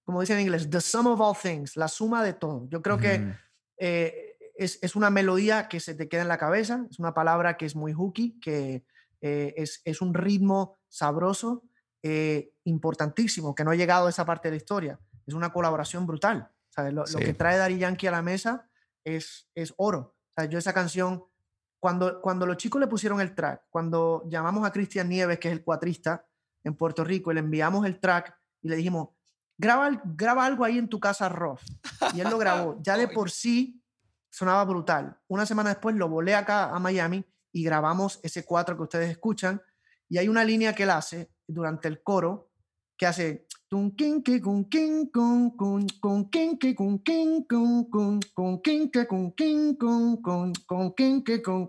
[0.04, 2.66] como dicen en inglés, the sum of all things, la suma de todo.
[2.70, 3.34] Yo creo que
[3.76, 7.56] eh, es, es, una melodía que se te queda en la cabeza, es una palabra
[7.56, 8.84] que es muy hooky, que
[9.20, 11.64] eh, es, es, un ritmo sabroso,
[12.02, 15.00] eh, importantísimo, que no ha llegado a esa parte de la historia.
[15.26, 16.50] Es una colaboración brutal.
[16.76, 18.68] Lo, lo, que trae Dari Yankee a la mesa
[19.04, 20.16] es, es oro.
[20.30, 21.24] O sea, yo esa canción,
[21.78, 25.52] cuando, cuando los chicos le pusieron el track, cuando llamamos a Cristian Nieves, que es
[25.52, 26.26] el cuatrista
[26.64, 29.08] en Puerto Rico, y le enviamos el track y le dijimos,
[29.58, 31.60] graba, graba algo ahí en tu casa, rough.
[32.14, 32.78] Y él lo grabó.
[32.82, 33.82] Ya de por sí
[34.30, 35.18] sonaba brutal.
[35.28, 39.60] Una semana después lo volé acá a Miami y grabamos ese cuatro que ustedes escuchan.
[40.08, 42.50] Y hay una línea que él hace durante el coro
[42.96, 43.90] que hace con
[49.32, 51.68] con con con con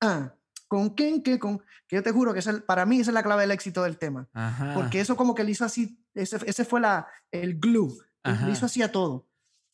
[0.00, 0.34] ah
[0.66, 3.42] con que con que yo te juro que es para mí esa es la clave
[3.42, 4.28] del éxito del tema
[4.74, 8.66] porque eso como que le hizo así ese, ese fue la el glue le hizo
[8.66, 9.28] así a todo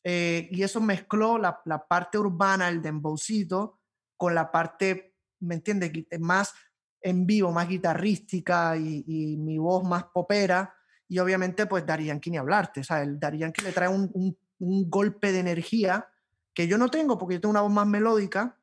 [0.04, 3.80] y eso mezcló la, la parte urbana el dembowcito
[4.18, 5.90] con la parte me entiendes
[6.20, 6.52] más
[7.00, 10.74] en vivo más guitarrística y, y mi voz más popera
[11.12, 12.80] y obviamente, pues Darían ni hablarte.
[12.80, 16.08] O sea, el Darían que le trae un, un, golpe de energía
[16.54, 18.58] que yo no tengo porque yo tengo una voz más melódica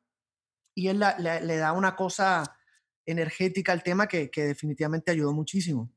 [0.74, 2.56] y él le, da una cosa
[3.06, 5.92] energética al tema que, que definitivamente ayudó muchísimo.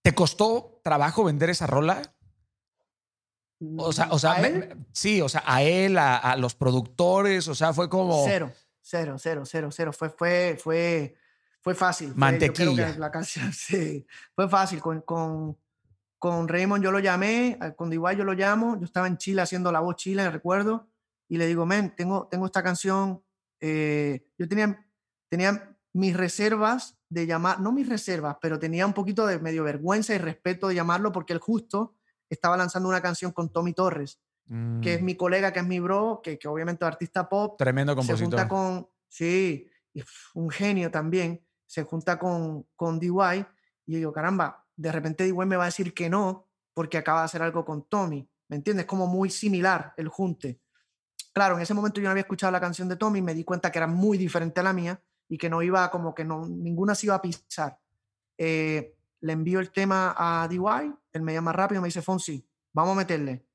[0.00, 2.00] ¿Te costó trabajo vender esa rola?
[3.76, 4.36] O sea, o sea
[4.92, 8.24] sí, o sea, a él, a, los productores, o sea, fue como...
[8.24, 8.50] Cero,
[8.80, 9.92] cero, cero, cero, cero.
[9.92, 11.16] Fue, fue, fue,
[11.60, 12.12] fue fácil.
[12.16, 12.96] Mantequilla.
[12.98, 14.80] la canción, sí, fue fácil.
[14.80, 15.56] Con, con,
[16.18, 19.70] con Raymond yo lo llamé, con igual yo lo llamo, yo estaba en Chile haciendo
[19.72, 20.88] la voz Chile, recuerdo,
[21.28, 23.22] y le digo, men, tengo, tengo esta canción,
[23.60, 24.86] eh, yo tenía,
[25.28, 30.14] tenía mis reservas de llamar, no mis reservas, pero tenía un poquito de medio vergüenza
[30.14, 31.96] y respeto de llamarlo porque él justo
[32.28, 34.20] estaba lanzando una canción con Tommy Torres,
[34.82, 35.04] que es mm.
[35.04, 37.56] mi colega, que es mi bro, que, que obviamente es artista pop.
[37.56, 38.18] Tremendo compositor.
[38.18, 39.68] Se junta con, sí,
[40.34, 43.46] un genio también se junta con, con DY
[43.86, 47.20] y yo digo, caramba, de repente DY me va a decir que no porque acaba
[47.20, 48.86] de hacer algo con Tommy, ¿me entiendes?
[48.86, 50.60] Como muy similar el junte.
[51.32, 53.70] Claro, en ese momento yo no había escuchado la canción de Tommy, me di cuenta
[53.70, 56.96] que era muy diferente a la mía y que no iba como que no, ninguna
[56.96, 57.78] se iba a pisar.
[58.36, 62.94] Eh, le envío el tema a DY, él me llama rápido, me dice, Fonsi, vamos
[62.94, 63.46] a meterle.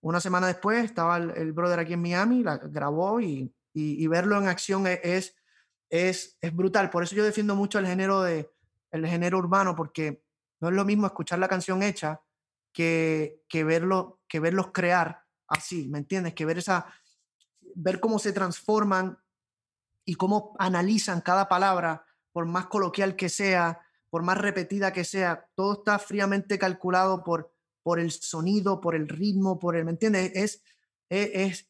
[0.00, 4.48] Una semana después estaba el, brother aquí en Miami, la grabó y, y, verlo en
[4.48, 5.36] acción e, es
[5.90, 6.88] es, es brutal.
[6.88, 8.50] Por eso yo defiendo mucho el género, de,
[8.92, 10.24] el género urbano, porque
[10.60, 12.22] no es lo mismo escuchar la canción hecha
[12.72, 16.34] que, que, verlo, que verlos crear así, ¿me entiendes?
[16.34, 16.86] Que ver, esa,
[17.74, 19.18] ver cómo se transforman
[20.04, 25.48] y cómo analizan cada palabra, por más coloquial que sea, por más repetida que sea,
[25.54, 27.52] todo está fríamente calculado por,
[27.82, 30.32] por el sonido, por el ritmo, por el, ¿me entiendes?
[30.34, 30.62] Es,
[31.08, 31.69] es,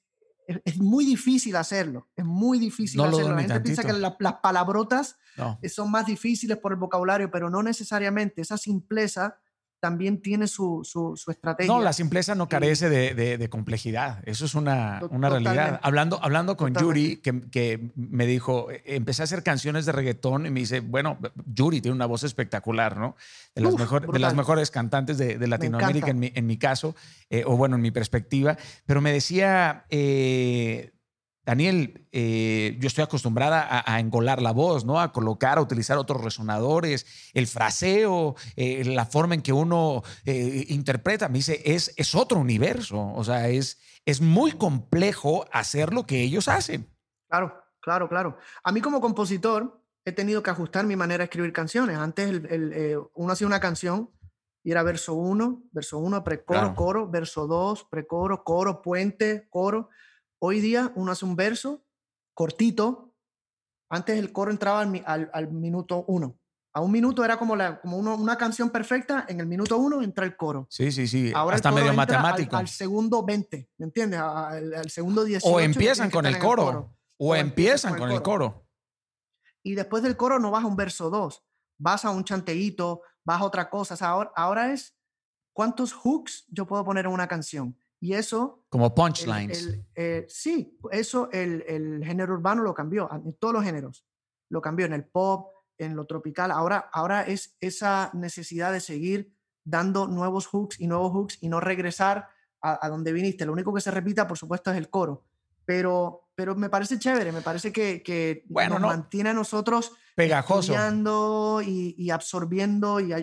[0.64, 3.34] es, muy difícil hacerlo, es muy difícil hacerlo.
[3.34, 5.16] La gente piensa que las palabrotas
[5.68, 8.42] son más difíciles por el vocabulario, pero no necesariamente.
[8.42, 9.38] Esa simpleza
[9.80, 11.72] también tiene su, su, estrategia.
[11.72, 14.22] No, la simpleza no carece de, de, complejidad.
[14.26, 15.80] Eso es una, una realidad.
[15.82, 20.50] Hablando, hablando con Yuri, que, que, me dijo, empecé a hacer canciones de reggaetón y
[20.50, 23.16] me dice, bueno, Yuri tiene una voz espectacular, ¿no?
[23.54, 26.94] De las, mejor, de las mejores cantantes de, Latinoamérica en mi, en mi, caso,
[27.30, 28.56] eh, o bueno, en mi perspectiva.
[28.86, 29.86] Pero me decía...
[29.88, 30.92] Eh,
[31.50, 35.00] Daniel, eh, yo estoy acostumbrada a, engolar la voz, ¿no?
[35.00, 40.66] A colocar, a utilizar otros resonadores, el fraseo, eh, la forma en que uno eh,
[40.68, 41.28] interpreta.
[41.28, 43.12] Me dice, es, es otro universo.
[43.16, 46.88] O sea, es, es muy complejo hacer lo que ellos hacen.
[47.28, 48.38] Claro, claro, claro.
[48.62, 51.96] A mí como compositor he tenido que ajustar mi manera de escribir canciones.
[51.96, 52.42] Antes
[53.14, 54.08] uno hacía una canción
[54.62, 59.88] y era verso 1, verso 1, precoro, coro, verso 2, precoro, coro, puente, coro
[60.42, 61.84] Hoy día uno hace un verso
[62.32, 63.14] cortito.
[63.90, 66.38] Antes el coro entraba al, minuto uno.
[66.72, 69.26] A un minuto era como, la, como una canción perfecta.
[69.28, 70.66] En el minuto uno entra el coro.
[70.70, 71.30] Sí, sí, sí.
[71.34, 72.56] Ahora Hasta medio matemático.
[72.56, 74.18] Al, segundo 20, ¿me entiendes?
[74.20, 75.54] Al, segundo 18.
[75.54, 78.66] O empiezan con el coro, O, empiezan con, el coro.
[79.62, 81.44] Y después del coro no vas a un verso 2.
[81.78, 83.94] Vas a un chanteíto, vas a otra cosa.
[84.06, 84.96] ahora, ahora es
[85.52, 87.76] cuántos hooks yo puedo poner en una canción.
[88.00, 88.64] Y eso...
[88.70, 89.78] Como punchlines.
[89.94, 94.06] Eh, sí, eso el, el, género urbano lo cambió, en todos los géneros.
[94.48, 96.50] Lo cambió en el pop, en lo tropical.
[96.50, 101.60] Ahora, ahora es esa necesidad de seguir dando nuevos hooks y nuevos hooks y no
[101.60, 102.28] regresar
[102.62, 103.46] a, donde viniste.
[103.46, 105.24] Lo único que se repita, por supuesto, es el coro.
[105.64, 111.62] Pero, pero me parece chévere, me parece que, que bueno, nos mantiene a nosotros pegajoso
[111.62, 113.14] y, y, absorbiendo y,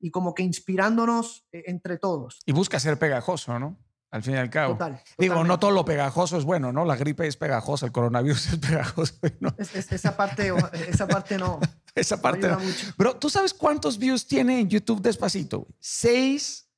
[0.00, 2.40] y como que inspirándonos eh, entre todos.
[2.44, 3.78] Y busca ser pegajoso, ¿no?
[4.12, 4.74] Al fin y al cabo.
[4.74, 6.84] Total, Digo, no todo lo pegajoso es bueno, ¿no?
[6.84, 9.14] La gripe es pegajosa, el coronavirus es pegajoso.
[9.40, 9.54] ¿no?
[9.58, 10.52] esa, parte,
[10.86, 11.58] esa parte no.
[11.94, 12.58] esa parte no.
[12.98, 15.66] Pero tú sabes cuántos views tiene en YouTube despacito?
[15.80, 16.68] Seis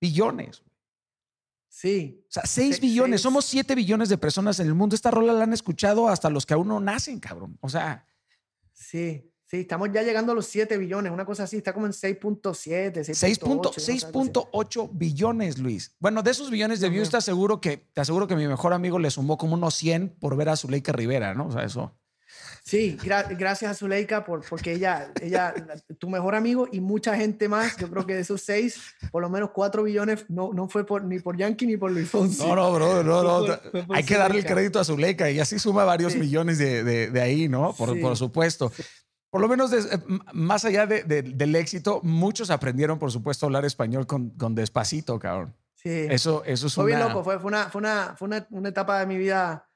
[0.00, 0.62] billones.
[1.68, 2.24] Sí.
[2.26, 3.20] O sea, seis billones.
[3.20, 4.94] Somos siete billones de personas en el mundo.
[4.94, 7.58] Esta rola la han escuchado hasta los que aún no nacen, cabrón.
[7.60, 8.06] O sea.
[8.72, 9.30] Sí.
[9.52, 13.04] Sí, estamos ya llegando a los 7 billones, una cosa así, está como en 6.7,
[13.04, 15.94] 6.8 billones, Luis.
[15.98, 18.98] Bueno, de esos billones de views te aseguro que te aseguro que mi mejor amigo
[18.98, 21.48] le sumó como unos 100 por ver a Zuleika Rivera, ¿no?
[21.48, 21.94] O sea, eso.
[22.64, 25.52] Sí, gracias a Zuleika por, porque ella, ella,
[25.98, 28.80] tu mejor amigo y mucha gente más, yo creo que de esos 6,
[29.10, 32.08] por lo menos 4 billones no, no fue por, ni por Yankee ni por Luis
[32.08, 32.42] Fonsi.
[32.42, 33.58] No, no, bro, no, no.
[33.90, 37.50] Hay que darle el crédito a Zuleika y así suma varios millones de, de, ahí,
[37.50, 37.74] ¿no?
[37.74, 38.72] Por, por supuesto
[39.32, 39.98] por lo menos eh,
[40.34, 45.56] más allá del éxito, muchos aprendieron, por supuesto, a hablar español con, con despacito, cabrón.
[45.74, 46.06] Sí.
[46.10, 49.00] Eso, eso es fue bien loco, fue, fue, una, fue, una, fue una, una, etapa
[49.00, 49.66] de mi vida.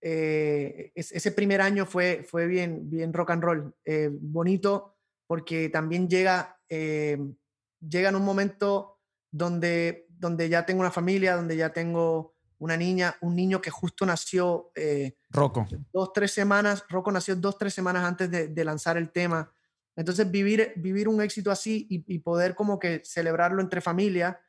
[0.00, 4.96] Eh, ese primer año fue, fue bien, bien rock and roll, eh, bonito,
[5.28, 8.98] porque también llega, llega en un momento
[9.30, 14.06] donde, donde ya tengo una familia, donde ya tengo una niña, un niño que justo
[14.06, 14.70] nació.
[14.74, 15.66] Eh, Rocco.
[15.92, 16.84] Dos, tres semanas.
[16.88, 19.52] Rocco nació dos, tres semanas antes de, lanzar el tema.
[19.94, 24.40] Entonces, vivir, vivir un éxito así y, poder como que celebrarlo entre familia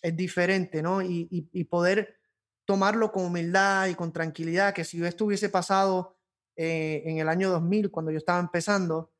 [0.00, 1.02] es diferente, ¿no?
[1.02, 2.16] Y, poder
[2.64, 6.16] tomarlo con humildad y con tranquilidad, que si esto hubiese pasado
[6.56, 9.12] eh, en el año 2000, cuando yo estaba empezando,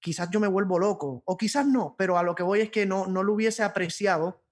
[0.00, 2.86] quizás yo me vuelvo loco, o quizás no, pero a lo que voy es que
[2.86, 4.44] no, no lo hubiese apreciado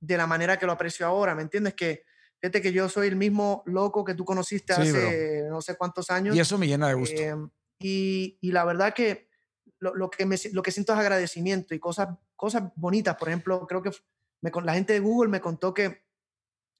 [0.00, 1.74] de la manera que lo aprecio ahora, ¿me entiendes?
[1.74, 2.07] Que
[2.40, 6.36] Fíjate que yo soy el mismo loco que tú conociste hace no sé cuántos años.
[6.36, 7.20] Y eso me llena de gusto.
[7.20, 7.50] Em,
[7.80, 9.28] y, y, la verdad que
[9.80, 13.16] lo, lo, que me, lo que siento es agradecimiento y cosas, cosas bonitas.
[13.16, 13.90] Por ejemplo, creo que
[14.40, 16.04] me, la gente de Google me contó que,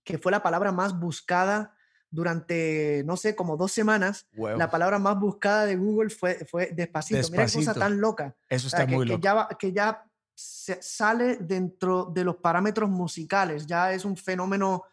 [0.05, 1.75] que fue la palabra más buscada
[2.11, 4.29] durante, no sé, como dos semanas.
[4.33, 7.29] La palabra más buscada de Google fue, fue despacito.
[7.31, 8.37] Mira qué cosa tan loca.
[8.49, 9.21] Eso está muy loco.
[9.21, 10.05] Que ya, que ya
[10.35, 13.67] se sale dentro de los parámetros musicales.
[13.67, 14.85] Ya es un fenómeno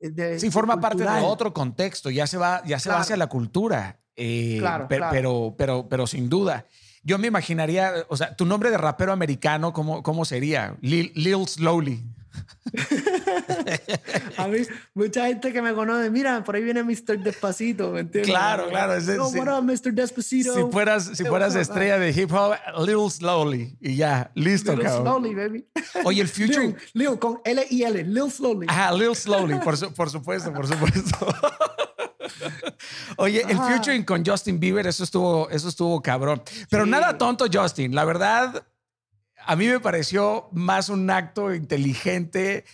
[0.00, 3.28] eh, sí, forma parte de otro contexto, ya se va, ya se va hacia la
[3.28, 4.00] cultura.
[4.16, 6.66] Eh, claro, pero, pero, pero, sin duda.
[7.02, 10.76] Yo me imaginaría, o sea, tu nombre de rapero americano, ¿cómo, cómo sería?
[10.80, 12.02] Lil, Lil Slowly.
[14.36, 14.58] a mí,
[14.94, 17.18] mucha gente que me conoce, mira, por ahí viene Mr.
[17.18, 18.30] Despacito, ¿me entiendes?
[18.30, 18.94] Claro, claro.
[18.94, 19.30] Es, no,
[19.62, 19.92] Mr.
[19.92, 20.54] Despacito.
[20.54, 22.54] Si fueras, si fueras estrella de hip hop,
[22.84, 23.76] Lil Slowly.
[23.80, 25.66] Y ya, listo, Lil Slowly, baby.
[26.04, 26.76] Oye, el future.
[26.92, 28.66] Lil, con L y L, Lil Slowly.
[28.68, 31.26] Ah, Lil Slowly, por, por supuesto, por supuesto.
[33.16, 36.42] Oye, el futuring con Justin Bieber, eso estuvo, eso estuvo cabrón.
[36.70, 37.94] Pero nada tonto, Justin.
[37.94, 38.64] La verdad,
[39.46, 42.64] a mí me pareció más un acto inteligente.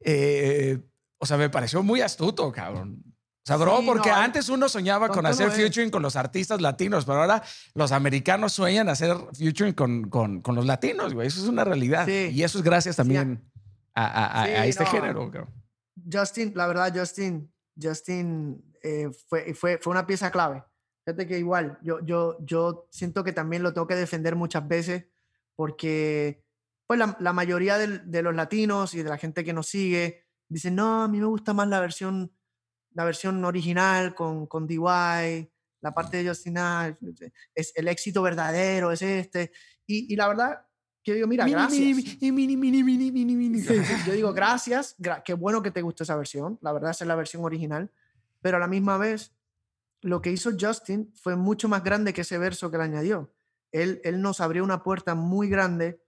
[0.00, 0.78] Eh,
[1.18, 3.02] o sea, me pareció muy astuto, cabrón.
[3.06, 7.20] O sea, bro, porque antes uno soñaba con hacer featuring con los artistas latinos, pero
[7.20, 7.44] ahora
[7.74, 11.28] los americanos sueñan hacer featuring con, con, con los latinos, güey.
[11.28, 12.08] Eso es una realidad.
[12.08, 13.48] Y eso es gracias también
[13.94, 15.30] a, a, este género,
[16.12, 17.50] Justin, la verdad, Justin,
[17.80, 20.62] Justin eh, fue, fue, fue una pieza clave.
[21.04, 25.06] Fíjate que igual, yo, yo, yo siento que también lo tengo que defender muchas veces
[25.56, 26.44] porque
[26.86, 30.26] pues la, la mayoría de, de, los latinos y de la gente que nos sigue
[30.48, 32.32] dicen, no, a mí me gusta más la versión,
[32.92, 35.50] la versión original con, con DY,
[35.80, 36.56] la parte de Justin
[37.54, 39.52] es el éxito verdadero, es este.
[39.86, 40.66] Y, y la verdad,
[41.02, 42.18] que yo digo, mira, gracias.
[44.06, 47.16] yo digo, gracias, qué bueno que te gustó esa versión, la verdad, esa es la
[47.16, 47.90] versión original,
[48.40, 49.34] pero a la misma vez,
[50.02, 53.35] lo que hizo Justin fue mucho más grande que ese verso que le añadió
[53.72, 56.02] él, nos abrió una puerta muy grande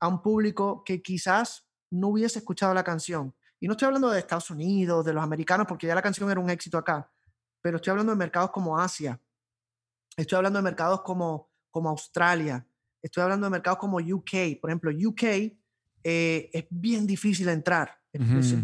[0.00, 3.34] a un público que quizás no hubiese escuchado la canción.
[3.60, 6.40] Y no estoy hablando de Estados Unidos, de los americanos, porque ya la canción era
[6.40, 7.10] un éxito acá,
[7.60, 9.20] pero estoy hablando de mercados como Asia,
[10.16, 12.66] estoy hablando de mercados como, como Australia,
[13.00, 14.60] estoy hablando de mercados como UK.
[14.60, 15.22] Por ejemplo, UK
[16.04, 18.00] eh, es bien difícil entrar,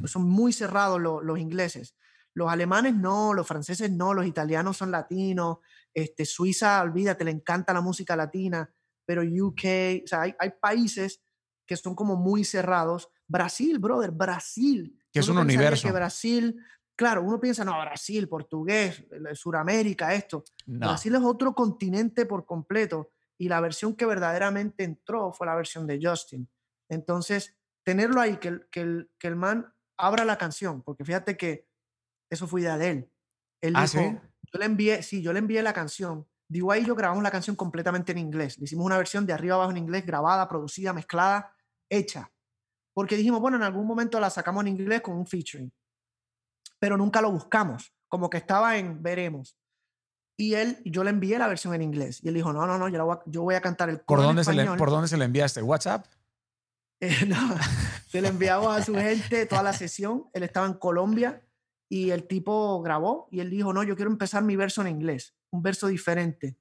[0.06, 1.94] son muy cerrados los ingleses.
[2.38, 5.58] Los alemanes no, los franceses no, los italianos son latinos,
[5.92, 8.72] este, Suiza, olvídate, le encanta la música latina,
[9.04, 11.20] pero UK, o sea, hay, hay países
[11.66, 13.10] que son como muy cerrados.
[13.26, 14.96] Brasil, brother, Brasil.
[15.12, 15.88] Que es un universo.
[15.88, 16.56] Que Brasil,
[16.94, 19.04] claro, uno piensa, no, Brasil, portugués,
[19.34, 20.44] Suramérica, esto.
[20.64, 25.88] Brasil es otro continente por completo y la versión que verdaderamente entró fue la versión
[25.88, 26.48] de Justin.
[26.88, 31.67] Entonces, tenerlo ahí, que, que, el, que el man abra la canción, porque fíjate que
[32.30, 33.12] eso fue idea de él.
[33.60, 34.18] Él ¿Ah, dijo, sí?
[34.52, 36.26] yo le envié, sí, yo le envié la canción.
[36.48, 38.58] Digo, ahí yo grabamos la canción completamente en inglés.
[38.58, 41.54] Le hicimos una versión de arriba abajo en inglés, grabada, producida, mezclada,
[41.90, 42.30] hecha.
[42.94, 45.70] Porque dijimos, bueno, en algún momento la sacamos en inglés con un featuring.
[46.78, 49.58] Pero nunca lo buscamos, como que estaba en veremos.
[50.38, 52.20] Y él, yo le envié la versión en inglés.
[52.22, 54.00] Y él dijo, no, no, no, yo, la voy, a, yo voy a cantar el
[54.00, 54.78] ¿Por en dónde, se le, español".
[54.78, 55.62] ¿Por dónde se le enviaste?
[55.62, 56.06] ¿WhatsApp?
[57.00, 57.56] Eh, no,
[58.08, 60.30] se le enviamos a su gente toda la sesión.
[60.32, 61.42] Él estaba en Colombia
[61.88, 65.34] y el tipo grabó y él dijo, no, yo quiero empezar mi verso en inglés,
[65.50, 66.58] un verso diferente.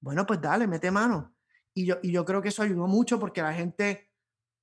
[0.00, 1.34] Bueno, pues dale, mete mano.
[1.74, 4.10] Y yo, y yo creo que eso ayudó mucho porque la gente,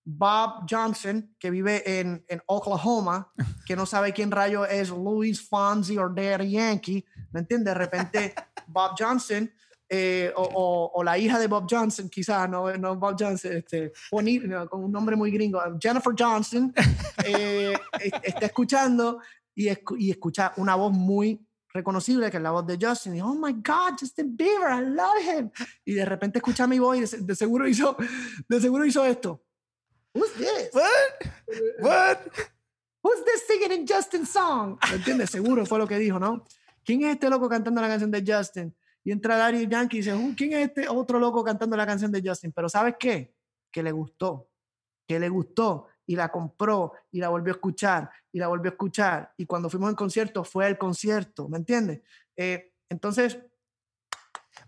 [0.04, 3.32] Bob Johnson, que vive en, en Oklahoma,
[3.66, 7.74] que no sabe quién rayo es Luis Fonsi o Daddy Yankee, ¿me entiendes?
[7.74, 8.34] De repente,
[8.68, 9.52] Bob Johnson
[9.94, 13.92] eh, o, o- o la hija de Bob Johnson, quizás, no, no Bob Johnson, este,
[14.10, 16.74] bonito, con un nombre muy gringo, Jennifer Johnson,
[17.26, 19.20] eh, es- está escuchando
[19.56, 23.22] y, escu- y escucha una voz muy reconocible, que es la voz de Justin, y
[23.22, 25.52] oh my God, Justin Bieber, I love him.
[25.86, 27.96] Y de repente escucha mi voz y de, de seguro hizo,
[28.48, 29.42] de seguro hizo esto.
[30.14, 30.70] Who's this?
[30.74, 31.32] What?
[31.80, 32.18] What?
[33.04, 34.78] Who's this singing in Justin's song?
[34.90, 35.30] ¿Me entiendes?
[35.32, 36.44] Seguro fue lo que dijo, ¿no?
[36.84, 38.76] ¿Quién es este loco cantando la canción de Justin?
[39.04, 42.12] Y entra Daddy Yankee y dice, "Uh, ¿quién es este otro loco cantando la canción
[42.12, 42.52] de Justin?
[42.52, 43.34] Pero ¿sabes qué?
[43.72, 44.50] Que le gustó,
[45.08, 48.74] que le gustó y la compró y la volvió a escuchar y la volvió a
[48.74, 49.34] escuchar.
[49.38, 52.02] Y cuando fuimos al concierto, fue al concierto, ¿me entiendes?
[52.36, 53.38] Eh, entonces,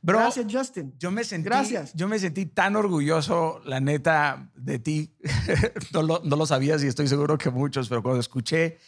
[0.02, 0.94] Bro, gracias Justin.
[0.98, 1.94] yo me sentí, Gracias.
[1.94, 5.16] Yo me sentí tan orgulloso, la neta, de ti.
[5.94, 8.80] no, lo, no lo sabías y estoy seguro que muchos, pero cuando escuché,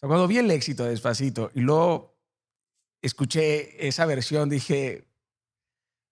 [0.00, 2.18] cuando vi el éxito de Despacito y luego
[3.02, 5.07] escuché esa versión, dije,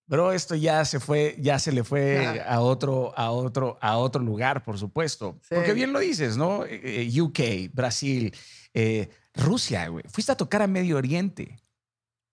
[0.07, 2.55] bro, esto ya se fue, ya se le fue Ajá.
[2.55, 5.39] a otro, a otro, a otro lugar, por supuesto.
[5.43, 5.55] Sí.
[5.55, 6.65] Porque bien lo dices, ¿no?
[6.65, 8.35] Eh, eh, UK, Brasil,
[8.75, 10.05] eh, Rusia, güey.
[10.09, 11.61] Fuiste a tocar a Medio Oriente.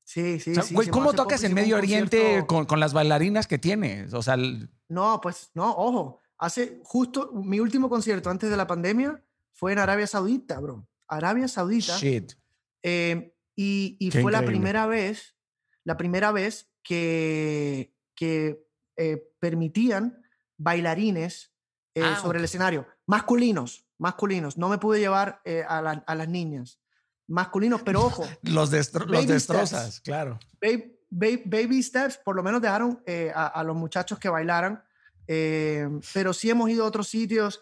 [0.05, 0.73] Sí, sí, O sea, sí.
[0.75, 4.13] güey, ¿cómo poco tocas en hicimos un Medio Oriente con, con las bailarinas que tienes?
[4.13, 6.19] O sea, el- No, pues no, ojo.
[6.37, 9.23] Hace justo mi último concierto antes de la pandemia
[9.53, 10.85] fue en Arabia Saudita, bro.
[11.07, 11.97] Arabia Saudita.
[11.97, 12.33] shit.
[12.83, 14.47] eh, y y fue la increíble.
[14.57, 15.35] primera vez,
[15.85, 20.21] la primera vez que, que eh, permitían
[20.57, 21.51] bailarines
[21.95, 22.87] eh, Ah, sobre el escenario.
[23.05, 24.57] Masculinos, masculinos.
[24.57, 26.79] No me pude llevar eh, a, la- a las niñas.
[27.27, 28.23] Masculinos, pero ojo.
[28.43, 30.01] Los, destro- los destrozas, steps.
[30.01, 30.39] claro.
[30.61, 33.01] Baby, baby, baby steps, por lo menos dejaron
[33.35, 34.83] a, a los muchachos que bailaran,
[35.25, 37.61] pero sí hemos ido a otros sitios,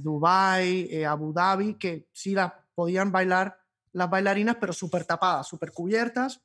[0.00, 3.58] Dubai, Abu Dhabi, que sí las podían bailar
[3.92, 6.40] las bailarinas, pero súper tapadas, súper cubiertas,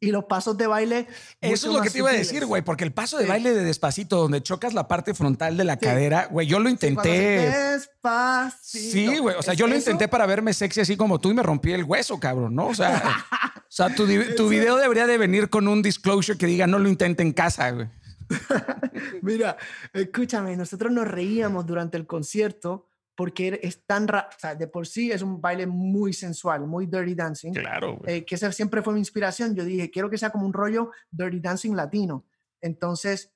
[0.00, 1.06] y los pasos de baile.
[1.40, 3.28] Eso es lo que te iba a decir, güey, porque el paso de Sí.
[3.28, 5.80] baile de despacito, donde chocas la parte frontal de la Sí.
[5.80, 7.50] cadera, güey, yo lo Sí, intenté.
[7.50, 8.92] Despacito.
[8.92, 9.36] Sí, güey.
[9.36, 11.84] O sea, yo lo intenté para verme sexy así como tú y me rompí el
[11.84, 12.68] hueso, cabrón, ¿no?
[12.68, 13.02] O sea,
[13.56, 14.06] o sea tu,
[14.36, 17.70] tu video debería de venir con un disclosure que diga no lo intente en casa,
[17.70, 17.88] güey.
[19.22, 19.56] Mira,
[19.92, 22.87] escúchame, nosotros nos reíamos durante el concierto
[23.18, 26.68] porque er- es tan, ra- o sea, de por sí es un baile muy sensual,
[26.68, 27.52] muy dirty dancing.
[27.52, 29.56] Claro, eh, que esa siempre fue mi inspiración.
[29.56, 32.24] Yo dije, quiero que sea como un rollo dirty dancing latino.
[32.60, 33.32] Entonces,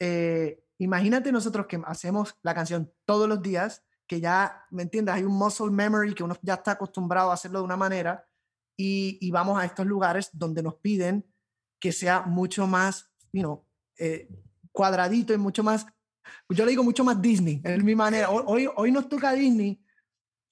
[0.00, 5.14] eh, imagínate nosotros que hacemos la canción todos los días, que ya, ¿me entiendes?
[5.14, 8.26] Hay un muscle memory que uno ya está acostumbrado a hacerlo de una manera
[8.78, 11.26] y, y vamos a estos lugares donde nos piden
[11.78, 13.66] que sea mucho más, you know,
[13.98, 14.26] eh,
[14.72, 15.86] cuadradito y mucho más,
[16.48, 18.30] yo le digo mucho más Disney, es mi manera.
[18.30, 19.80] Hoy, hoy, nos toca Disney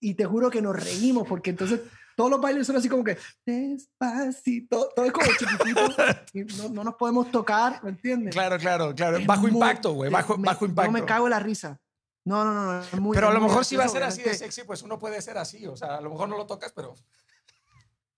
[0.00, 1.80] y te juro que nos reímos porque entonces
[2.16, 5.80] todos los bailes son así como que despacito, todo es como chiquitito
[6.32, 8.34] y no, no nos podemos tocar, ¿me entiendes?
[8.34, 9.18] Claro, claro, claro.
[9.18, 10.10] Es Bajo muy- impacto, güey.
[10.10, 10.88] Bajo, me- bajo impacto.
[10.90, 11.80] Yo me cago en la risa.
[12.24, 14.22] No, no, no, no, es muy- pero a lo mejor si va a ser así
[14.22, 15.66] de sexy, pues uno puede ser así.
[15.66, 16.94] O sea, a lo mejor no lo tocas, pero.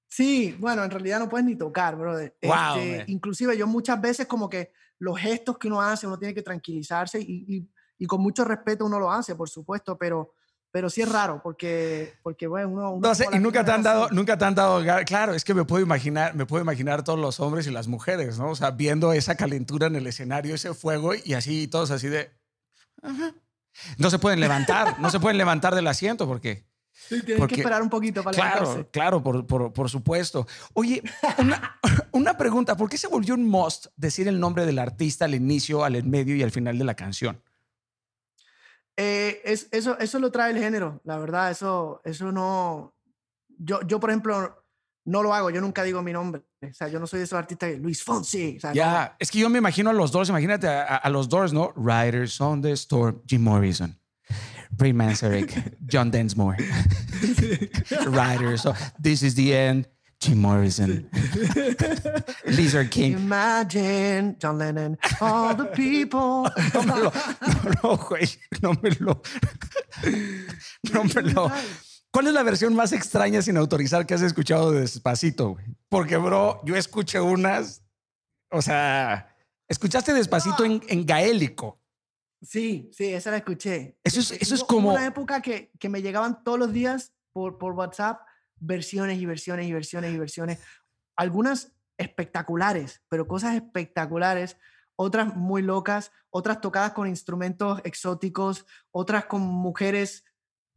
[0.09, 2.35] Sí, bueno, en realidad no puedes ni tocar, brother.
[2.43, 6.35] Wow, Este, inclusive yo muchas veces como que los gestos que uno hace, uno tiene
[6.35, 7.71] que tranquilizarse y, y-
[8.01, 10.33] y con mucho respeto uno lo hace, por supuesto, pero,
[10.71, 12.91] pero sí es raro porque, porque bueno, uno...
[12.93, 14.15] uno No sé, como y nunca te han dado, así.
[14.15, 17.41] nunca te han dado, claro, es que me puedo imaginar, me puedo imaginar todos los
[17.41, 18.51] hombres y las mujeres, ¿no?
[18.51, 22.31] O sea, viendo esa calentura en el escenario, ese fuego y así, todos así de.
[23.03, 23.35] Ajá.
[23.97, 26.68] No se pueden levantar, no se pueden levantar del asiento porque.
[27.09, 28.91] Sí, tienes porque- que esperar un poquito para Claro, levantarse.
[28.91, 30.47] claro, por, por, por supuesto.
[30.75, 31.03] Oye,
[31.39, 31.79] una,
[32.13, 35.85] una pregunta, ¿por qué se volvió un must decir el nombre del artista al inicio,
[35.85, 37.41] al medio y al final de la canción?
[38.97, 42.95] Eh, es, eso, eso lo trae el género, la verdad, eso, eso no...
[43.61, 44.65] Yo, yo, por ejemplo,
[45.05, 46.43] no lo hago, yo nunca digo mi nombre.
[46.69, 48.57] O sea, yo no soy de esos artistas que Luis Fonsi.
[48.57, 49.17] O sea, Ya, no.
[49.19, 51.73] es que yo me imagino a los Doors, imagínate a, a- a los Doors, ¿no?
[51.77, 53.99] Riders on the Storm, Jim Morrison.
[54.73, 56.57] Brain Manzarek, John Densmore,
[58.07, 58.63] Riders.
[58.63, 59.87] So this is the end.
[60.21, 61.09] Jim Morrison,
[62.47, 63.13] Lizard King.
[63.13, 66.51] Imagine John Lennon, all the people.
[66.75, 69.23] No me lo, no, no, güey, no me lo,
[70.93, 71.53] no me lo.
[72.11, 75.51] ¿Cuál es la versión más extraña sin autorizar que has escuchado de Despacito?
[75.51, 75.67] Güey?
[75.89, 77.83] Porque, bro, yo escuché unas,
[78.51, 79.37] o sea,
[79.69, 81.81] escuchaste Despacito en, en gaélico.
[82.41, 83.99] Sí, sí, esa la escuché.
[84.05, 87.59] Eso es, eso es como, una época que, que me llegaban todos los días por,
[87.59, 88.21] por WhatsApp
[88.61, 90.59] versiones y versiones y versiones y versiones.
[91.17, 94.57] Algunas espectaculares, pero cosas espectaculares.
[94.97, 100.25] Otras muy locas, otras tocadas con instrumentos exóticos, otras con mujeres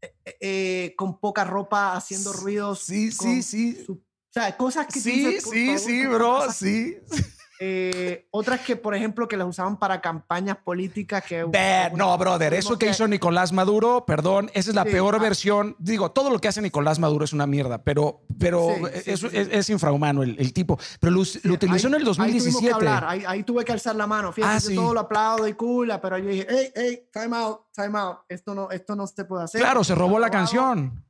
[0.02, 2.82] eh, eh, con poca ropa haciendo ruidos.
[2.82, 3.84] sí, sí, sí.
[3.86, 6.98] su- o sea, cosas que Sí, dices, sí, favor, sí, ¿cómo bro, sí.
[7.64, 11.24] Eh, otras que, por ejemplo, que las usaban para campañas políticas.
[11.24, 11.92] Que, Bad.
[11.92, 15.20] No, brother, eso que hizo Nicolás Maduro, perdón, esa es la Sí, peor ah.
[15.20, 15.76] versión.
[15.78, 19.28] Digo, todo lo que hace Nicolás Maduro es una mierda, pero, pero Sí, sí, sí.
[19.32, 20.80] Es, es infrahumano el, el tipo.
[21.00, 22.32] Pero lo, lo utilizó en el Ahí tuvimos que
[22.72, 22.74] 2017.
[22.74, 24.32] hablar, Ahí, ahí tuve que alzar la mano.
[24.32, 27.60] Fíjate, Ah, yo todo lo aplaudo y cool, pero yo dije, hey, hey, time out,
[27.76, 28.22] time out.
[28.28, 29.62] Esto no, esto no se puede hacer.
[29.62, 31.06] Claro, se robó la canción.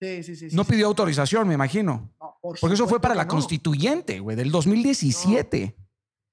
[0.00, 0.48] Sí, sí, sí.
[0.52, 0.72] No sí.
[0.72, 2.10] pidió autorización, me imagino.
[2.18, 3.28] No, por Porque eso fue para la no.
[3.28, 5.76] constituyente, güey, del 2017.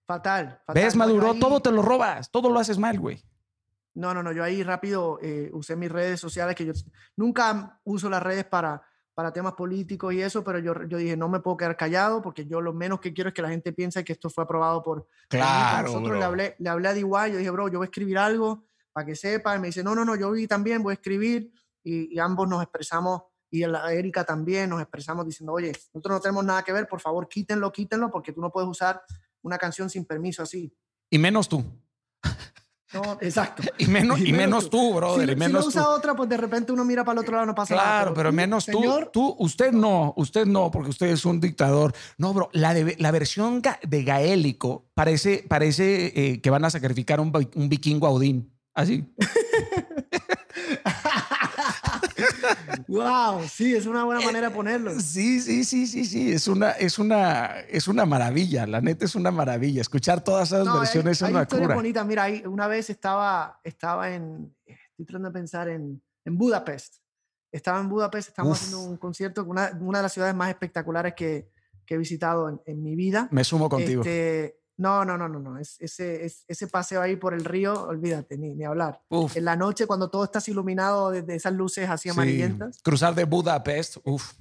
[0.09, 0.83] Fatal, fatal.
[0.83, 1.33] ¿Ves, Maduro?
[1.33, 3.23] ahí- Todo te lo robas, todo lo haces mal, güey.
[3.93, 4.31] No, no, no.
[4.31, 6.73] Yo ahí rápido eh, usé mis redes sociales, que yo
[7.15, 8.81] nunca uso las redes para,
[9.13, 12.47] para temas políticos y eso, pero yo, yo dije, no me puedo quedar callado porque
[12.47, 15.05] yo lo menos que quiero es que la gente piense que esto fue aprobado por.
[15.27, 16.17] Claro, Nosotros bro.
[16.19, 19.05] le hablé, le hablé a DY, yo dije, bro, yo voy a escribir algo para
[19.05, 19.55] que sepa.
[19.55, 21.51] Y me dice, no, no, no, yo vi también, voy a escribir.
[21.83, 23.21] Y, y ambos nos expresamos,
[23.51, 26.99] y la Erika también nos expresamos diciendo, oye, nosotros no tenemos nada que ver, por
[26.99, 29.01] favor, quítenlo, quítenlo, porque tú no puedes usar
[29.41, 30.73] una canción sin permiso así.
[31.09, 31.63] Y menos tú.
[32.93, 33.63] No, exacto.
[33.77, 35.25] Y menos, y menos tú, brother.
[35.27, 35.69] si, y si menos tú.
[35.69, 37.87] usa otra, pues de repente uno mira para el otro lado, no pasa nada.
[37.87, 41.39] Claro, pero tú, menos tú, señor, tú, usted no, usted no, porque usted es un
[41.39, 41.93] dictador.
[42.17, 47.19] No, bro, la, de- la versión de gaélico parece, parece eh, que van a sacrificar
[47.19, 48.51] un, un vikingo a Odín.
[48.73, 49.05] Así.
[52.87, 54.91] wow, sí, es una buena manera de ponerlo.
[54.99, 56.31] Sí, sí, sí, sí, sí.
[56.31, 58.65] Es una, es una, es una maravilla.
[58.67, 59.81] La neta es una maravilla.
[59.81, 61.75] Escuchar todas esas No, hay- versiones hay, es una historias cura.
[61.75, 62.05] bonitas.
[62.05, 66.95] Mira, ahí una vez estaba, estaba en, estoy tratando de pensar en, en Budapest.
[67.51, 68.63] Estaba en Budapest, estábamos Uf.
[68.67, 71.49] haciendo un concierto, con una, una de las ciudades más espectaculares que,
[71.85, 73.27] que he visitado en, en mi vida.
[73.31, 74.01] Me sumo contigo.
[74.03, 75.57] Este, no, no, no, no, no.
[75.59, 79.01] Es, ese, es- ese paseo ahí por el río, olvídate, ni, ni hablar.
[79.09, 82.09] Uf, En la noche, cuando todo está iluminado desde esas luces así sí.
[82.09, 82.79] amarillentas.
[82.81, 84.33] Cruzar de Budapest, uf,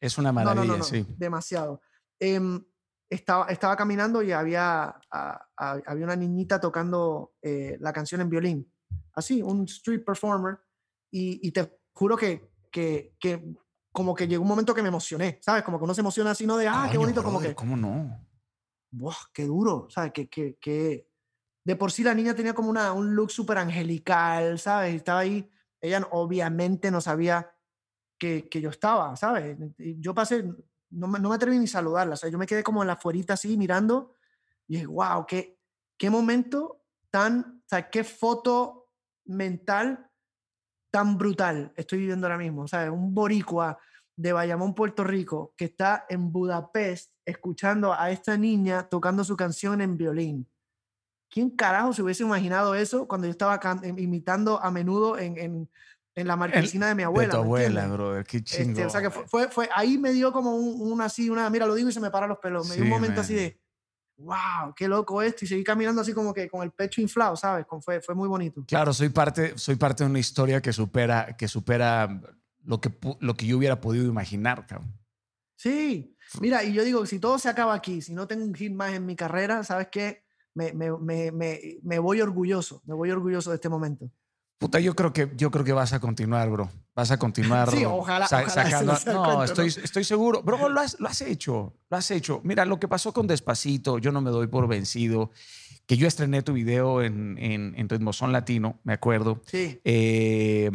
[0.00, 1.06] es una maravilla, no, no, no, sí.
[1.16, 1.80] demasiado.
[2.20, 2.62] Em,
[3.08, 8.28] estaba, estaba caminando y había, a- a- había una niñita tocando eh, la canción en
[8.30, 8.72] violín.
[9.14, 10.58] Así, un street performer.
[11.10, 13.54] Y, y te juro que, que, que
[13.92, 15.62] como que llegó un momento que me emocioné, ¿sabes?
[15.62, 17.76] Como que uno se emociona así, no de, ah, qué Coño, bonito, como que, ¿Cómo
[17.76, 18.20] no?
[18.96, 19.88] ¡Buah, qué duro!
[19.90, 20.12] ¿Sabes?
[20.12, 21.08] Que, que, que
[21.64, 24.94] de por sí la niña tenía como una, un look súper angelical, ¿sabes?
[24.94, 25.50] Estaba ahí,
[25.80, 27.52] ella obviamente no sabía
[28.18, 29.56] que, que yo estaba, ¿sabes?
[29.76, 30.44] Yo pasé,
[30.90, 32.96] no no me atreví ni a saludarla, o sea, yo me quedé como en la
[32.96, 34.14] fuerita así mirando
[34.68, 35.58] y dije, wow, qué,
[35.96, 38.90] qué momento tan, o sea, qué foto
[39.24, 40.10] mental
[40.90, 42.90] tan brutal estoy viviendo ahora mismo, ¿sabes?
[42.90, 43.78] Un boricua
[44.16, 49.80] de Bayamón, Puerto Rico, que está en Budapest escuchando a esta niña tocando su canción
[49.80, 50.48] en violín.
[51.30, 55.70] ¿Quién carajo se hubiese imaginado eso cuando yo estaba em- imitando a menudo en, en,
[56.14, 57.26] en la marquesina de mi abuela?
[57.28, 58.70] de tu ¿me abuela, brother, qué chingón.
[58.70, 61.50] Este, o sea que fue, fue, fue- ahí me dio como un, un así, una,
[61.50, 62.66] mira, lo digo y se me paran los pelos.
[62.68, 63.60] Me dio un momento así de,
[64.18, 65.44] wow, qué loco esto.
[65.44, 67.66] Y seguí caminando así como que con el pecho inflado, ¿sabes?
[67.84, 68.64] Fue, fue muy bonito.
[68.66, 72.08] Claro, soy parte, soy parte de una historia que supera, que supera
[72.66, 72.90] lo que,
[73.20, 74.92] lo que yo hubiera podido imaginar, cabrón.
[75.58, 78.72] Sí, mira, y yo digo, si todo se acaba aquí, si no tengo un hit
[78.72, 80.22] más en mi carrera, ¿sabes qué?
[80.54, 80.90] Me, me,
[81.32, 81.32] me,
[81.82, 84.10] me, voy orgulloso, me voy orgulloso de este momento.
[84.58, 86.70] Puta, yo creo que yo creo que vas a continuar, bro.
[86.94, 87.70] Vas a continuar.
[87.70, 89.44] Sí, ojalá- sa- ojalá sacando- no, cuento, ¿no?
[89.44, 90.42] estoy, estoy seguro.
[90.42, 91.74] Bro, lo has, lo has hecho.
[91.90, 92.40] Lo has hecho.
[92.42, 95.30] Mira, lo que pasó con Despacito, yo no me doy por vencido.
[95.86, 99.42] Que yo estrené tu video en, en, en Ritmozón Latino, me acuerdo.
[99.46, 100.70] Sí, Eh,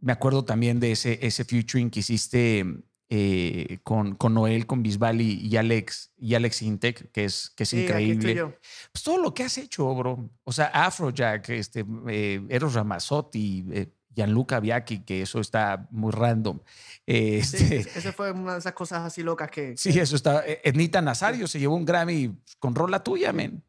[0.00, 2.64] me acuerdo también de ese, ese featuring que hiciste
[3.10, 7.62] eh, con, con Noel, con Bisbal y, y Alex, y Alex Intec, que es, que
[7.64, 8.56] es sí, increíble.
[8.92, 10.30] Pues todo lo que has hecho, bro.
[10.44, 16.58] O sea, Afrojack, este, eh, Eros Ramazzotti, eh, Gianluca Biacchi, que eso está muy random.
[17.06, 19.76] Sí, este, esa fue una de esas cosas así locas que...
[19.76, 20.44] sí, eso está.
[20.44, 23.62] Ednita Nazario se llevó un Grammy con rola tuya, men.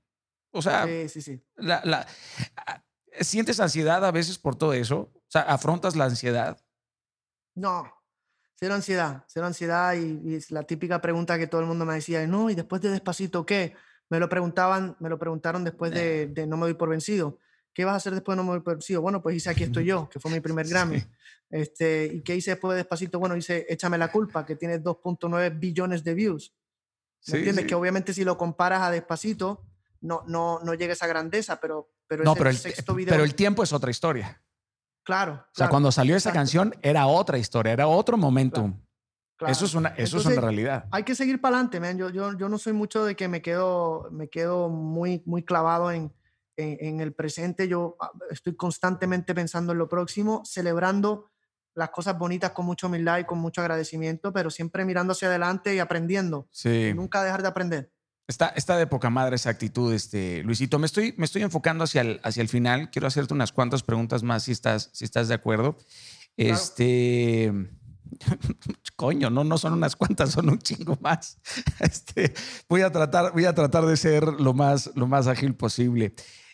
[0.52, 1.40] O sea, Sí, sí, sí.
[1.56, 2.08] la- la-
[3.22, 5.12] ¿Sientes ansiedad a veces por todo eso?
[5.30, 6.60] O sea, ¿afrontas la ansiedad?
[7.54, 7.86] No,
[8.56, 12.26] cero ansiedad, cero ansiedad y, es la típica pregunta que todo el mundo me decía,
[12.26, 13.76] no, ¿y después de Despacito qué?
[14.10, 17.38] Me lo preguntaban, me lo preguntaron después de, de No me doy por vencido.
[17.74, 19.04] ¿Qué vas a hacer después de No me doy por vencido?
[19.04, 21.04] Bueno, pues hice Aquí estoy yo, que fue mi primer Grammy.
[21.52, 23.20] Este, ¿Y qué hice después de Despacito?
[23.20, 26.56] Bueno, hice Échame la culpa, que tiene 2.9 billones de views.
[27.28, 27.66] ¿Me entiendes?
[27.68, 29.64] Que obviamente si lo comparas a Despacito,
[30.02, 33.12] no, no, no llega a esa grandeza, pero, pero, no, pero el, sexto video.
[33.12, 34.42] Pero el tiempo es otra historia.
[35.10, 35.44] Claro.
[35.44, 38.80] O sea, cuando salió esa canción era otra historia, era otro momentum.
[39.48, 40.86] Eso es una, eso es una realidad.
[40.92, 41.98] Hay que seguir para adelante, man.
[41.98, 45.92] Yo, yo, yo no soy mucho de que me quedo, me quedo muy, muy clavado
[45.92, 46.14] en,
[46.58, 47.68] en, en, el presente.
[47.68, 51.32] Yo ah, estoy constantemente pensando en lo próximo, celebrando
[51.74, 55.74] las cosas bonitas con mucha humildad y con mucho agradecimiento, pero siempre mirando hacia adelante
[55.74, 56.48] y aprendiendo.
[56.52, 56.92] Sí.
[56.94, 57.92] Nunca dejar de aprender.
[58.30, 60.78] Está, está de poca madre esa actitud, este, Luisito.
[60.78, 62.92] Me estoy, me estoy enfocando hacia el, hacia el final.
[62.92, 65.76] Quiero hacerte unas cuantas preguntas más si estás, si estás de acuerdo.
[66.38, 67.52] Este.
[68.96, 71.40] Coño, no, no son unas cuantas, son un chingo más.
[71.80, 72.32] Este,
[72.70, 76.14] voy, a tratar, voy a tratar de ser lo más, lo más ágil posible.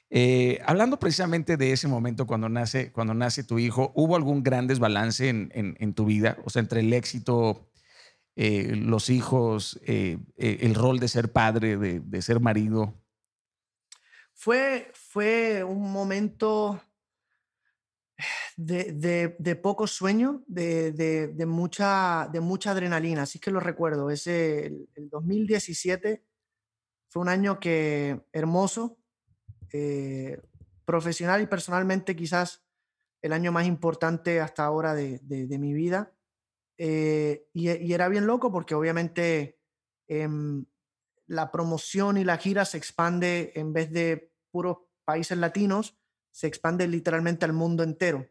[0.10, 4.66] Eh, hablando precisamente de ese momento cuando nace, cuando nace tu hijo, ¿hubo algún gran
[4.66, 6.38] desbalance en, en tu vida?
[6.46, 7.68] O sea, entre el éxito
[8.36, 12.94] eh, los hijos, eh, eh, el rol de ser padre, de, ser marido?
[14.34, 16.82] Fue, fue un momento
[18.58, 24.10] de, poco sueño, de, mucha, de mucha adrenalina, así que lo recuerdo.
[24.10, 26.26] Ese, el, 2017
[27.08, 28.98] fue un año que hermoso,
[30.86, 32.66] profesional y personalmente quizás
[33.26, 35.20] el año más importante hasta ahora de,
[35.60, 36.15] mi vida.
[36.78, 39.60] Eh, y, era bien loco porque obviamente
[40.08, 40.66] em,
[41.28, 45.98] la promoción y la gira se expande en vez de puros países latinos,
[46.32, 48.28] se expande literalmente al mundo entero.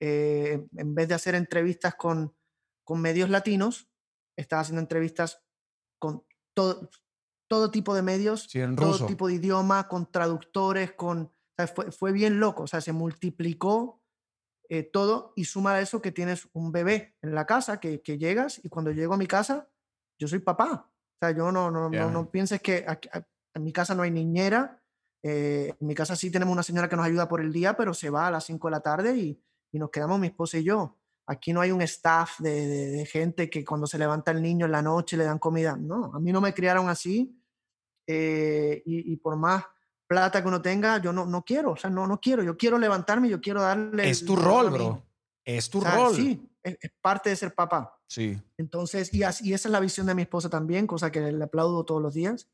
[0.00, 2.36] Eh, en vez de hacer entrevistas con,
[2.84, 3.88] con medios latinos,
[4.36, 5.42] estaba haciendo entrevistas
[5.98, 6.90] con todo,
[7.48, 11.32] todo tipo de medios, todo tipo de idioma, con traductores, con...
[11.74, 14.03] fue, fue, bien loco, o sea, se multiplicó
[14.68, 18.18] eh, todo y suma a eso que tienes un bebé en la casa, que, que,
[18.18, 19.68] llegas y cuando llego a mi casa,
[20.18, 20.90] yo soy papá.
[20.90, 22.84] O sea, yo no, no, no, no, pienses que
[23.54, 24.82] en mi casa no hay niñera.
[25.22, 27.94] Eh, en mi casa sí tenemos una señora que nos ayuda por el día, pero
[27.94, 29.42] se va a las 5 de la tarde y,
[29.72, 30.98] y, nos quedamos mi esposa y yo.
[31.26, 34.72] Aquí no hay un staff de, de, gente que cuando se levanta el niño en
[34.72, 35.76] la noche le dan comida.
[35.76, 37.38] No, a mí no me criaron así.
[38.06, 39.64] Eh, y, y, por más
[40.06, 42.78] plata que uno tenga, yo no, no quiero, o sea, no, no quiero, yo quiero
[42.78, 44.08] levantarme, yo quiero darle...
[44.08, 45.02] Es tu rol, bro.
[45.44, 46.14] Es tu rol.
[46.14, 47.98] Sí, es, parte de ser papá.
[48.06, 48.40] Sí.
[48.56, 51.44] Entonces, y, así, y esa es la visión de mi esposa también, cosa que le
[51.44, 52.48] aplaudo todos los días.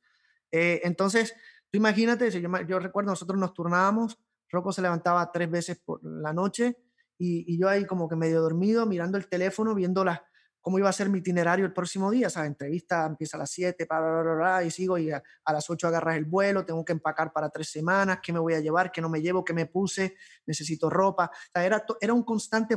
[0.50, 1.34] Eh, entonces,
[1.70, 4.18] tú imagínate, yo, yo recuerdo, nosotros nos turnábamos,
[4.48, 6.76] Rocco se levantaba tres veces por la noche
[7.18, 10.20] y, y, yo ahí como que medio dormido, mirando el teléfono, viendo las,
[10.60, 12.26] cómo iba a ser mi itinerario el próximo día.
[12.26, 16.16] O sea, entrevista empieza a las 7, para, y sigo y a, las 8 agarras
[16.16, 19.08] el vuelo, tengo que empacar para tres semanas, qué me voy a llevar, qué no
[19.08, 20.16] me llevo, qué me puse,
[20.46, 21.30] necesito ropa.
[21.32, 22.76] O sea, era, era un constante,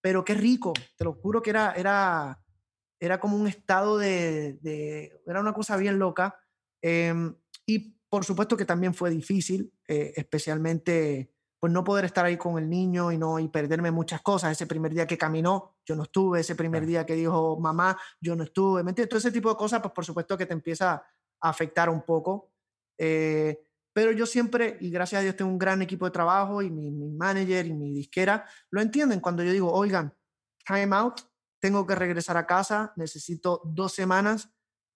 [0.00, 2.42] pero qué rico, te lo juro que era, era,
[3.00, 6.38] era como un estado de, de era una cosa bien loca.
[6.82, 7.34] Em,
[7.66, 12.58] y por supuesto que también fue difícil, eh, especialmente pues no poder estar ahí con
[12.58, 14.52] el niño y no y perderme muchas cosas.
[14.52, 16.40] Ese primer día que caminó, yo no estuve.
[16.40, 18.82] Ese primer día que dijo mamá, yo no estuve.
[18.84, 19.10] ¿Me entiendes?
[19.10, 21.02] Todo ese tipo de cosas, pues por supuesto que te empieza
[21.40, 22.52] a afectar un poco.
[22.96, 23.60] Eh,
[23.92, 26.90] pero yo siempre, y gracias a Dios tengo un gran equipo de trabajo y mi,
[26.90, 30.14] mi, manager y mi disquera, lo entienden cuando yo digo, oigan,
[30.64, 31.22] time out,
[31.58, 34.50] tengo que regresar a casa, necesito dos semanas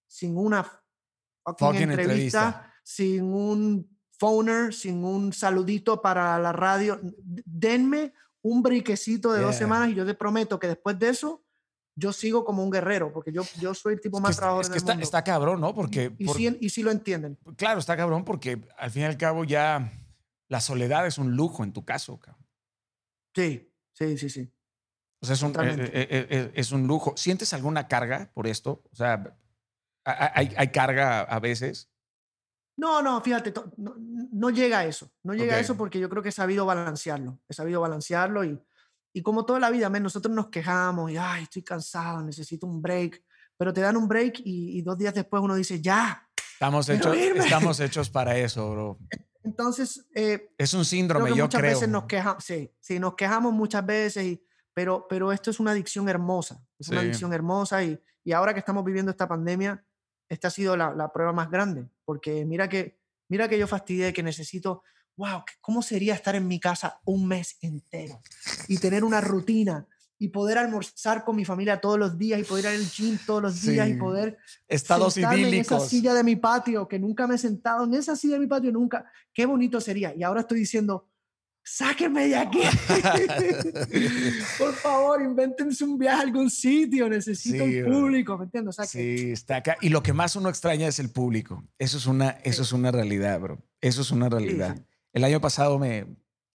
[0.06, 3.91] sin una fucking entrevista, entrevista, sin un
[4.22, 7.00] phoner, sin un saludito para la radio.
[7.02, 11.42] Denme un briquecito de dos semanas y yo te prometo que después de eso
[11.96, 14.64] yo sigo como un guerrero, porque yo, yo soy el tipo más trabajador.
[14.64, 15.74] Es que está, está, cabrón, ¿no?
[15.74, 17.36] Porque, y, sí, y sí lo entienden.
[17.56, 19.92] Claro, está cabrón porque al fin y al cabo ya
[20.48, 22.20] la soledad es un lujo en tu caso.
[22.20, 22.46] Cabrón.
[23.34, 24.52] Sí, sí, sí, sí.
[25.20, 27.14] O sea, es un, eh, eh, eh, es un lujo.
[27.16, 28.84] ¿Sientes alguna carga por esto?
[28.92, 29.36] O sea,
[30.04, 31.91] ¿hay, hay carga a veces?
[32.76, 35.10] No, no, fíjate, no, llega a eso.
[35.22, 37.38] No llega a eso porque yo creo que he sabido balancearlo.
[37.48, 38.58] He sabido balancearlo y,
[39.12, 43.22] y como toda la vida, nosotros nos quejamos y, ay, estoy cansado, necesito un break.
[43.56, 46.26] Pero te dan un break y, dos días después uno dice, ya.
[46.54, 48.98] Estamos hechos, estamos hechos para eso, bro.
[49.42, 50.06] Entonces.
[50.14, 51.74] Eh, es un síndrome, yo muchas creo.
[51.74, 55.72] Veces nos quejamos, sí, sí, nos quejamos muchas veces, y, pero, pero esto es una
[55.72, 56.64] adicción hermosa.
[56.78, 59.84] Es una adicción hermosa y, y ahora que estamos viviendo esta pandemia,
[60.32, 62.98] esta ha sido la, prueba más grande, porque mira que,
[63.28, 64.82] mira que yo fastidié, que necesito
[65.16, 68.20] wow, ¿cómo sería estar en mi casa un mes entero
[68.66, 69.86] y tener una rutina
[70.18, 73.42] y poder almorzar con mi familia todos los días y poder ir al gym todos
[73.42, 74.38] los días y poder
[74.68, 78.16] estados idílicos en esa silla de mi patio que nunca me he sentado en esa
[78.16, 79.04] silla de mi patio nunca.
[79.34, 80.14] Qué bonito sería.
[80.14, 81.08] Y ahora estoy diciendo
[81.64, 82.60] sáquenme de aquí
[84.58, 88.76] por favor invéntense un viaje a algún sitio necesito el público ¿me entiendes?
[88.88, 89.76] sí está acá.
[89.80, 91.64] Y lo que más uno extraña es el público.
[91.78, 93.58] Eso es una eso es una realidad bro.
[93.80, 94.76] Eso es una realidad.
[95.12, 95.98] el año pasado me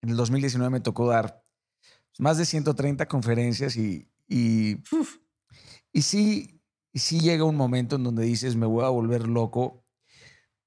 [0.02, 1.42] en el 2019 me tocó dar
[2.18, 4.78] más de 130 conferencias y, y,
[5.92, 6.60] y, sí,
[6.92, 9.84] y sí llega un momento en donde dices, me voy a volver loco,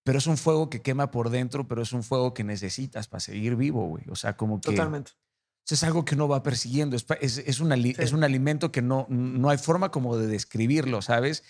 [0.03, 3.19] pero es un fuego que quema por dentro, pero es un fuego que necesitas para
[3.19, 4.03] seguir vivo, güey.
[4.10, 4.72] O sea, como que...
[4.72, 5.11] Totalmente.
[5.69, 9.06] Es algo que uno va persiguiendo, es, es, es, un, es un alimento que no,
[9.07, 11.44] no hay forma como de describirlo, ¿sabes?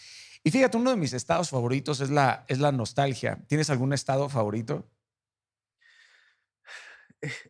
[0.44, 3.44] Y fíjate, uno de mis estados favoritos es la, es la nostalgia.
[3.48, 4.88] ¿Tienes algún estado favorito?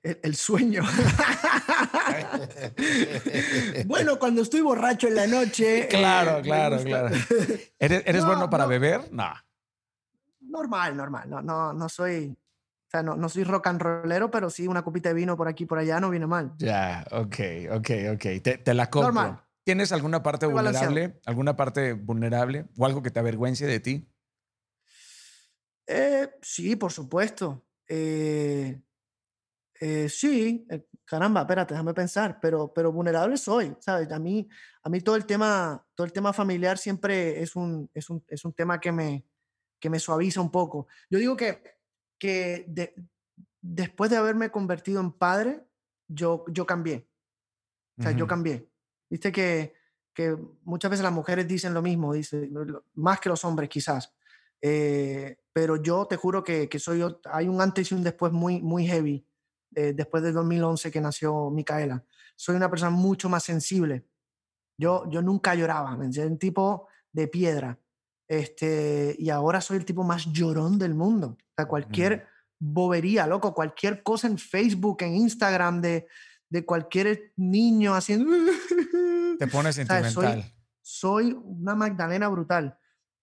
[0.04, 0.84] el, sueño.
[3.86, 5.88] bueno, cuando estoy borracho en la noche.
[5.88, 7.16] Claro, eh, claro, claro.
[7.80, 9.08] ¿Eres, bueno para beber?
[9.12, 9.32] No.
[10.52, 11.30] Normal, normal.
[11.30, 12.38] No, no, no soy.
[12.88, 15.48] O sea, no, no soy rock and rollero, pero sí una copita de vino por
[15.48, 16.52] aquí por allá no viene mal.
[16.58, 17.36] Ya, ok,
[17.72, 18.62] ok, ok.
[18.64, 19.14] Te, la compro.
[19.14, 19.42] Normal.
[19.64, 21.20] ¿Tienes alguna parte vulnerable?
[21.26, 22.66] ¿Alguna parte vulnerable?
[22.78, 24.12] ¿O algo que te avergüence de ti?
[25.88, 27.64] Eh, sí, por supuesto.
[27.88, 28.82] Eh,
[29.80, 34.12] eh, sí, eh, caramba, espérate, déjame pensar, pero, pero vulnerable soy, ¿sabes?
[34.12, 34.48] A mí,
[34.84, 38.46] a mí todo el tema, todo el tema familiar siempre es un, es un, es
[38.46, 39.26] un tema que me,
[39.82, 40.88] que me suaviza un poco.
[41.10, 41.62] Yo digo que,
[42.18, 42.66] que
[43.62, 45.66] después de haberme convertido en padre,
[46.08, 47.10] yo, yo cambié.
[47.98, 48.70] O sea, yo cambié.
[49.10, 49.74] Viste que,
[50.14, 52.52] que muchas veces las mujeres dicen lo mismo, dicen,
[52.94, 54.14] más que los hombres quizás.
[54.62, 58.62] Eh, pero yo te juro que, que soy, hay un antes y un después muy,
[58.62, 59.26] muy heavy
[59.76, 62.06] eh, después del 2011 que nació Micaela.
[62.36, 64.06] Soy una persona mucho más sensible.
[64.78, 67.78] Yo, yo nunca lloraba, me un tipo de piedra.
[68.32, 71.36] Este, y ahora soy el tipo más llorón del mundo.
[71.38, 72.28] O sea, cualquier
[72.58, 76.08] bobería, loco, cualquier cosa en Facebook, en Instagram, de,
[76.50, 78.32] de cualquier niño haciendo...
[79.38, 80.46] Te pones sentimental.
[80.82, 82.80] Soy, una Magdalena brutal.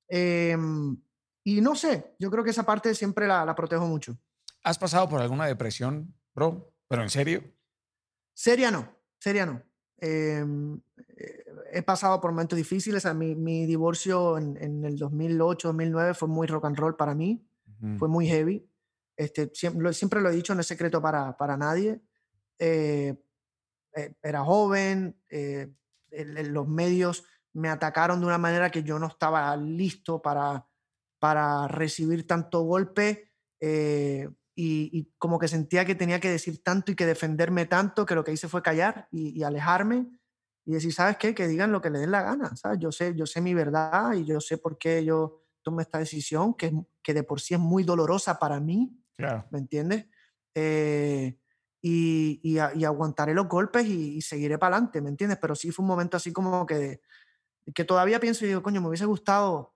[0.09, 1.01] Em,
[1.43, 4.19] y no sé, yo creo que esa parte siempre la, la protejo mucho.
[4.63, 7.43] ¿Has pasado por alguna depresión Bro, ¿pero en serio?
[8.35, 9.63] Seria no, seria no.
[9.97, 11.08] Em, eh,
[11.73, 13.07] he pasado por momentos difíciles.
[13.07, 17.15] A mi, mi divorcio en, en, el 2008, 2009 fue muy rock and roll para
[17.15, 17.45] mí.
[17.97, 18.69] Fue muy heavy.
[19.17, 22.01] Este, siempre, siempre, lo he dicho, no es secreto para, para nadie.
[22.59, 23.15] Eh,
[23.95, 25.17] eh, era joven,
[26.11, 30.67] los medios me atacaron de una manera que yo no estaba listo para,
[31.21, 33.31] para recibir tanto golpe
[34.61, 38.25] y, como que sentía que tenía que decir tanto y que defenderme tanto que lo
[38.25, 40.18] que hice fue callar y, alejarme
[40.69, 41.35] y decir, ¿sabes qué?
[41.35, 42.79] Que digan lo que le den la gana, ¿sabes?
[42.79, 46.53] Yo sé, yo sé mi verdad y yo sé por qué yo tomé esta decisión,
[46.53, 46.71] que,
[47.03, 49.47] que de por sí es muy dolorosa para mí, claro.
[49.51, 50.05] ¿me entiendes?
[50.55, 51.39] Eh,
[51.81, 55.39] y, y, aguantaré los golpes y, seguiré para adelante, ¿me entiendes?
[55.41, 57.01] Pero sí fue un momento así como que,
[57.75, 59.75] que todavía pienso y digo, coño, me hubiese gustado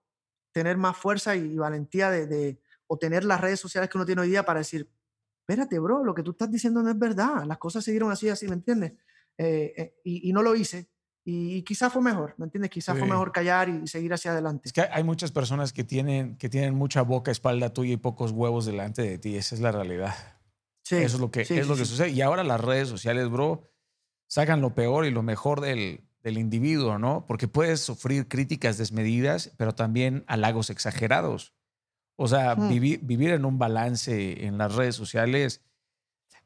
[0.52, 4.28] tener más fuerza y, valentía de o tener las redes sociales que uno tiene hoy
[4.28, 4.90] día para decir,
[5.40, 8.46] espérate, bro, lo que tú estás diciendo no es verdad, las cosas siguieron así, así,
[8.46, 8.92] ¿me entiendes?
[9.42, 10.88] Eh, eh, y, no lo hice.
[11.24, 12.70] Y, quizás fue mejor, ¿me entiendes?
[12.70, 14.68] Quizás fue mejor callar y seguir hacia adelante.
[14.68, 18.32] Es que hay muchas personas que tienen, que tienen mucha boca, espalda tuya y pocos
[18.32, 19.36] huevos delante de ti.
[19.36, 20.14] Esa es la realidad.
[20.84, 22.10] Sí, Eso es lo que, es lo que sucede.
[22.10, 23.70] Y ahora las redes sociales, bro,
[24.26, 27.24] sacan lo peor y lo mejor del, del individuo, ¿no?
[27.26, 31.54] Porque puedes sufrir críticas desmedidas, pero también halagos exagerados.
[32.16, 35.62] O sea, vivir, vivir en un balance en las redes sociales.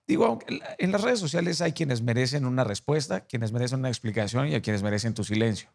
[0.07, 0.39] Digo,
[0.78, 4.62] en las redes sociales hay quienes merecen una respuesta, quienes merecen una explicación y a
[4.62, 5.69] quienes merecen tu silencio.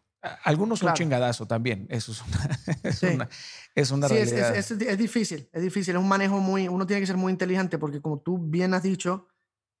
[0.44, 3.28] Algunos son chingadazo también, eso es una, es una,
[3.74, 4.56] es una sí, realidad.
[4.56, 7.76] Es, es, difícil, es difícil, es un manejo muy, uno tiene que ser muy inteligente
[7.76, 9.28] porque como tú bien has dicho,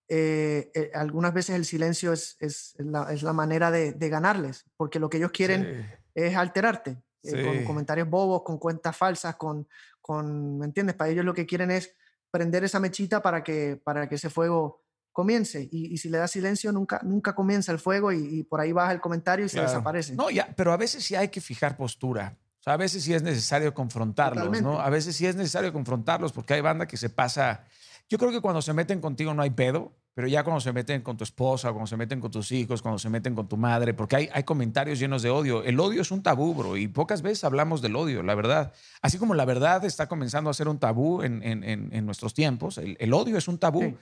[0.08, 4.66] eh, eh, algunas veces el silencio es, es, la, es la manera de, de, ganarles,
[4.76, 9.66] porque lo que ellos quieren es alterarte, eh, con comentarios bobos, con cuentas falsas, con,
[10.00, 10.96] con, ¿me entiendes?
[10.96, 11.94] Para ellos lo que quieren es
[12.32, 14.82] prender esa mechita para que, para que ese fuego
[15.12, 15.68] comience.
[15.70, 19.00] Y, si le das silencio, nunca, nunca comienza el fuego y, por ahí baja el
[19.00, 20.16] comentario y se desaparece.
[20.16, 22.36] No, ya, pero a veces sí hay que fijar postura.
[22.58, 24.80] O sea, a veces sí es necesario confrontarlos, ¿no?
[24.80, 27.64] A veces sí es necesario confrontarlos porque hay banda que se pasa.
[28.08, 29.92] Yo creo que cuando se meten contigo no hay pedo.
[30.14, 32.98] Pero ya cuando se meten con tu esposa, cuando se meten con tus hijos, cuando
[32.98, 35.64] se meten con tu madre, porque hay, hay comentarios llenos de odio.
[35.64, 38.72] El odio es un tabú, bro, y pocas veces hablamos del odio, la verdad.
[39.00, 42.78] Así como la verdad está comenzando a ser un tabú en, en, en, nuestros tiempos,
[42.78, 43.96] el, odio es un tabú.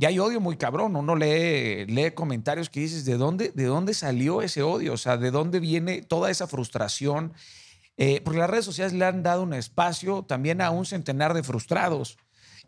[0.00, 0.94] Y hay odio muy cabrón.
[0.94, 4.92] Uno lee, lee comentarios que dices, ¿de dónde, ¿de dónde salió ese odio?
[4.92, 7.32] O sea, ¿de dónde viene toda esa frustración?
[7.96, 11.42] Eh, porque las redes sociales le han dado un espacio también a un centenar de
[11.42, 12.16] frustrados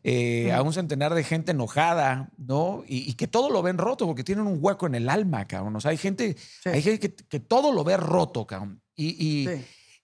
[0.03, 2.85] eh, a un centenar de gente enojada, ¿no?
[2.87, 5.77] Y, que todo lo ven roto porque tienen un hueco en el alma, cabrón.
[5.77, 8.81] O sea, hay gente, hay gente que, todo lo ve roto, cabrón.
[8.97, 9.47] Y,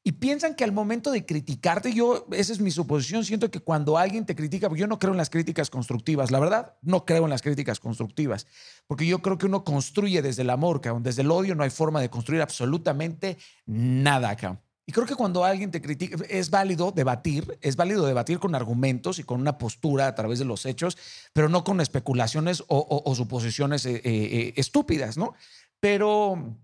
[0.05, 3.99] y, piensan que al momento de criticarte, yo, esa es mi suposición, siento que cuando
[3.99, 7.25] alguien te critica, porque yo no creo en las críticas constructivas, la verdad, no creo
[7.25, 8.47] en las críticas constructivas,
[8.87, 11.03] porque yo creo que uno construye desde el amor, cabrón.
[11.03, 14.61] Desde el odio no hay forma de construir absolutamente nada, cabrón.
[14.89, 19.19] Y creo que cuando alguien te critica, es válido debatir, es válido debatir con argumentos
[19.19, 20.97] y con una postura a través de los hechos,
[21.33, 25.35] pero no con especulaciones o, suposiciones eh, eh, estúpidas, ¿no?
[25.81, 26.57] Pero,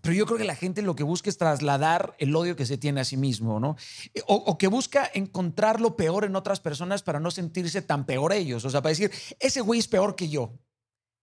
[0.00, 2.78] pero yo creo que la gente lo que busca es trasladar el odio que se
[2.78, 3.76] tiene a sí mismo, ¿no?
[4.26, 8.32] O, o, que busca encontrar lo peor en otras personas para no sentirse tan peor
[8.32, 8.64] ellos.
[8.64, 10.58] O sea, para decir, ese güey es peor que yo.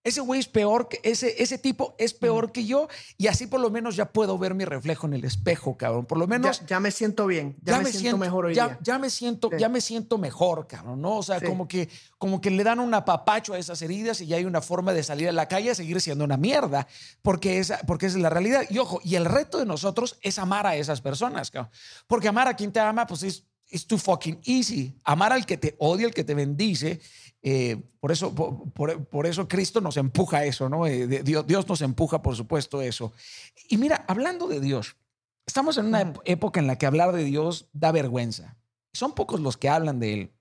[0.01, 3.59] Ese güey es peor, que, ese, ese tipo es peor que yo y así por
[3.59, 6.05] lo menos ya puedo ver mi reflejo en el espejo, cabrón.
[6.05, 6.65] Por lo menos...
[6.65, 8.80] Ya, me siento bien, ya, me, siento, mejor hoy ya, día.
[8.81, 11.17] Ya me siento, ya me siento mejor, cabrón, ¿no?
[11.17, 14.38] O sea, como, que, como que le dan un apapacho a esas heridas y ya
[14.38, 16.88] hay una forma de salir a la calle a seguir siendo una mierda,
[17.21, 18.63] porque, esa, porque es la realidad.
[18.69, 21.71] Y ojo, y el reto de nosotros es amar a esas personas, cabrón.
[22.07, 24.97] Porque amar a quien te ama, pues es, es too fucking easy.
[25.03, 27.01] Amar al que te odia, al que te bendice,
[27.41, 30.86] eh, por, eso, por, eso Cristo nos empuja a eso, ¿no?
[30.86, 33.14] Eh, Dios, Dios, nos empuja, por supuesto, eso.
[33.70, 34.98] Y mira, hablando de Dios,
[35.45, 38.57] estamos en una época en la que hablar de Dios da vergüenza.
[38.91, 40.32] Son pocos los que hablan de Él.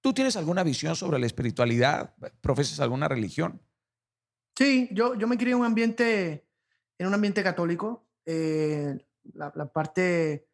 [0.00, 2.14] ¿Tú tienes alguna visión sobre la espiritualidad?
[2.40, 3.60] ¿Profesas alguna religión?
[4.56, 6.46] Sí, yo, yo me crié en un ambiente,
[6.98, 8.06] en un ambiente católico.
[8.24, 8.98] Eh,
[9.34, 10.48] la, parte,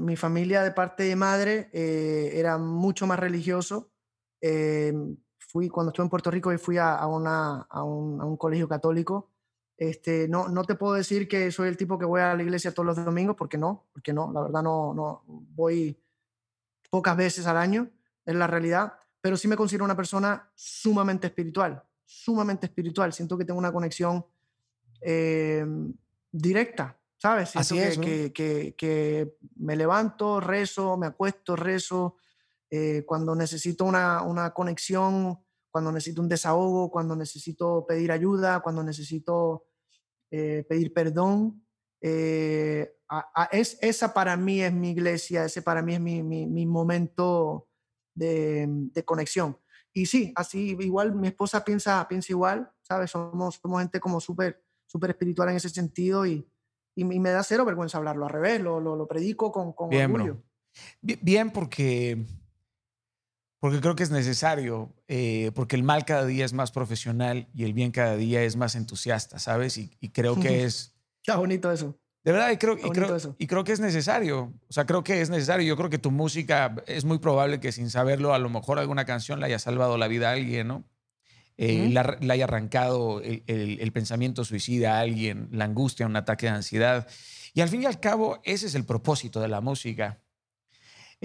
[0.00, 3.93] mi familia de parte de madre era mucho más religioso.
[4.46, 8.36] Em, fui, cuando estuve en Puerto Rico y fui a, una, a, un, a, un,
[8.36, 9.30] colegio católico.
[9.74, 12.74] Este, no, no te puedo decir que soy el tipo que voy a la iglesia
[12.74, 15.98] todos los domingos, porque no, porque no, la verdad no, no voy
[16.90, 17.88] pocas veces al año,
[18.26, 18.92] es la realidad,
[19.22, 23.14] pero sí me considero una persona sumamente espiritual, sumamente espiritual.
[23.14, 24.26] Siento que tengo una conexión
[25.00, 25.90] em,
[26.30, 27.48] directa, ¿sabes?
[27.48, 32.16] Siento Así es, que, que, que, me levanto, rezo, me acuesto, rezo,
[32.76, 35.38] eh, cuando necesito una, una, conexión,
[35.70, 39.68] cuando necesito un desahogo, cuando necesito pedir ayuda, cuando necesito
[40.32, 41.64] eh, pedir perdón.
[42.00, 42.96] Eh,
[43.52, 47.68] es, esa para mí es mi iglesia, ese para mí es mi, mi, momento
[48.12, 49.56] de, de, conexión.
[49.92, 53.12] Y sí, así igual mi esposa piensa, piensa igual, ¿sabes?
[53.12, 56.44] Somos, somos gente como súper súper espiritual en ese sentido y,
[56.96, 60.12] y, me da cero vergüenza hablarlo, al revés, lo, lo, lo predico con, con Bien,
[60.12, 60.42] orgullo.
[61.00, 62.26] Bien, porque
[63.64, 67.64] porque creo que es necesario, eh, porque el mal cada día es más profesional y
[67.64, 69.78] el bien cada día es más entusiasta, ¿sabes?
[69.78, 70.94] Y, creo que es...
[71.22, 71.98] Qué bonito eso.
[72.24, 74.52] De verdad, y creo, y creo, y, creo, que es necesario.
[74.68, 75.66] O sea, creo que es necesario.
[75.66, 79.06] Yo creo que tu música es muy probable que sin saberlo, a lo mejor alguna
[79.06, 80.84] canción le haya salvado la vida a alguien, ¿no?
[81.56, 86.52] Eh, le, haya arrancado el, el, pensamiento suicida a alguien, la angustia, un ataque de
[86.52, 87.08] ansiedad.
[87.54, 90.20] Y al fin y al cabo, ese es el propósito de la música.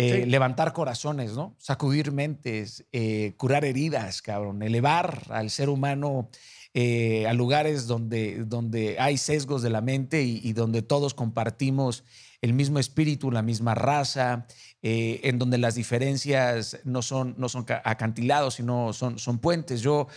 [0.01, 1.57] Eh, levantar corazones, ¿no?
[1.57, 6.29] Sacudir mentes, eh, curar heridas, cabrón, elevar al ser humano
[6.73, 12.05] eh, a lugares donde, donde hay sesgos de la mente y, donde todos compartimos
[12.41, 14.47] el mismo espíritu, la misma raza,
[14.81, 19.81] en donde las diferencias no son, no son acantilados, sino son, son puentes.
[19.81, 20.07] Yo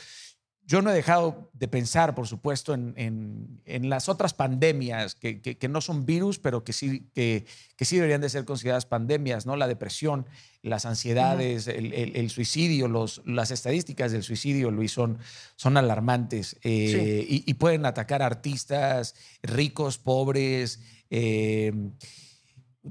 [0.72, 6.06] yo no he dejado de pensar, por supuesto, en, las otras pandemias que, no son
[6.06, 7.44] virus, pero que sí, que,
[7.78, 9.56] sí deberían de ser consideradas pandemias, ¿no?
[9.56, 10.24] La depresión,
[10.62, 15.18] las ansiedades, el, suicidio, los, las estadísticas del suicidio, Luis, son,
[15.56, 20.80] son alarmantes eh, y, pueden atacar a artistas ricos, pobres.
[21.10, 21.70] Eh,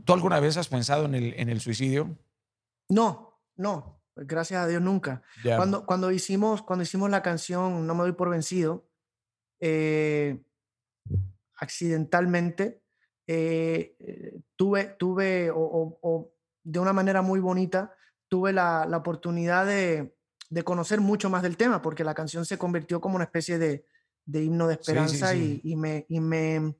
[0.05, 2.15] ¿Tú alguna vez has pensado en el, en el suicidio?
[2.89, 5.21] No, no, gracias a Dios nunca.
[5.43, 8.87] Cuando, cuando, hicimos, cuando hicimos la canción No me doy por vencido,
[9.59, 10.41] eh,
[11.55, 12.81] accidentalmente
[13.27, 16.33] eh, eh, tuve, tuve o,
[16.63, 17.95] de una manera muy bonita,
[18.27, 20.15] tuve la, la oportunidad de,
[20.49, 23.85] de, conocer mucho más del tema, porque la canción se convirtió como una especie de,
[24.25, 26.75] de himno de esperanza Y, y, me, y, me,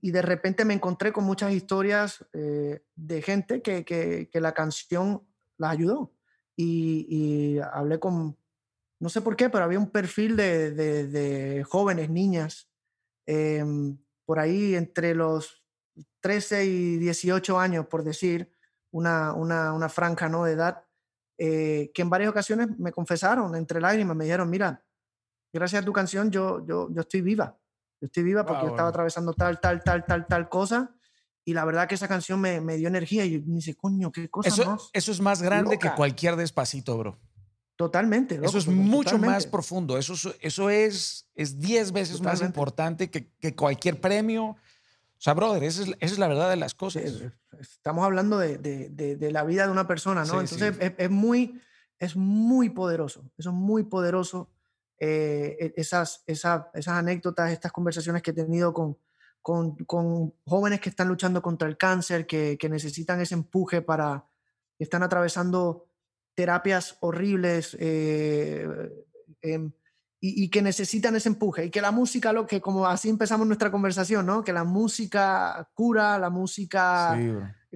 [0.00, 5.26] y de repente me encontré con muchas historias de gente que, que, que, la canción
[5.58, 6.13] las ayudó
[6.56, 8.36] y, hablé con
[9.00, 12.70] no sé por qué, pero había un perfil de, de, jóvenes, niñas,
[13.26, 15.62] em, por ahí entre los
[16.20, 18.50] 13 y 18 años, por decir,
[18.92, 20.44] una, una, una franja ¿no?
[20.44, 20.84] de edad,
[21.36, 24.82] eh, que en varias ocasiones me confesaron entre lágrimas, me dijeron, mira,
[25.52, 27.58] gracias a tu canción yo, yo, yo estoy viva,
[28.00, 30.94] yo estoy viva porque yo estaba atravesando tal, tal, tal, tal, tal cosa.
[31.44, 34.10] Y la verdad que esa canción me, me dio energía y yo me dice, coño,
[34.10, 37.18] qué cosa eso, Eso es más grande que cualquier despacito, bro.
[37.76, 38.40] Totalmente.
[38.42, 39.98] eso es mucho más profundo.
[39.98, 44.44] Eso, eso es 10 veces más importante que, que, cualquier premio.
[44.44, 44.56] O
[45.18, 47.02] sea, brother, esa es, esa es, la verdad de las cosas.
[47.60, 50.40] Estamos hablando de, de, de, la vida de una persona, ¿no?
[50.40, 51.60] Entonces Es, es, muy,
[51.98, 53.24] es muy poderoso.
[53.36, 54.48] Eso es muy poderoso.
[55.00, 58.96] Eh, e, esas, esas, esas anécdotas, estas conversaciones que he tenido con,
[59.44, 64.24] con, con jóvenes que están luchando contra el cáncer, que, que necesitan ese empuje para,
[64.78, 65.90] que están atravesando
[66.34, 68.66] terapias horribles eh,
[69.42, 69.70] em,
[70.18, 73.70] y, que necesitan ese empuje y que la música, lo que como así empezamos nuestra
[73.70, 74.42] conversación, ¿no?
[74.42, 77.14] Que la música cura, la música,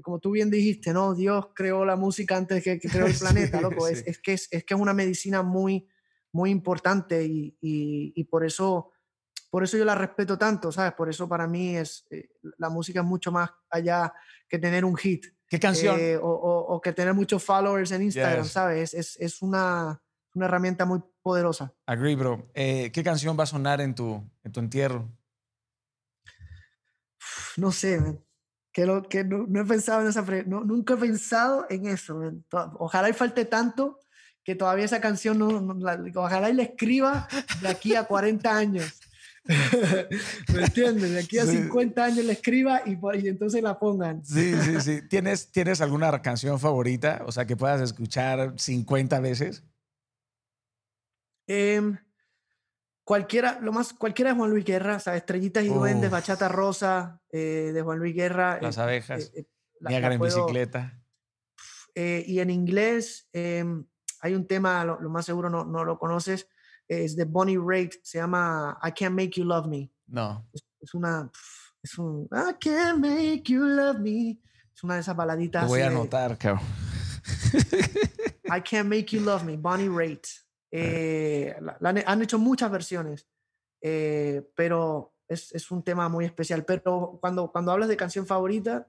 [0.03, 1.15] como tú bien dijiste, ¿no?
[1.15, 3.89] Dios creó la música antes que, que creó el planeta, loco.
[3.89, 5.87] Es, es, que es, es, que es una medicina muy,
[6.33, 8.93] muy importante y, y, por eso
[9.51, 10.93] por eso yo la respeto tanto, ¿sabes?
[10.93, 14.13] Por eso para mí es eh, la música es mucho más allá
[14.49, 15.27] que tener un hit.
[15.49, 15.97] ¿Qué canción?
[15.99, 18.93] Eh, o, que tener muchos followers en Instagram, ¿sabes?
[18.93, 20.03] Es, es una,
[20.35, 21.73] una, herramienta muy poderosa.
[21.87, 22.51] Agree, bro.
[22.55, 25.09] Eh, ¿Qué canción va a sonar en tu, en tu entierro?
[27.57, 28.21] No sé,
[28.73, 30.23] que, lo, que no, he pensado en esa...
[30.47, 32.21] No, nunca he pensado en eso.
[32.79, 33.99] Ojalá y falte tanto
[34.45, 35.49] que todavía esa canción no,
[36.15, 37.27] ojalá y la escriba
[37.61, 39.01] de aquí a 40 años.
[40.53, 41.11] ¿Me entiendes?
[41.11, 44.25] De aquí a 50 años la escriba y, y, entonces la pongan.
[44.25, 45.01] Sí, sí, sí.
[45.09, 47.23] ¿Tienes, ¿Tienes alguna canción favorita?
[47.27, 49.65] O sea, que puedas escuchar 50 veces.
[51.47, 51.97] Em,
[53.05, 57.23] cualquiera, lo más, cualquiera de Juan Luis Guerra, o sea, Estrellitas y Duendes, Bachata Rosa
[57.31, 58.59] eh, de Juan Luis Guerra.
[58.61, 59.33] Las eh, abejas.
[59.35, 59.47] Eh,
[59.81, 61.01] Niagara en bicicleta.
[61.95, 63.87] y en inglés em,
[64.21, 66.49] hay un tema, lo, lo más seguro no, no lo conoces,
[66.89, 69.91] es de Bonnie Raitt, se llama I Can't Make You Love Me.
[70.07, 70.49] No.
[70.81, 71.31] Es, una,
[71.83, 74.39] es un I Can't Make You Love Me.
[74.75, 75.63] Es una de esas baladitas.
[75.65, 76.65] Lo voy a anotar, cabrón.
[78.45, 80.27] I Can't Make You Love Me, Bonnie Raitt.
[80.71, 83.27] Eh, han hecho muchas versiones,
[83.81, 86.65] eh, pero es, es, un tema muy especial.
[86.65, 88.89] Pero cuando, cuando hablas de canción favorita,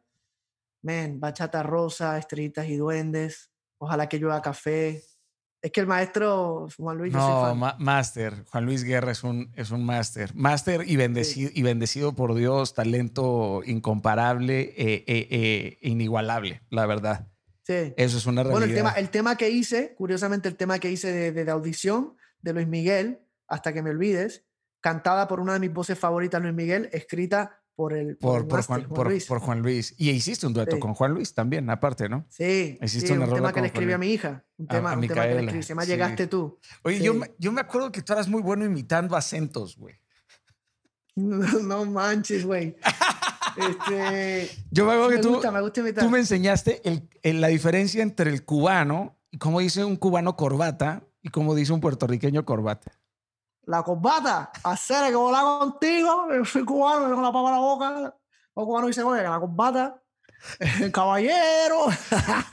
[0.84, 3.50] man, Bachata Rosa, Estrellitas y Duendes,
[3.82, 5.02] Ojalá que llueva café,
[5.62, 7.14] es que el maestro Juan Luis.
[7.14, 8.46] No, máster.
[8.50, 10.34] Juan Luis Guerra es un, es un máster.
[10.34, 17.28] Máster y bendecido, y bendecido por Dios, talento incomparable e, e, e, inigualable, la verdad.
[17.64, 17.94] Sí.
[17.98, 18.60] Eso es una realidad.
[18.60, 22.16] Bueno, el tema, el tema que hice, curiosamente, el tema que hice de, de, audición
[22.42, 24.46] de Luis Miguel, Hasta que me olvides,
[24.80, 29.96] cantada por una de mis voces favoritas, Luis Miguel, escrita por el por, Juan, Luis.
[29.98, 32.26] Y hiciste un dueto con Juan Luis también, aparte, ¿no?
[32.28, 34.44] Sí, hiciste un tema que le escribí a mi hija.
[34.58, 35.64] Un tema, un tema que le escribí.
[35.64, 36.60] Se llama Llegaste tú.
[36.84, 39.96] Oye, yo, me, yo me acuerdo que tú eras muy bueno imitando acentos, güey.
[41.16, 42.76] No, manches, güey.
[43.56, 46.04] Este, yo me acuerdo que tú, gusta, me gusta imitar.
[46.04, 51.04] tú me enseñaste el, la diferencia entre el cubano y cómo dice un cubano corbata
[51.22, 52.99] y cómo dice un puertorriqueño corbata
[53.70, 58.16] la corbata, hacer que volar contigo, soy cubano, con la papa a la boca,
[58.56, 60.02] o cubano dice, oye, la corbata,
[60.82, 61.86] el caballero,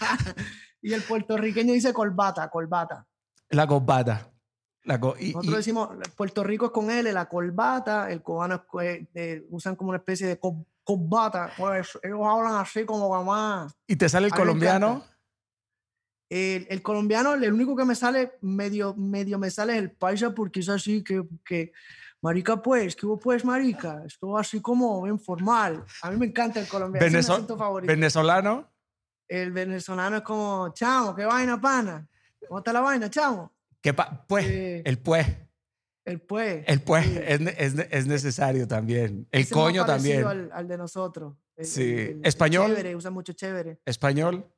[0.83, 3.07] y el puertorriqueño dice corbata, corbata.
[3.49, 4.31] La corbata.
[4.85, 9.75] La Nosotros decimos, Puerto Rico es con L, la corbata, el cubano es, eh, usan
[9.75, 10.39] como una especie de
[10.85, 13.75] corbata, pues ellos hablan así como más.
[13.87, 15.03] ¿Y te sale el colombiano?
[16.28, 20.69] El, colombiano, el único que me sale, medio, medio me sale el paisa porque es
[20.69, 21.73] así que, que
[22.20, 25.85] marica pues, que vos pues marica, esto así como informal.
[26.03, 27.93] A mí me encanta el colombiano, es mi favorito.
[27.93, 28.73] ¿Venezolano?
[29.28, 32.07] El venezolano es como, chamo, qué vaina pana,
[32.48, 33.53] ¿cómo está la vaina, chamo?
[33.81, 35.27] ¿Qué pues, eh, el pues.
[36.05, 36.65] El pues.
[36.66, 39.27] El pues es, es, es, necesario también.
[39.31, 40.24] El coño también.
[40.24, 41.35] Al, al, de nosotros.
[41.61, 42.20] sí.
[42.23, 42.70] ¿Español?
[42.70, 43.81] Chévere, usa mucho chévere.
[43.85, 44.48] ¿Español?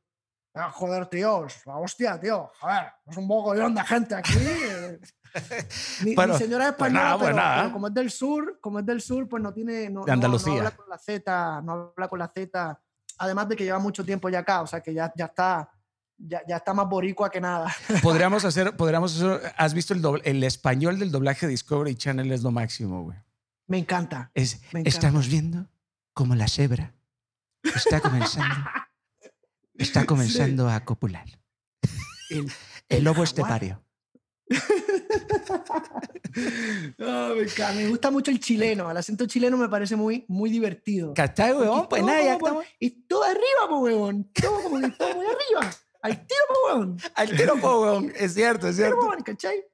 [0.59, 2.51] Ah, joder, tío, la hostia, tío.
[2.63, 4.33] A ver, es un poco de gente aquí.
[6.05, 9.29] mi, señora es pues española, pues pero, como es del sur, como es del sur,
[9.29, 9.89] pues no tiene.
[9.89, 10.53] No, de Andalucía.
[10.53, 12.81] No, habla con la Z, no habla con la Z.
[13.19, 15.71] Además de que lleva mucho tiempo ya acá, o sea que ya, ya está.
[16.21, 17.73] Ya, ya, está más boricua que nada.
[18.03, 22.43] Podríamos hacer, podríamos hacer, has visto el, doble, el español del doblaje Discovery Channel es
[22.43, 23.19] lo máximo, güey.
[23.69, 24.33] Me encanta.
[24.35, 25.69] Es, Estamos viendo
[26.15, 26.93] como la cebra
[27.63, 28.55] está comenzando
[29.79, 31.27] Está comenzando a copular.
[32.29, 32.53] El,
[32.89, 33.83] el lobo estepario.
[37.75, 38.91] me, gusta mucho el chileno.
[38.91, 41.15] El acento chileno me parece muy, muy divertido.
[41.15, 41.89] ¿Cachai, huevón?
[41.89, 42.65] Pues nada, ya estamos.
[42.79, 44.31] Y todo arriba, pues, huevón.
[44.33, 45.71] Todo como que todo muy arriba.
[46.03, 47.01] Al tiro, pues, huevón.
[47.15, 48.13] Al tiro, pues, huevón.
[48.17, 49.01] Es cierto, es cierto.
[49.01, 49.65] Tiro, ¿cachai?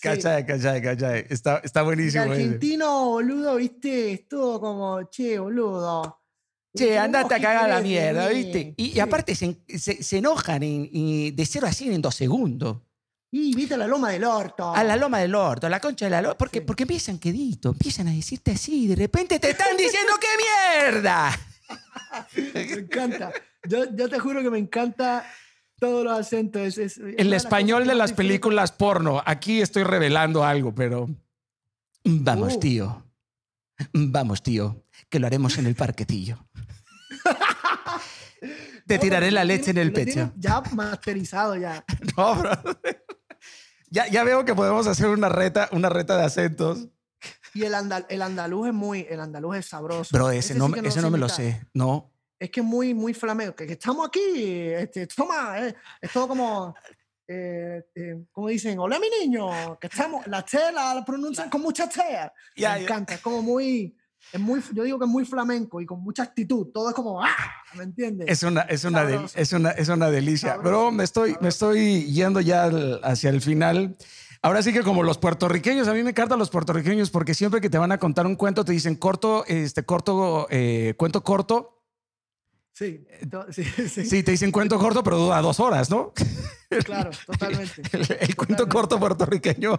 [0.00, 1.26] Cachai, cachai, cachai.
[1.28, 2.24] Está, está buenísimo.
[2.24, 6.21] El argentino, boludo, viste, es todo como, che, boludo.
[6.74, 8.74] Che, andate a cagar la mierda, ¿viste?
[8.76, 12.78] Y, aparte se, se, enojan en, de 0 a 100 en dos segundos.
[13.30, 14.74] Y viste a la loma del orto.
[14.74, 16.36] A la loma del orto, a la concha de la loma.
[16.36, 20.28] Porque, porque empiezan quedito, empiezan a decirte así y de repente te están diciendo ¡qué
[20.90, 21.38] mierda!
[22.54, 23.32] me encanta.
[23.66, 25.24] Yo, yo, te juro que me encanta
[25.78, 26.78] todos los acentos.
[26.78, 29.22] el español de las películas porno.
[29.24, 31.08] Aquí estoy revelando algo, pero.
[32.04, 32.60] Vamos, uh.
[32.60, 33.02] tío.
[33.92, 36.38] Vamos, tío, que lo haremos en el parquetillo.
[38.86, 40.32] Te tiraré la leche en el pecho.
[40.36, 41.84] Ya masterizado, ya.
[42.16, 42.50] No, bro.
[43.90, 46.88] Ya, ya veo que podemos hacer una reta, una reta de acentos.
[47.54, 47.74] Y el,
[48.08, 50.16] el andaluz es muy, el andaluz es sabroso.
[50.16, 52.10] Bro, ese, no, ese no me lo sé, no.
[52.38, 56.74] Es que es muy, muy flamenco, que, estamos aquí, este, toma, eh, es todo como,
[57.28, 61.88] eh, eh, como dicen, hola mi niño, que estamos, la T la, pronuncian con mucha
[61.88, 62.02] T.
[62.56, 63.96] me encanta, es como muy,
[64.32, 66.68] es muy, yo digo que es muy flamenco y con mucha actitud.
[66.72, 67.28] Todo es como, ¡ah!
[67.74, 68.28] ¿Me entiendes?
[68.28, 69.02] Es una, es una,
[69.34, 70.56] es una, es una delicia.
[70.56, 72.70] Bro, me estoy, me estoy yendo ya
[73.02, 73.96] hacia el final.
[74.40, 77.68] Ahora sí que como los puertorriqueños, a mí me encantan los puertorriqueños porque siempre que
[77.70, 81.78] te van a contar un cuento te dicen corto, este corto, eh, cuento corto.
[82.72, 83.06] Sí,
[83.50, 84.04] sí, sí.
[84.06, 86.12] Sí, te dicen cuento corto, pero dura dos horas, ¿no?
[86.84, 87.82] Claro, totalmente.
[88.20, 89.78] El, cuento corto puertorriqueño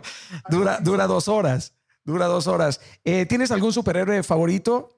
[0.49, 1.73] dura, dura dos horas.
[2.03, 2.81] Dura dos horas.
[3.03, 4.97] Eh, ¿Tienes algún superhéroe favorito?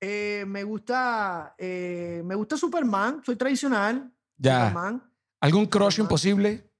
[0.00, 3.22] Eh, me gusta, eh, me gusta Superman.
[3.24, 4.12] Soy tradicional.
[4.36, 4.68] Ya.
[4.68, 5.10] Superman.
[5.40, 6.70] ¿Algún crush imposible?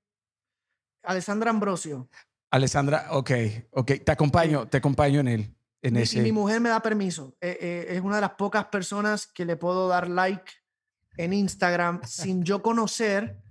[1.02, 2.08] Alessandra Ambrosio.
[2.50, 3.30] Alessandra, ok,
[3.70, 3.92] ok.
[4.04, 5.56] Te acompaño, te acompaño en él.
[5.80, 6.18] En ese.
[6.18, 7.36] Y mi mujer me da permiso.
[7.40, 10.50] es una de las pocas personas que le puedo dar like
[11.16, 13.42] en Instagram sin yo conocer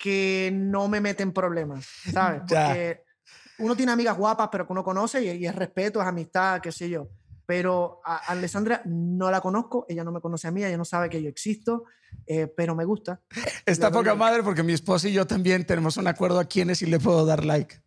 [0.00, 2.42] que no me meten problemas, ¿sabes?
[2.48, 3.04] Porque
[3.58, 6.88] uno tiene amigas guapas, pero que uno conoce y, es respeto, es amistad, qué sé
[6.88, 7.08] yo.
[7.46, 11.10] Pero a, Alessandra no la conozco, ella no me conoce a mí, ella no sabe
[11.10, 11.84] que yo existo,
[12.26, 13.20] eh, pero me gusta.
[13.66, 16.86] Está poca madre porque mi esposa y yo también tenemos un acuerdo a quiénes y
[16.86, 17.82] le puedo dar like.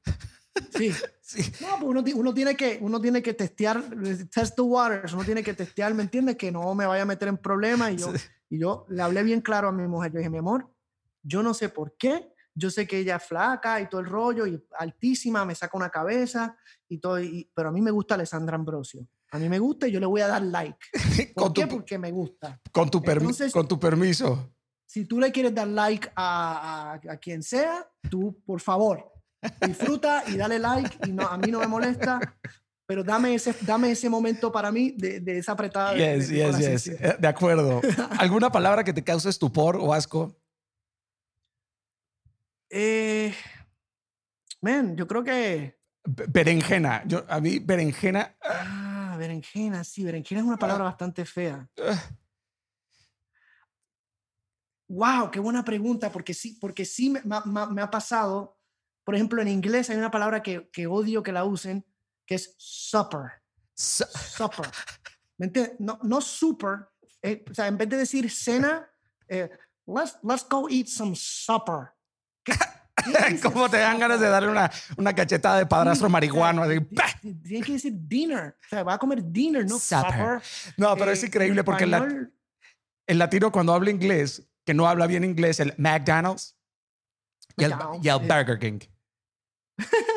[0.78, 0.92] Sí.
[1.22, 1.52] sí.
[1.62, 3.84] No, pues uno, uno, tiene que, uno tiene que testear,
[4.32, 6.36] test the waters, uno tiene que testear, ¿me entiendes?
[6.36, 7.92] Que no me vaya a meter en problemas.
[7.94, 8.14] Y yo,
[8.50, 10.70] y yo le hablé bien claro a mi mujer, yo dije, mi amor,
[11.24, 14.48] yo no sé por qué, yo sé que ella es flaca y todo el rollo
[14.48, 16.58] y altísima, me saca una cabeza
[16.88, 17.20] y todo,
[17.54, 19.08] pero a mí me gusta Alessandra Ambrosio.
[19.32, 20.78] A mí me gusta y yo le voy a dar like.
[21.36, 21.68] ¿Por qué?
[21.68, 22.60] Porque me gusta.
[22.72, 23.04] Con tu,
[23.52, 24.54] con tu permiso.
[24.86, 29.12] Si tú le quieres dar like a, a, quien sea, tú, por favor,
[29.66, 32.20] disfruta y dale like y no, a mí no me molesta.
[32.88, 35.96] Pero dame ese, dame ese momento para mí de, de esa apretada.
[35.96, 36.88] Yes, de, yes, yes.
[36.88, 37.82] Eh, de acuerdo.
[38.20, 40.38] ¿Alguna palabra que te cause estupor o asco?
[42.70, 43.34] Eh,
[44.62, 45.80] man, yo creo que...
[46.04, 47.04] Berenjena.
[47.06, 48.36] Yo, a mí, berenjena...
[48.42, 50.90] Ah, ah berenjena, sí, berenjena es una palabra ah.
[50.90, 51.68] bastante fea.
[54.88, 58.60] Wow, qué buena pregunta, porque sí, porque sí me, me, ha pasado.
[59.04, 61.86] Por ejemplo, en inglés hay una palabra que, que odio que la usen,
[62.26, 63.42] que es supper.
[63.74, 64.68] supper.
[65.38, 65.76] ¿Me entiendes?
[65.80, 66.90] No, no super.
[67.22, 68.88] Eh, o sea, en vez de decir cena,
[69.28, 69.50] eh,
[69.88, 71.95] let's, let's go eat some supper.
[73.44, 76.64] ¿Cómo te dan ganas de darle una, una cachetada de padrastro marihuano?
[77.44, 78.58] Tiene que decir dinner.
[78.66, 80.42] O sea, va a comer dinner, no supper.
[80.78, 85.24] No, pero es eh, increíble porque el, latino cuando habla inglés, que no habla bien
[85.24, 86.56] inglés, el McDonald's
[87.58, 88.80] y el, Burger King.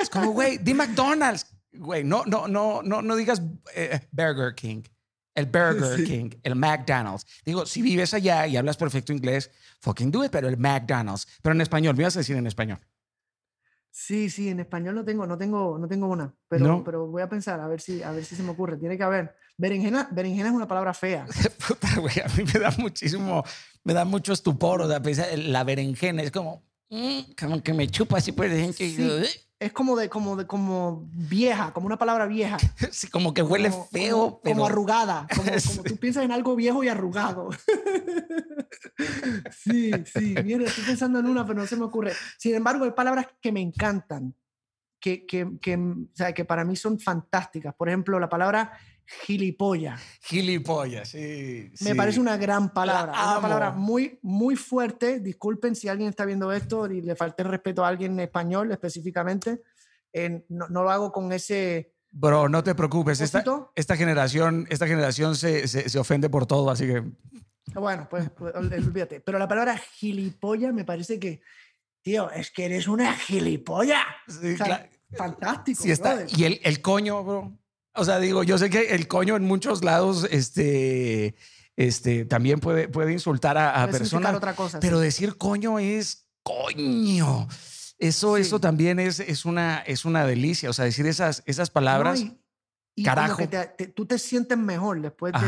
[0.00, 1.46] Es como, güey, di McDonald's.
[1.72, 3.42] Güey, no, no, no, no, no digas
[3.74, 4.82] eh, Burger King
[5.38, 7.24] el Burger King, el McDonald's.
[7.44, 9.50] Digo, si vives allá y hablas perfecto inglés,
[9.80, 11.26] fucking do it, pero el McDonald's.
[11.42, 12.78] Pero en español, me vas a decir en español.
[13.90, 17.28] Sí, sí, en español no tengo, no tengo, no tengo una, pero, pero voy a
[17.28, 18.76] pensar a ver si, a ver si se me ocurre.
[18.76, 19.34] Tiene que haber.
[19.56, 21.26] Berenjena, berenjena es una palabra fea.
[21.66, 23.44] Puta, güey, a mí me da muchísimo,
[23.84, 28.18] me da mucho estupor, o sea, la berenjena es como, mm, como que me chupa
[28.18, 28.86] así por dentro.
[28.86, 32.58] Sí es como de, como de, como vieja, como una palabra vieja.
[32.92, 34.40] Sí, como que huele feo.
[34.44, 37.50] Como, arrugada, como, tú piensas en algo viejo y arrugado.
[39.50, 42.12] sí, sí, mira, estoy pensando en una, pero no se me ocurre.
[42.38, 44.34] Sin embargo, hay palabras que me encantan,
[45.00, 47.74] que, que, que, o sea, que para mí son fantásticas.
[47.74, 48.72] Por ejemplo, la palabra
[49.24, 50.00] gilipollas.
[50.22, 51.70] Gilipollas, sí.
[51.80, 51.94] Me sí.
[51.94, 53.12] parece una gran palabra.
[53.12, 55.20] La Una palabra muy, muy fuerte.
[55.20, 58.70] Disculpen si alguien está viendo esto y le falta el respeto a alguien en español
[58.70, 59.62] específicamente.
[60.12, 63.20] Eh, no, no lo hago con ese Bro, no te preocupes.
[63.20, 63.44] Esta,
[63.74, 67.02] esta generación, esta generación se, se, se ofende por todo, así que.
[67.74, 69.20] Bueno, pues pues, ol- olvídate.
[69.20, 71.42] Pero la palabra gilipollas me parece que,
[72.00, 74.02] tío, es que eres una gilipollas.
[74.26, 74.88] Sí, O sea, claro.
[75.16, 75.82] Fantástico.
[75.82, 76.24] Sí está.
[76.28, 77.52] Y el, el coño, bro.
[77.94, 81.34] O sea, digo, yo sé que el coño en muchos lados, este,
[81.76, 84.34] este, también puede, puede insultar a, a personas.
[84.34, 84.78] otra cosa.
[84.80, 85.04] Pero sí.
[85.04, 87.48] decir coño es coño.
[87.98, 88.42] Eso, Sí.
[88.42, 90.70] eso también es, es, una, es una delicia.
[90.70, 92.20] O sea, decir esas, esas No, palabras.
[92.20, 92.38] y-
[92.94, 93.36] y como carajo.
[93.36, 95.38] que te- te- tú te sientes mejor después de,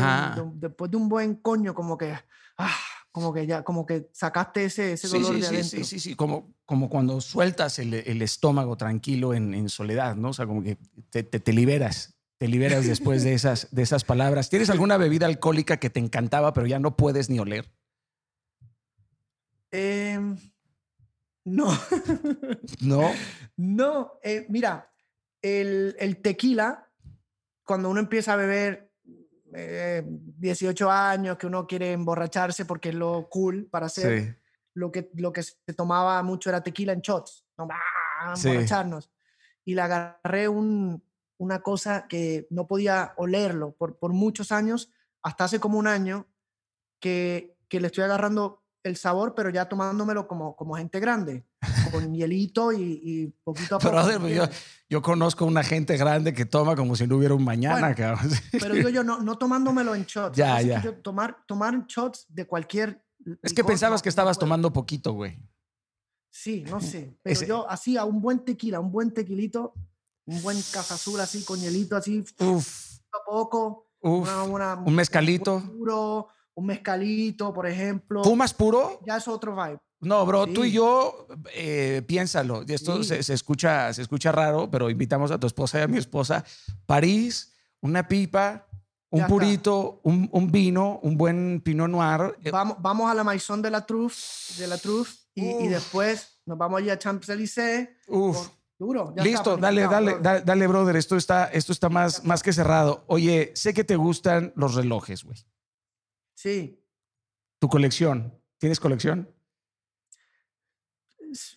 [0.41, 2.13] de después de un buen coño, como que,
[2.57, 2.75] ah,
[3.11, 5.79] como que ya, como que sacaste ese, ese dolor sí, de sí, adentro.
[5.79, 10.29] sí, sí, sí, como, como cuando sueltas el, el estómago tranquilo en, en soledad, ¿no?
[10.29, 10.77] O sea, como que
[11.09, 14.49] te, te- te liberas, te liberas después de esas, de esas palabras.
[14.49, 17.71] ¿Tienes alguna bebida alcohólica que te encantaba, pero ya no puedes ni oler?
[19.69, 20.35] Em,
[21.45, 21.67] no,
[22.81, 23.11] ¿No?
[23.57, 24.91] no, eh, mira,
[25.39, 26.89] el, el tequila,
[27.63, 28.91] cuando uno empieza a beber
[29.53, 34.33] eh, 18 años, que uno quiere emborracharse porque es lo cool para hacer, Sí.
[34.73, 37.67] lo que, lo que se tomaba mucho era tequila en shots, ¿no?
[37.69, 38.33] ¡Ah!
[38.35, 38.47] Sí.
[38.47, 39.11] emborracharnos.
[39.63, 41.03] Y le agarré un,
[41.41, 44.91] una cosa que no podía olerlo por, por muchos años,
[45.23, 46.27] hasta hace como un año,
[46.99, 51.43] que, que le estoy agarrando el sabor, pero ya tomándomelo como, como gente grande,
[51.91, 53.91] con hielito y, y poquito a poco.
[53.91, 54.43] Brother, ¿me yo,
[54.87, 58.31] yo conozco una gente grande que toma como si no hubiera un mañana, Bueno, cabrón.
[58.51, 60.37] Pero digo yo, no, no tomándomelo en shots.
[60.37, 60.83] Ya, Así ya.
[60.83, 63.03] yo tomar, tomar shots de cualquier...
[63.41, 65.39] Es que pensabas que estabas tomando poquito, güey.
[66.29, 67.17] Sí, no sé.
[67.23, 69.73] Pero Ese- yo hacía un buen tequila, un buen tequilito,
[70.31, 73.87] un buen caja azul así, con hielito así, Uf, poco a poco.
[74.01, 74.27] uf.
[74.27, 75.59] una- una- un mezcalito.
[75.59, 78.23] buen puro, un mezcalito, por ejemplo.
[78.23, 78.99] ¿Fumas puro?
[79.05, 79.79] Ya es otro vibe.
[79.99, 82.63] No, bro, tú y yo, eh, piénsalo.
[82.67, 83.09] y Esto Sí.
[83.09, 86.43] se, se escucha, se escucha raro, pero invitamos a tu esposa y a mi esposa.
[86.87, 88.65] París, una pipa,
[89.11, 92.35] un Ya purito, un, un vino, un buen pinot noir.
[92.51, 96.79] Vamos, vamos a la Maison de la Truffe, de la Truffe y, después nos vamos
[96.79, 97.89] allí a Champs-Élysées.
[98.81, 99.13] Duro.
[99.15, 100.23] ya está, Listo, dale, planificado, dale, brother.
[100.23, 100.95] dale, dale, brother.
[100.95, 103.03] Esto está, esto está más, más que cerrado.
[103.05, 105.37] Oye, sé que te gustan los relojes, güey.
[106.33, 106.83] Sí.
[107.59, 108.33] Tu colección.
[108.57, 109.29] ¿Tienes colección?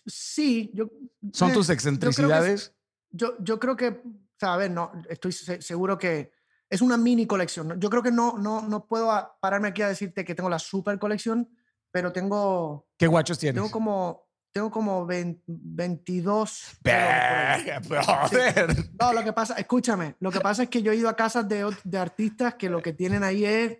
[0.05, 0.89] Sí, yo...
[1.33, 2.75] ¿Son eh, tus yo creo que- excentricidades?
[3.09, 4.03] Yo, yo creo que, o
[4.39, 6.31] sea, a ver, no, estoy se- seguro que
[6.69, 7.79] es una mini colección.
[7.79, 9.07] Yo creo que no, no, no puedo
[9.41, 11.49] pararme aquí a decirte que tengo la super colección,
[11.91, 13.55] pero tengo, ¿Qué guachos tienes?
[13.55, 14.24] tengo como,
[14.55, 16.77] tengo como 20 22.
[16.81, 17.63] relojes por ahí.
[17.65, 18.89] Verga, brother.
[18.97, 21.45] No, lo que pasa, escúchame, lo que pasa es que yo he ido a casas
[21.49, 23.79] de, de artistas que lo que tienen ahí es,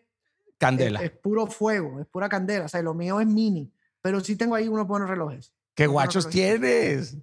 [0.57, 1.01] Candela.
[1.01, 2.65] es puro fuego, es pura candela.
[2.65, 3.71] O sea, lo mío es mini,
[4.01, 5.53] pero sí tengo ahí unos buenos relojes.
[5.75, 7.15] ¿Qué guachos tienes?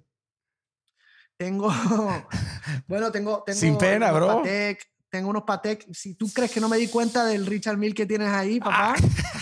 [1.37, 1.71] Tengo,
[2.87, 4.37] bueno, tengo, tengo Sin pena, bro.
[4.37, 5.93] Patek, tengo unos Patek.
[5.93, 8.95] Si tú crees que no me di cuenta del Richard Mille que tienes ahí, papá.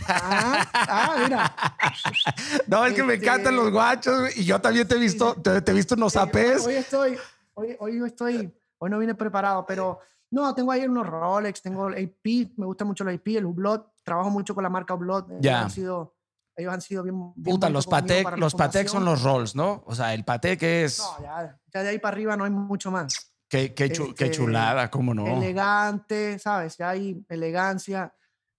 [0.06, 1.56] Ah, ah, mira.
[2.68, 5.34] No, es que me encantan Este- los guachos güey, y yo también te he visto,
[5.36, 6.66] te, te he visto unos apes.
[6.66, 7.18] Hoy estoy,
[7.54, 10.00] hoy, hoy no estoy, hoy no vine preparado, pero
[10.30, 13.94] no, tengo ahí unos Rolex, tengo el AP, me gusta mucho el AP, el Hublot,
[14.04, 15.40] trabajo mucho con la marca Hublot.
[15.40, 15.62] Ya.
[15.62, 16.18] Han sido,
[16.58, 17.16] ellos han sido bien.
[17.36, 19.84] bien Puta, los Patek, los Patek son los Rolls, ¿no?
[19.86, 21.00] O sea, el Patek es.
[21.00, 23.31] No, ya, ya de ahí para arriba no hay mucho más.
[23.52, 25.28] Qué, qué chu- qué este, chulada, cómo no.
[25.28, 26.78] elegante, ¿sabes?
[26.78, 28.14] Ya hay elegancia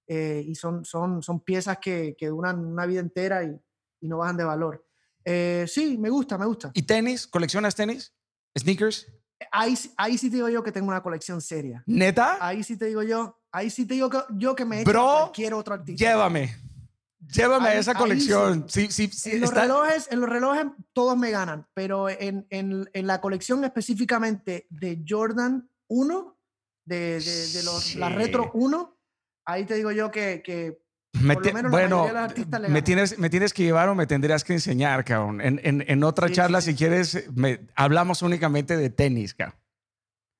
[0.07, 3.59] eh, y son, son, son piezas que, que duran una vida entera y,
[4.03, 4.87] y no bajan de valor.
[5.25, 6.71] Eh, sí, me gusta, me gusta.
[6.75, 7.27] ¿Y tenis?
[7.27, 8.13] ¿Coleccionas tenis?
[8.59, 9.11] ¿Sneakers?
[9.51, 11.83] Ahí, ahí sí te digo yo que tengo una colección seria.
[11.87, 12.37] ¿Neta?
[12.41, 14.91] Ahí sí te digo yo, ahí sí te digo que, yo que me he hecho
[14.91, 16.05] Bro, cualquier otro artista.
[16.05, 16.55] Llévame.
[17.29, 18.67] Llévame a esa colección.
[18.69, 22.47] Sí, sí, sí, en, los está- relojes, en los relojes todos me ganan, pero en,
[22.51, 26.39] en, en la colección específicamente de Jordan 1,
[26.85, 28.09] de, de, de los, la.
[28.09, 28.99] Retro 1,
[29.47, 30.83] ahí te digo yo que, que
[31.21, 33.31] Me por lo ti- menos la bueno, mayoría de los artistas le me tienes, me
[33.31, 35.41] tienes que llevar o me tendrías que enseñar, cabrón.
[35.41, 36.73] En, en, en otra Sí, charla, sí.
[36.73, 39.59] si quieres, me, hablamos únicamente de tenis, cabrón.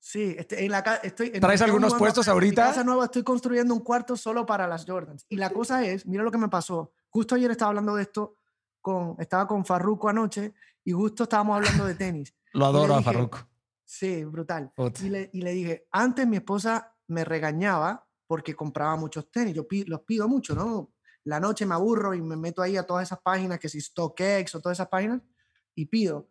[0.05, 1.31] Sí, este, en la estoy.
[1.33, 2.67] en- ¿Traes algunos mudando puestos a ahorita?
[2.67, 5.25] casa nueva estoy construyendo un cuarto solo para las Jordans.
[5.29, 6.91] Y la cosa es, mira lo que me pasó.
[7.09, 8.37] Justo ayer estaba hablando de esto
[8.81, 10.53] con, estaba con Farruko anoche
[10.83, 12.35] y justo estábamos hablando de tenis.
[12.51, 13.47] Lo adoro a dije, Farruko.
[13.85, 14.73] Sí, brutal.
[15.01, 19.55] Y le, y le dije, antes mi esposa me regañaba porque compraba muchos tenis.
[19.55, 20.91] Yo los pido mucho, ¿no?
[21.23, 24.53] La noche me aburro y me meto ahí a todas esas páginas, que si StockX
[24.55, 25.21] o todas esas páginas,
[25.73, 26.29] y pido.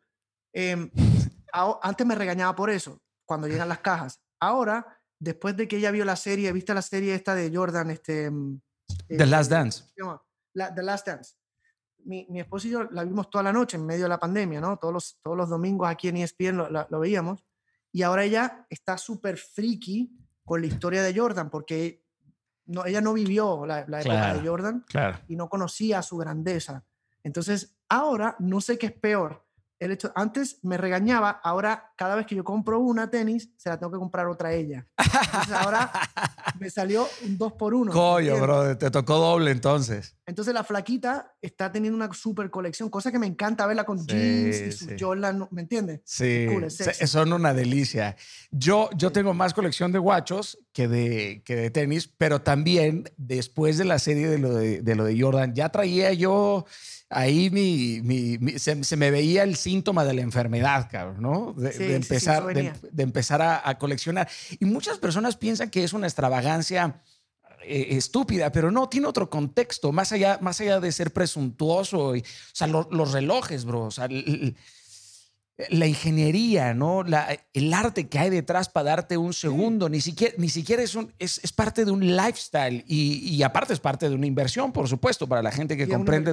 [0.52, 0.90] Em,
[1.82, 4.20] antes me regañaba por eso, cuando llegan las cajas.
[4.40, 7.90] Ahora después de que ella vio la serie, ¿viste la serie esta de Jordan?
[7.90, 8.60] Este, mm,
[9.08, 9.84] The Last eh, Dance.
[9.84, 10.22] se llama?
[10.54, 11.34] La- The Last Dance.
[12.04, 14.60] Mi, mi esposo y yo la vimos toda la noche en medio de la pandemia,
[14.60, 14.76] ¿no?
[14.78, 17.44] Todos los, todos los domingos aquí en ESPN lo, la- lo veíamos.
[17.92, 20.10] Y ahora ella está súper friki
[20.44, 22.02] con la historia de Jordan, porque
[22.66, 24.40] no, ella no vivió la, la época Claro.
[24.40, 25.18] de Jordan Claro.
[25.28, 26.84] y no conocía su grandeza.
[27.22, 29.46] Entonces, ahora no sé qué es peor.
[29.82, 33.80] El hecho, antes me regañaba, ahora cada vez que yo compro una tenis, se la
[33.80, 34.86] tengo que comprar otra a ella.
[34.96, 35.90] Entonces, ahora
[36.60, 37.90] me salió un dos por uno.
[37.92, 40.16] Coño, bro, te tocó doble entonces.
[40.24, 44.06] Entonces la flaquita está teniendo una super colección, cosa que me encanta verla con Sí,
[44.06, 44.94] jeans y sus sí.
[45.00, 46.00] Jordan, ¿me entiendes?
[46.04, 48.14] Sí, Cool, son una delicia.
[48.52, 53.76] Yo, yo tengo más colección de guachos que de, que de tenis, pero también después
[53.78, 56.64] de la serie de lo de, de lo de Jordan, ya traía yo
[57.10, 61.52] ahí mi, mi- mi- se, se me veía el síntoma de la enfermedad, cabrón, ¿no?
[61.52, 64.28] De, Sí, de sí, sí, empezar, de, empezar a, a coleccionar.
[64.58, 67.02] Y muchas personas piensan que es una extravagancia
[67.64, 72.16] eh, estúpida, pero no, tiene otro contexto, más allá, más allá de ser presuntuoso.
[72.16, 72.24] Y, o
[72.54, 74.56] sea, lo- los relojes, bro, o sea, el- el-
[75.68, 77.02] la ingeniería, ¿no?
[77.04, 80.94] La- el arte que hay detrás para darte un segundo, ni siquiera, ni siquiera es,
[80.94, 84.72] un, es, es parte de un lifestyle y, y aparte es parte de una inversión,
[84.72, 86.32] por supuesto, para la gente que Y es una- comprende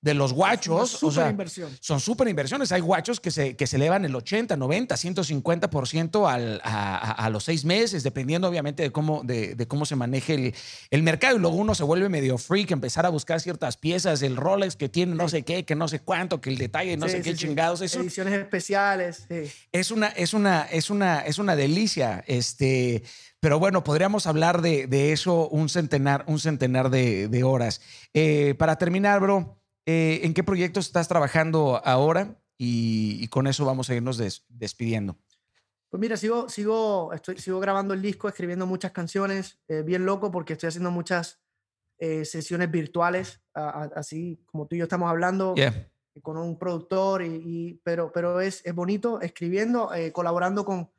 [0.00, 1.02] de- los guachos.
[1.02, 1.70] o sea, superinversión.
[1.80, 2.70] son súper inversiones.
[2.72, 7.30] Hay guachos que se, que se elevan el 80, 90, 150% al, a, a- a
[7.30, 10.54] los seis meses, dependiendo obviamente de cómo, de, de cómo se maneje el,
[10.90, 11.36] el mercado.
[11.36, 14.88] Y luego uno se vuelve medio freak, empezar a buscar ciertas piezas, el Rolex que
[14.88, 17.32] tiene no sé qué, que no sé cuánto, que el detalle, no Sí, sé qué
[17.32, 17.80] sí, chingados.
[17.80, 19.26] Eso Ediciones especiales.
[19.28, 19.50] sí.
[19.72, 22.22] es una, es una, es una, es una delicia.
[22.26, 23.02] Este,
[23.40, 27.80] pero bueno, podríamos hablar de, de eso un centenar, un centenar de, de horas.
[28.14, 32.40] Eh, para terminar, bro, eh, ¿en qué proyectos estás trabajando ahora?
[32.56, 35.18] Y, y con eso vamos a irnos des- despidiendo.
[35.90, 40.30] Pues mira, sigo, sigo, estoy, sigo grabando el disco, escribiendo muchas canciones, eh, bien loco
[40.30, 41.40] porque estoy haciendo muchas
[41.98, 45.88] eh, sesiones virtuales, a- a- así como tú y yo estamos hablando, Yeah.
[46.22, 50.90] Con un productor, y, y- pero, pero es, es bonito escribiendo, eh, colaborando con,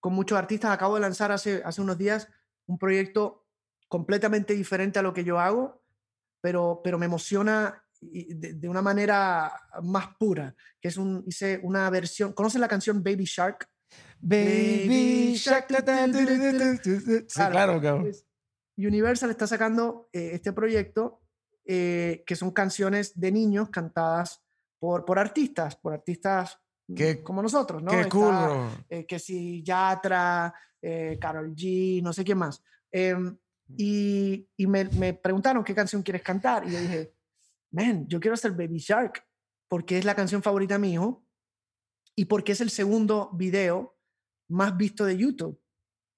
[0.00, 0.70] con muchos artistas.
[0.70, 2.28] Acabo de lanzar hace, hace unos días
[2.66, 3.44] un proyecto
[3.88, 5.82] completamente diferente a lo que yo hago,
[6.40, 9.52] pero, pero me emociona de, de una manera
[9.82, 13.68] más pura, que es un, hice una versión, ¿conoces la canción Baby Shark?
[14.20, 15.66] Baby Shark.
[17.28, 18.26] Sí, claro, pues,
[18.76, 21.20] Universal está sacando eh, este proyecto
[21.64, 24.41] eh, que son canciones de niños cantadas
[24.82, 26.58] por, por artistas, por artistas
[26.92, 27.92] Qué- como nosotros, ¿no?
[27.92, 30.52] Qué cool, Está, eh, que si Yatra,
[30.82, 32.60] eh, Carol G, no sé quién más.
[32.90, 33.38] Em,
[33.76, 36.66] y y me, me preguntaron qué canción quieres cantar.
[36.66, 37.14] Y yo dije,
[37.70, 39.24] man, yo quiero hacer Baby Shark
[39.68, 41.24] porque es la canción favorita de mi hijo
[42.16, 43.96] y porque es el segundo video
[44.48, 45.62] más visto de YouTube.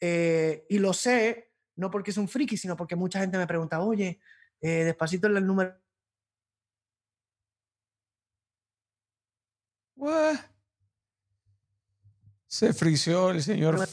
[0.01, 3.81] Eh, y lo sé, no porque es un friki, sino porque mucha gente me pregunta,
[3.82, 4.20] oye,
[4.62, 5.77] eh, despacito el número.
[10.05, 10.36] What?
[12.47, 13.89] Se frició el señor.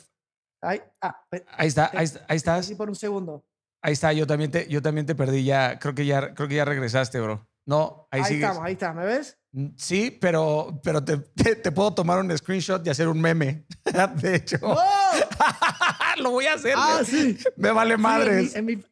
[0.62, 1.24] Ay, ah,
[1.58, 2.60] Ahí está, ahí, está- ahí estás.
[2.60, 3.46] así por un segundo.
[3.82, 5.80] Ahí está, yo también te, yo también te perdí ya.
[5.80, 7.48] Creo que ya, creo que ya regresaste, bro.
[7.66, 8.44] No, ahí, Ahí, sigues.
[8.44, 9.38] estamos, ahí está, ¿me ves?
[9.54, 13.66] Mm, Sí, pero, pero te, te- te puedo tomar un screenshot y hacer un meme.
[14.22, 14.76] De hecho, ¡Oh!
[16.22, 16.74] lo voy a hacer.
[16.76, 17.38] Ah, me- sí.
[17.56, 18.56] Me vale Sí, en mi- madres.
[18.56, 18.84] en, mi,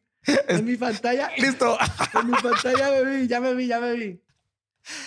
[0.48, 1.76] en mi pantalla, Listo.
[2.18, 4.22] en mi pantalla me vi, ya me vi, ya me vi.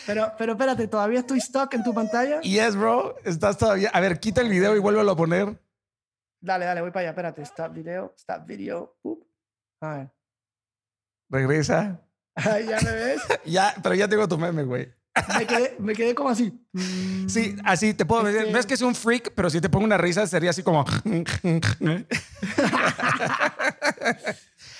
[0.05, 2.41] Pero, pero espérate, ¿todavía estoy stuck en tu pantalla?
[2.41, 3.15] Yes, bro.
[3.23, 3.89] Estás todavía.
[3.89, 5.59] A ver, quita el video y vuélvelo a poner.
[6.39, 7.41] Dale, dale, voy para allá, espérate.
[7.43, 8.97] Stop video, stop video.
[9.03, 9.25] Up.
[9.81, 10.11] A ver.
[11.29, 11.99] Regresa.
[12.67, 13.21] Ya me ves.
[13.45, 14.91] Ya, pero ya tengo tu meme, güey.
[15.37, 16.51] Me quedé, me quedé como así.
[17.27, 18.51] Sí, así te puedo decir.
[18.51, 20.83] No es que sea un freak, pero si te pongo una risa sería así como.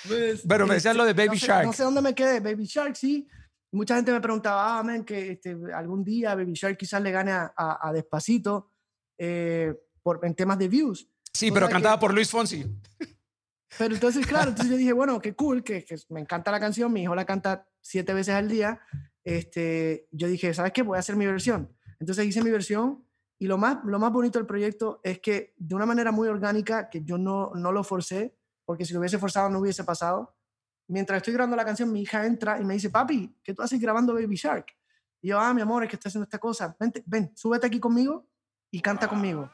[0.06, 1.66] Pues, Pero me decías lo de Baby no sé, Shark.
[1.66, 2.40] No sé dónde me quedé.
[2.40, 3.26] Baby Shark, sí.
[3.74, 7.32] Mucha gente me preguntaba, ah, man, que este, algún día Baby Shark quizás le gane
[7.32, 8.70] a, a- a Despacito
[9.18, 11.08] eh, por, en temas de views.
[11.32, 12.64] Sí, pero sea que- por Luis Fonsi.
[13.76, 16.92] Pero entonces, claro, entonces yo dije, bueno, qué cool, que, que me encanta la canción,
[16.92, 18.80] mi hijo la canta siete veces al día.
[19.24, 20.82] Este, yo dije, ¿sabes qué?
[20.82, 21.74] Voy a hacer mi versión.
[21.98, 23.04] Entonces hice mi versión
[23.40, 26.88] y lo más, lo más bonito del proyecto es que de una manera muy orgánica,
[26.88, 30.36] que yo no, no lo forcé, porque si lo hubiese forzado no hubiese pasado.
[30.86, 33.80] Mientras estoy grabando la canción, mi hija entra y me dice, papi, ¿qué tú haces
[33.80, 34.66] grabando Baby Shark?
[35.22, 36.76] Y yo, ah, mi amor, es que estoy haciendo esta cosa.
[36.78, 38.28] Vente, ven, súbete aquí conmigo
[38.70, 39.50] y canta conmigo.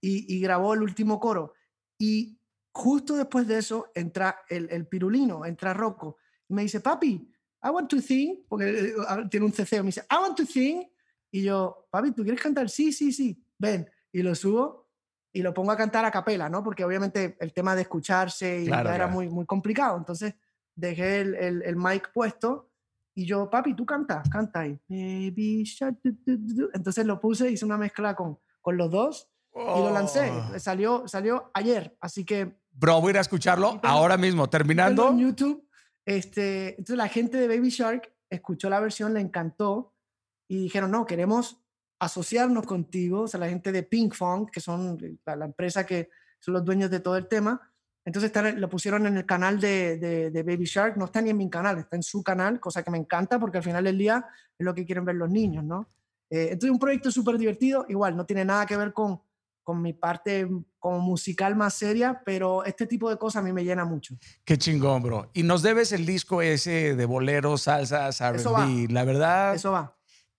[0.00, 1.54] Y, y grabó el último coro.
[1.98, 2.38] Y
[2.72, 6.18] justo después de eso entra el, el pirulino, entra Rocco.
[6.48, 7.30] Y me dice, papi,
[7.62, 9.82] I want to sing, porque eh, ah, tiene un ceceo.
[9.82, 10.86] Me dice, I want to sing.
[11.30, 12.68] Y yo, papi, ¿tú quieres cantar?
[12.68, 13.42] Sí, sí, sí.
[13.58, 13.88] Ven.
[14.12, 14.84] Y lo subo.
[15.32, 16.62] y lo pongo a cantar a capela, ¿no?
[16.62, 19.98] Porque obviamente el tema de escucharse y era muy, muy complicado.
[19.98, 20.34] Entonces
[20.74, 22.70] dejé el, el, el, mic puesto
[23.14, 24.78] y yo, papi, tú cantas, canta ahí.
[24.88, 30.30] Entonces lo puse, hice una mezcla con, con los dos y lo lancé.
[30.30, 30.58] Oh.
[30.58, 32.58] Salió, salió ayer, así que...
[32.72, 35.10] Bro, voy a ir a escucharlo ahora mismo, terminando.
[35.10, 35.68] En YouTube,
[36.04, 39.94] este, entonces la gente de Baby Shark escuchó la versión, le encantó
[40.48, 41.64] y dijeron, no, queremos
[42.00, 46.54] asociarnos contigo, o sea, la gente de Pink Funk, que son la, empresa que son
[46.54, 47.60] los dueños de todo el tema.
[48.04, 49.98] Entonces lo pusieron en el canal de,
[50.30, 52.90] de, Baby Shark, no está ni en mi canal, está en su canal, cosa que
[52.90, 54.26] me encanta porque al final del día
[54.58, 55.88] es lo que quieren ver los niños, ¿no?
[56.28, 59.20] Eh, entonces un proyecto súper divertido, igual, no tiene nada que ver con,
[59.62, 60.46] con mi parte
[60.78, 64.16] como musical más seria, pero este tipo de cosas a mí me llena mucho.
[64.44, 65.30] Qué chingón, bro.
[65.32, 68.88] Y nos debes el disco ese de boleros, salsas, R&B.
[68.92, 69.54] La verdad.
[69.54, 69.96] Eso va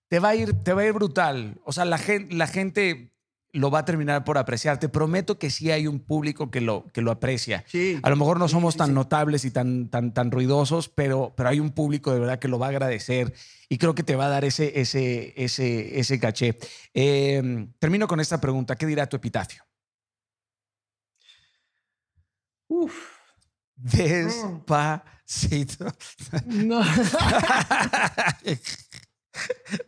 [0.08, 1.60] te va a ir, te va a ir brutal.
[1.64, 3.12] O sea, la gente, la gente
[3.58, 4.78] lo va a terminar por apreciar.
[4.78, 7.64] Te prometo que sí hay un público que lo, que lo aprecia.
[7.66, 11.48] Sí, a lo mejor no somos tan notables y tan, tan, tan ruidosos, pero, pero
[11.48, 13.34] hay un público de verdad que lo va a agradecer
[13.68, 16.58] y creo que te va a dar ese, ese, ese, ese caché.
[16.94, 18.76] Em, termino con esta pregunta.
[18.76, 19.64] ¿Qué dirá tu epitafio?
[22.68, 23.16] Uf.
[23.76, 25.86] Despacito.
[26.46, 26.80] No.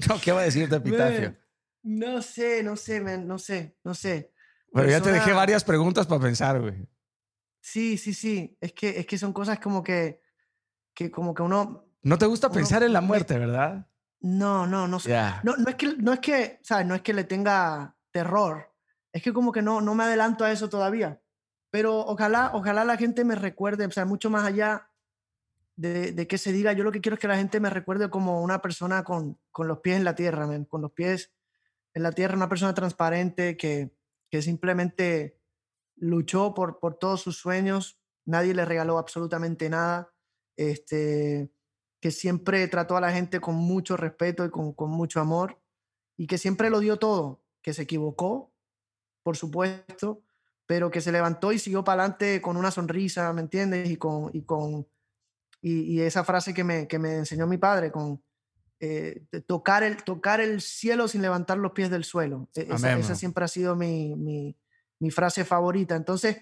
[0.08, 1.34] no, ¿qué va a decir de epitafio?
[1.82, 4.32] No sé, no sé, no sé, no sé.
[4.72, 6.86] Pero ya te dejé varias preguntas para pensar, güey.
[7.60, 8.56] Sí, sí, sí.
[8.60, 10.20] Es que, es que son cosas como que,
[10.94, 11.86] que como que uno...
[12.02, 13.86] No te gusta pensar en la muerte, ¿verdad?
[14.20, 14.98] No, no, no.
[15.42, 16.86] No, no es que, no es que, ¿sabes?
[16.86, 18.74] No es que le tenga terror.
[19.12, 21.20] Es que como que no, no me adelanto a eso todavía.
[21.70, 24.90] Pero ojalá, ojalá la gente me recuerde, o sea, mucho más allá
[25.76, 28.42] de, que se diga, yo lo que quiero es que la gente me recuerde como
[28.42, 31.32] una persona con, con los pies en la tierra, con los pies
[31.98, 33.90] en la tierra, una persona transparente que,
[34.30, 35.38] que simplemente
[35.96, 40.12] luchó por, por todos sus sueños, nadie le regaló absolutamente nada,
[40.56, 41.50] este,
[42.00, 45.60] que siempre trató a la gente con mucho respeto y con, mucho amor
[46.16, 48.52] y que siempre lo dio todo, que se equivocó,
[49.24, 50.22] por supuesto,
[50.66, 53.90] pero que se levantó y siguió para adelante con una sonrisa, ¿me entiendes?
[53.90, 54.86] Y con, y con,
[55.60, 58.22] y, esa frase que me, que me, enseñó mi padre con
[58.80, 62.48] eh, tocar, el, tocar el cielo sin levantar los pies del suelo.
[62.54, 64.56] E, esa, siempre ha sido mi, mi,
[65.00, 65.96] mi, frase favorita.
[65.96, 66.38] Entonces,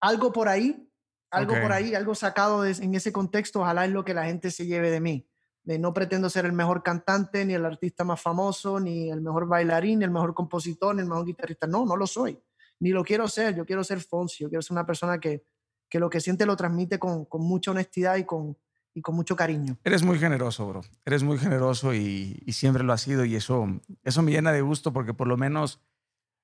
[0.00, 0.88] algo por ahí,
[1.30, 4.66] algo por ahí, algo sacado en ese contexto, ojalá es lo que la gente se
[4.66, 5.26] lleve de mí.
[5.64, 9.48] De no pretendo ser el mejor cantante, ni el artista más famoso, ni el mejor
[9.48, 11.66] bailarín, ni el mejor compositor, ni el mejor guitarrista.
[11.66, 12.40] No, no lo soy.
[12.80, 13.56] Ni lo quiero ser.
[13.56, 14.44] Yo quiero ser Fonsi.
[14.44, 15.44] Yo quiero ser una persona que,
[15.88, 18.56] que lo que siente lo transmite con, con mucha honestidad y con,
[18.94, 19.78] y con mucho cariño.
[19.84, 20.82] Eres muy generoso, bro.
[21.04, 23.66] Eres muy generoso y, y, siempre lo has sido y eso,
[24.04, 25.80] eso me llena de gusto porque por lo menos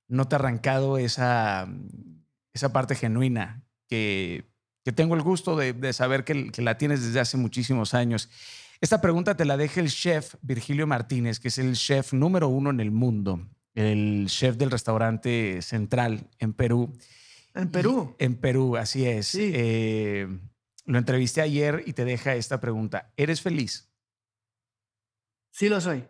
[0.08, 1.68] no te ha arrancado esa,
[2.52, 4.50] esa parte genuina que,
[4.84, 8.30] que tengo el gusto de, de saber que, que, la tienes desde hace muchísimos años.
[8.80, 12.70] Esta pregunta te la deja el chef Virgilio Martínez, que es el chef número uno
[12.70, 16.92] en el mundo, el chef del restaurante Central en Perú.
[17.54, 18.14] En Perú.
[18.18, 19.34] en Perú, así es.
[19.34, 20.28] Eh,
[20.88, 23.12] lo entrevisté ayer y te deja esta pregunta.
[23.16, 23.92] ¿Eres feliz?
[25.50, 26.08] Sí lo soy.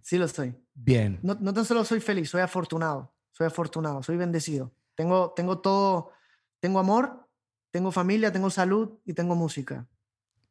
[0.00, 0.56] Sí lo soy.
[0.72, 1.18] Bien.
[1.22, 3.14] No, no tan solo soy feliz, soy afortunado.
[3.32, 4.72] Soy afortunado, soy bendecido.
[4.94, 6.12] Tengo, tengo todo,
[6.58, 7.28] tengo amor,
[7.70, 9.86] tengo familia, tengo salud y tengo música.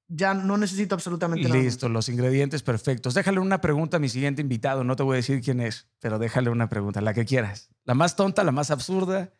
[0.07, 1.59] Ya no necesito absolutamente nada.
[1.59, 3.15] Listo, los ingredientes perfectos.
[3.15, 4.83] Déjale una pregunta a mi siguiente invitado.
[4.83, 7.71] No te voy a decir quién es, pero déjale una pregunta, la que quieras.
[7.85, 9.33] La más tonta, la más absurda.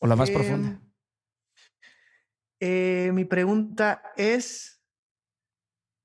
[0.00, 0.82] ¿O la más em, profunda?
[2.64, 4.80] Eh, mi pregunta es.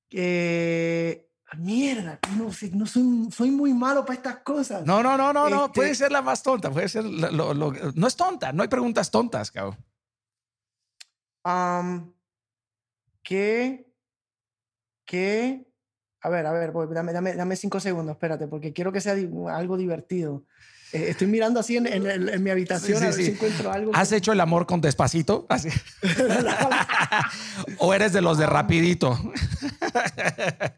[0.10, 1.30] Eh,
[1.60, 4.84] mierda, no, no soy, soy, muy malo para estas cosas.
[4.84, 5.72] No, no, no, no, no.
[5.72, 6.72] Puede este ser la más tonta.
[6.72, 7.06] Puede ser.
[7.06, 8.52] no es tonta.
[8.54, 9.78] No hay preguntas tontas, cabrón.
[13.22, 13.94] ¿Qué?
[15.06, 15.72] ¿Qué?
[16.22, 19.78] A ver, a ver, dame, dame, dame cinco segundos, espérate, porque quiero que sea algo
[19.78, 20.44] divertido.
[20.94, 23.92] Eh, estoy mirando así en, mi habitación a ver si encuentro algo.
[23.94, 25.48] ¿Has hecho el amor con despacito?
[27.80, 29.20] ¿O eres de los de rapidito?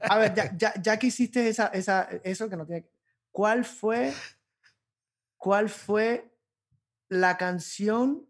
[0.02, 2.88] a ver, ya, ya, que hiciste esa, esa, eso que no tiene...
[3.32, 4.14] ¿Cuál fue,
[5.38, 6.32] ¿Cuál fue
[7.08, 8.28] la canción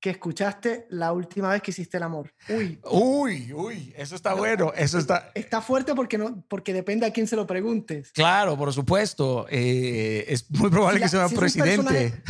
[0.00, 2.32] que escuchaste la última vez que hiciste el amor?
[2.48, 2.80] Uy.
[2.90, 4.72] Uy, uy, eso está bueno.
[4.74, 5.30] Eso está.
[5.34, 8.10] Está fuerte porque, no, porque depende a quién se lo preguntes.
[8.12, 9.46] Claro, por supuesto.
[9.50, 12.22] Eh, es muy probable que sea un presidente.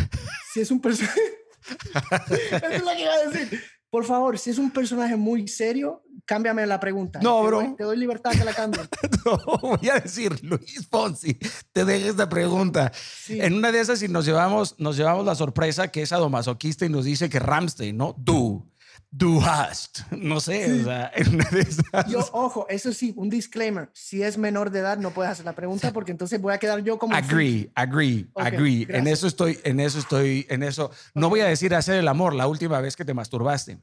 [0.53, 1.21] si es un personaje.
[2.31, 3.63] Eso es lo que iba a decir.
[3.91, 7.19] Por favor, si es un personaje muy serio, cámbiame la pregunta.
[7.21, 7.57] No, te bro.
[7.61, 8.81] Doy, te doy libertad que la cambie.
[9.27, 11.37] no, voy a decir, Luis Fonsi,
[11.73, 12.93] te deje esta pregunta.
[12.95, 13.41] Sí.
[13.41, 16.89] En una de esas, si nos llevamos, nos llevamos la sorpresa que es adomasoquista y
[16.89, 18.15] nos dice que Ramstein, ¿no?
[18.17, 18.70] Du,
[19.11, 20.01] du hast.
[20.12, 20.81] No sé, Sí.
[20.81, 22.07] o sea, en una de esas.
[22.09, 23.91] Yo, ojo, eso sí, un disclaimer.
[23.93, 26.82] Si es menor de edad, no puedes hacer la pregunta porque entonces voy a quedar
[26.82, 27.15] yo como.
[27.15, 28.87] Agree, agree, agree.
[28.89, 30.91] En eso estoy, en eso estoy, en eso.
[31.15, 33.78] No voy a decir hacer el amor la última vez que te masturbaste.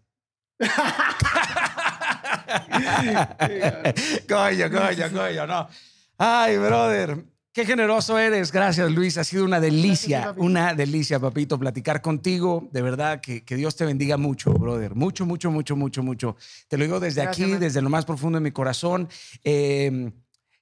[4.27, 5.67] coño, coño, coño, no.
[6.17, 7.23] Ay, brother,
[7.57, 8.51] qué generoso eres.
[8.51, 9.17] Gracias, Luis.
[9.17, 12.69] Ha sido una delicia, una delicia, papito, platicar contigo.
[12.71, 14.93] De verdad, que, que Dios te bendiga mucho, brother.
[14.93, 16.35] Mucho, mucho, mucho, mucho, mucho.
[16.67, 17.59] Te lo digo desde Gracias, aquí, man.
[17.59, 19.09] desde lo más profundo de mi corazón.
[19.43, 20.11] Eh,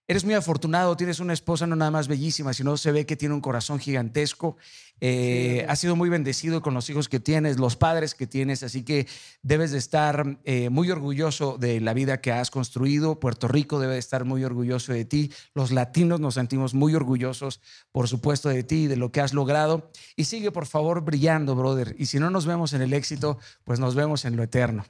[0.07, 3.34] Eres muy afortunado, tienes una esposa no nada más bellísima, sino se ve que tiene
[3.34, 4.56] un corazón gigantesco.
[5.02, 8.86] Eh, has sido muy bendecido con los hijos que tienes, los padres que tienes, así
[8.86, 9.07] que
[9.41, 13.19] debes de estar eh, muy orgulloso de la vida que has construido.
[13.19, 15.34] Puerto Rico debe de estar muy orgulloso de ti.
[15.56, 17.60] Los latinos nos sentimos muy orgullosos,
[17.91, 19.90] por supuesto, de ti y de lo que has logrado.
[20.15, 21.95] Y sigue, por favor, brillando, brother.
[21.98, 24.86] Y si no nos vemos en el éxito, pues nos vemos en lo eterno.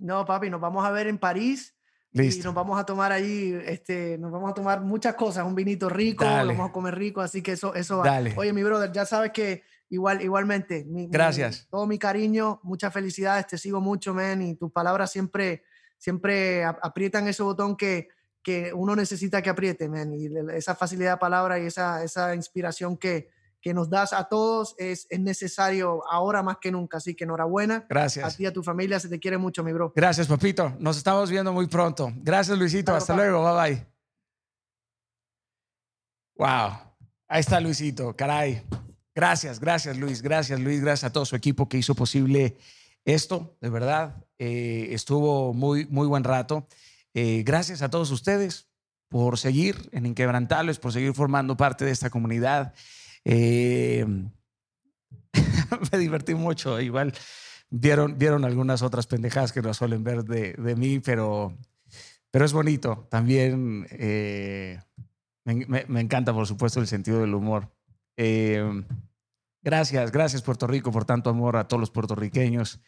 [0.00, 1.73] No, papi, nos vamos a ver en París.
[2.16, 2.44] Y Listo.
[2.44, 6.24] nos vamos a tomar allí, este, nos vamos a tomar muchas cosas, un vinito rico,
[6.24, 6.52] Dale.
[6.52, 8.04] vamos a comer rico, así que eso, eso va.
[8.04, 8.32] Dale.
[8.36, 11.66] Oye, mi brother, ya sabes que igual, igualmente, mi- mi- Gracias.
[11.68, 15.64] todo mi cariño, muchas felicidades, te sigo mucho, man, y tus palabras siempre,
[15.98, 18.06] siempre ap- aprietan ese botón que,
[18.44, 22.96] que uno necesita que apriete, man, y esa facilidad de palabra y esa, esa inspiración
[22.96, 23.30] que,
[23.64, 27.76] que nos das a todos es, es necesario ahora más que nunca, así que enhorabuena.
[27.76, 28.36] A Gracias.
[28.36, 29.90] ti y a tu familia se te quiere mucho, mi bro.
[29.96, 30.76] Gracias, papito.
[30.78, 32.12] Nos estamos viendo muy pronto.
[32.16, 32.92] Gracias, Luisito.
[32.92, 33.22] Claro, Hasta papá.
[33.24, 33.42] luego.
[33.42, 33.86] Bye bye.
[36.36, 36.78] Wow.
[37.26, 38.14] Ahí está Luisito.
[38.14, 38.62] Caray.
[39.14, 40.20] Gracias, gracias, Luis.
[40.20, 40.82] Gracias, Luis.
[40.82, 42.58] Gracias a todo su equipo que hizo posible
[43.06, 43.56] esto.
[43.62, 46.66] De verdad, eh, estuvo muy, muy buen rato.
[47.14, 48.68] Eh, gracias a todos ustedes
[49.08, 52.74] por seguir en Inquebrantables, por seguir formando parte de esta comunidad.
[53.24, 54.04] Eh,
[55.92, 56.80] me divertí mucho.
[56.80, 57.12] Igual
[57.70, 61.56] vieron, algunas otras pendejadas que no suelen ver de, de mí, pero,
[62.30, 63.06] pero es bonito.
[63.10, 64.80] También eh,
[65.44, 67.70] me, me- encanta, por supuesto, el sentido del humor.
[68.16, 68.84] Eh,
[69.62, 72.80] gracias, gracias Puerto Rico por tanto amor a todos los puertorriqueños.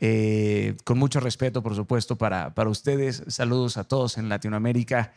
[0.00, 3.24] Eh, con mucho respeto, por supuesto, para, para ustedes.
[3.28, 5.12] Saludos a todos en Latinoamérica.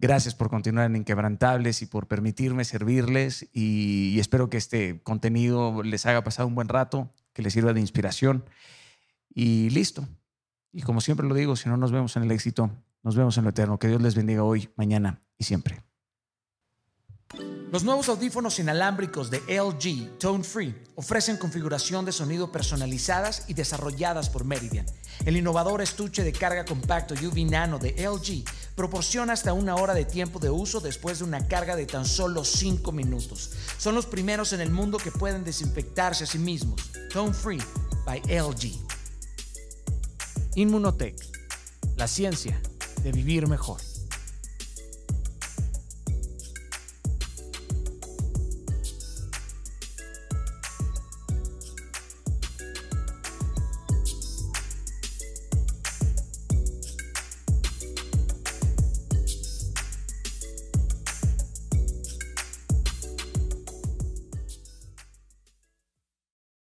[0.00, 6.06] Gracias por continuar en Inquebrantables y por permitirme servirles y, espero que este contenido les
[6.06, 8.46] haga pasar un buen rato, que les sirva de inspiración
[9.28, 10.08] y listo.
[10.72, 12.70] Y como siempre lo digo, si no nos vemos en el éxito,
[13.02, 13.78] nos vemos en lo eterno.
[13.78, 15.89] Que Dios les bendiga hoy, mañana y siempre.
[17.70, 24.28] Los nuevos audífonos inalámbricos de LG Tone Free ofrecen configuración de sonido personalizadas y desarrolladas
[24.28, 24.86] por Meridian.
[25.24, 28.42] El innovador estuche de carga compacto UV Nano de LG
[28.74, 32.44] proporciona hasta una hora de tiempo de uso después de una carga de tan solo
[32.44, 33.52] 5 minutos.
[33.78, 36.90] Son los primeros en el mundo que pueden desinfectarse a sí mismos.
[37.12, 37.62] Tone Free
[38.04, 38.72] by LG.
[40.56, 41.16] Inmunotech,
[41.96, 42.60] la ciencia
[43.04, 43.89] de vivir mejor.